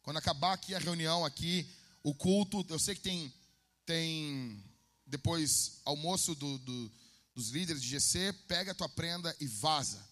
[0.00, 1.68] Quando acabar aqui a reunião aqui,
[2.02, 3.32] o culto, eu sei que tem
[3.84, 4.64] tem
[5.04, 6.92] depois almoço do, do,
[7.34, 10.02] dos líderes de GC, pega a tua prenda e vaza.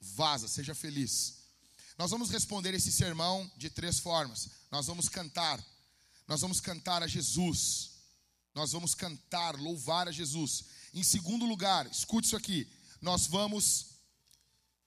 [0.00, 1.36] Vaza, seja feliz.
[1.96, 4.48] Nós vamos responder esse sermão de três formas.
[4.72, 5.64] Nós vamos cantar.
[6.26, 7.92] Nós vamos cantar a Jesus.
[8.56, 10.64] Nós vamos cantar, louvar a Jesus.
[10.92, 12.66] Em segundo lugar, escute isso aqui.
[13.00, 13.86] Nós vamos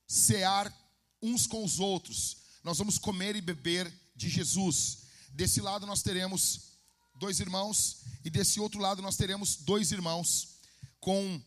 [0.05, 0.75] cear
[1.21, 2.37] uns com os outros.
[2.63, 4.99] Nós vamos comer e beber de Jesus.
[5.29, 6.69] Desse lado nós teremos
[7.15, 10.59] dois irmãos e desse outro lado nós teremos dois irmãos
[10.99, 11.41] com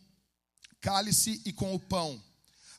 [0.80, 2.22] cálice e com o pão.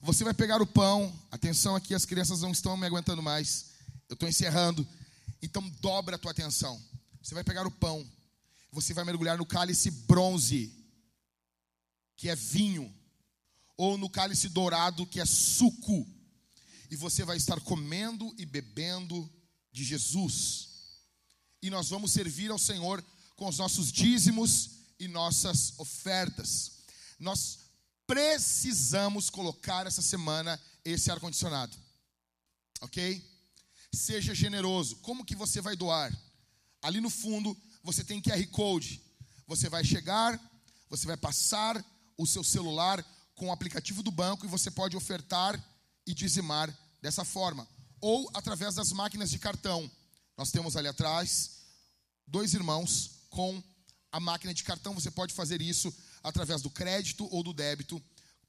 [0.01, 1.17] Você vai pegar o pão.
[1.31, 3.67] Atenção aqui, as crianças não estão me aguentando mais.
[4.09, 4.85] Eu estou encerrando.
[5.41, 6.81] Então dobra a tua atenção.
[7.21, 8.05] Você vai pegar o pão.
[8.71, 10.73] Você vai mergulhar no cálice bronze,
[12.17, 12.93] que é vinho,
[13.77, 16.07] ou no cálice dourado, que é suco
[16.93, 19.27] e você vai estar comendo e bebendo
[19.71, 20.69] de Jesus.
[21.59, 23.03] E nós vamos servir ao Senhor
[23.35, 26.83] com os nossos dízimos e nossas ofertas.
[27.19, 27.61] Nós
[28.05, 31.75] precisamos colocar essa semana esse ar condicionado.
[32.81, 33.27] OK?
[33.91, 34.97] Seja generoso.
[34.97, 36.15] Como que você vai doar?
[36.79, 39.01] Ali no fundo, você tem QR Code.
[39.47, 40.39] Você vai chegar,
[40.91, 41.83] você vai passar
[42.15, 43.03] o seu celular
[43.33, 45.59] com o aplicativo do banco e você pode ofertar
[46.05, 47.67] e dizimar dessa forma,
[47.99, 49.91] ou através das máquinas de cartão.
[50.37, 51.57] Nós temos ali atrás
[52.25, 53.61] dois irmãos com
[54.09, 54.93] a máquina de cartão.
[54.93, 55.93] Você pode fazer isso
[56.23, 58.01] através do crédito ou do débito,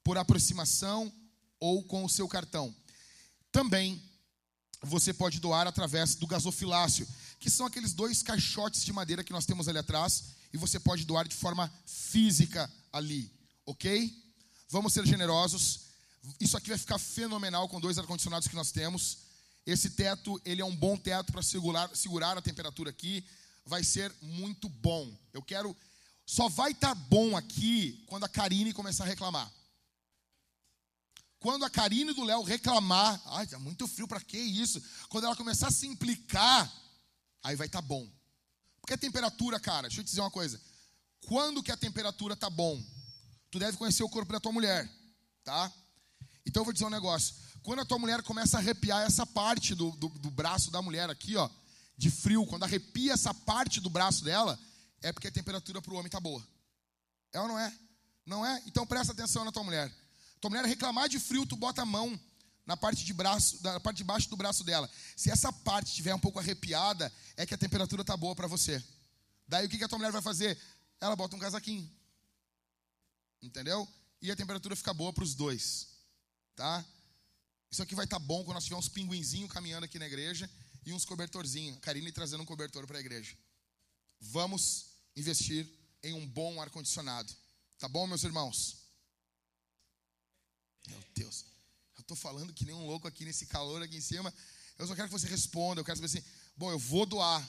[0.04, 1.12] por aproximação
[1.58, 2.72] ou com o seu cartão.
[3.50, 4.00] Também
[4.80, 7.08] você pode doar através do gasofilácio,
[7.40, 11.04] que são aqueles dois caixotes de madeira que nós temos ali atrás, e você pode
[11.04, 13.32] doar de forma física ali,
[13.66, 14.14] ok?
[14.68, 15.83] Vamos ser generosos.
[16.40, 19.18] Isso aqui vai ficar fenomenal com dois ar-condicionados que nós temos.
[19.66, 23.24] Esse teto, ele é um bom teto para segurar, segurar a temperatura aqui.
[23.64, 25.16] Vai ser muito bom.
[25.32, 25.76] Eu quero.
[26.26, 29.50] Só vai estar tá bom aqui quando a Karine começar a reclamar.
[31.38, 34.82] Quando a Karine do Léo reclamar, ai, tá muito frio, para que isso?
[35.10, 36.72] Quando ela começar a se implicar,
[37.42, 38.08] aí vai estar tá bom.
[38.80, 40.58] Porque a temperatura, cara, deixa eu te dizer uma coisa.
[41.26, 42.82] Quando que a temperatura tá bom?
[43.50, 44.90] Tu deve conhecer o corpo da tua mulher,
[45.42, 45.70] tá?
[46.46, 47.34] Então eu vou dizer um negócio.
[47.62, 51.08] Quando a tua mulher começa a arrepiar essa parte do, do, do braço da mulher
[51.08, 51.48] aqui, ó,
[51.96, 54.58] de frio, quando arrepia essa parte do braço dela,
[55.00, 56.46] é porque a temperatura para o homem está boa.
[57.32, 57.72] É ou não é?
[58.26, 58.62] Não é?
[58.66, 59.90] Então presta atenção na tua mulher.
[60.40, 62.20] Tua mulher reclamar de frio, tu bota a mão
[62.66, 64.90] na parte de braço, na parte de baixo do braço dela.
[65.16, 68.82] Se essa parte estiver um pouco arrepiada, é que a temperatura está boa para você.
[69.48, 70.58] Daí o que, que a tua mulher vai fazer?
[71.00, 71.90] Ela bota um casaquinho.
[73.40, 73.88] Entendeu?
[74.20, 75.93] E a temperatura fica boa para os dois
[76.54, 76.84] tá?
[77.70, 80.48] Isso aqui vai estar tá bom quando nós tiver uns pinguinzinhos caminhando aqui na igreja
[80.86, 81.78] e uns cobertorzinhos.
[81.80, 83.36] Karine trazendo um cobertor para a igreja.
[84.20, 84.86] Vamos
[85.16, 85.68] investir
[86.02, 87.34] em um bom ar-condicionado.
[87.78, 88.76] Tá bom, meus irmãos?
[90.86, 91.44] Meu Deus.
[91.96, 94.32] Eu estou falando que nem um louco aqui nesse calor aqui em cima.
[94.78, 95.80] Eu só quero que você responda.
[95.80, 96.24] Eu quero saber assim:
[96.56, 97.42] bom, eu vou doar.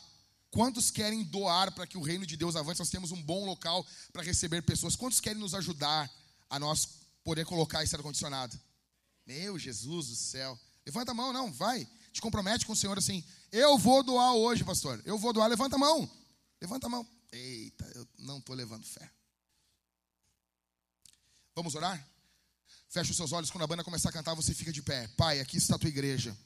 [0.49, 2.79] Quantos querem doar para que o reino de Deus avance?
[2.79, 4.95] Nós temos um bom local para receber pessoas.
[4.95, 6.09] Quantos querem nos ajudar
[6.49, 6.87] a nós
[7.23, 8.57] poder colocar esse ar-condicionado?
[9.25, 10.59] Meu Jesus do céu.
[10.85, 11.87] Levanta a mão, não, vai.
[12.11, 13.23] Te compromete com o Senhor assim.
[13.51, 15.01] Eu vou doar hoje, pastor.
[15.05, 15.49] Eu vou doar.
[15.49, 16.09] Levanta a mão.
[16.61, 17.07] Levanta a mão.
[17.31, 19.11] Eita, eu não estou levando fé.
[21.55, 22.05] Vamos orar?
[22.89, 23.49] Feche os seus olhos.
[23.49, 25.07] Quando a banda começar a cantar, você fica de pé.
[25.17, 26.37] Pai, aqui está a tua igreja.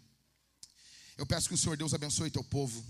[1.18, 2.84] Eu peço que o Senhor Deus abençoe teu povo.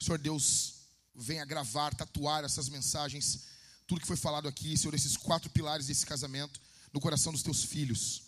[0.00, 0.74] O Senhor Deus
[1.14, 3.44] venha gravar, tatuar essas mensagens.
[3.86, 6.60] Tudo que foi falado aqui, Senhor, esses quatro pilares desse casamento
[6.92, 8.22] no coração dos teus filhos,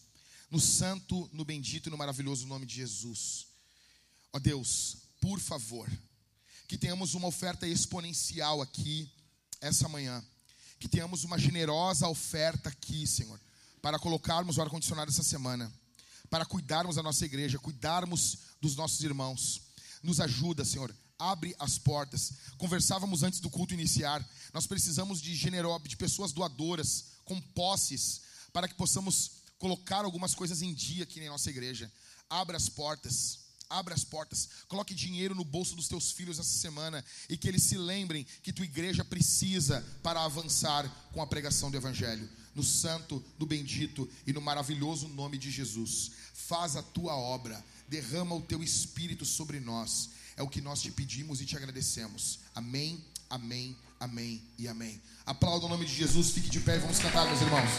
[0.54, 3.48] no santo, no bendito e no maravilhoso nome de Jesus.
[4.32, 5.90] Ó Deus, por favor,
[6.68, 9.12] que tenhamos uma oferta exponencial aqui
[9.60, 10.24] essa manhã,
[10.78, 13.40] que tenhamos uma generosa oferta aqui, Senhor,
[13.82, 15.72] para colocarmos o ar-condicionado essa semana,
[16.30, 19.60] para cuidarmos da nossa igreja, cuidarmos dos nossos irmãos.
[20.04, 22.32] Nos ajuda, Senhor, abre as portas.
[22.58, 24.24] Conversávamos antes do culto iniciar.
[24.52, 28.20] Nós precisamos de genero, de pessoas doadoras, com posses,
[28.52, 31.90] para que possamos colocar algumas coisas em dia aqui na nossa igreja.
[32.28, 33.44] Abra as portas.
[33.68, 37.62] Abra as portas, coloque dinheiro no bolso dos teus filhos essa semana e que eles
[37.62, 42.28] se lembrem que tua igreja precisa para avançar com a pregação do Evangelho.
[42.54, 46.12] No santo, no bendito e no maravilhoso nome de Jesus.
[46.34, 50.10] Faz a tua obra, derrama o teu espírito sobre nós.
[50.36, 52.40] É o que nós te pedimos e te agradecemos.
[52.54, 55.00] Amém, amém, amém e amém.
[55.26, 57.70] Aplauda o nome de Jesus, fique de pé e vamos cantar, meus irmãos.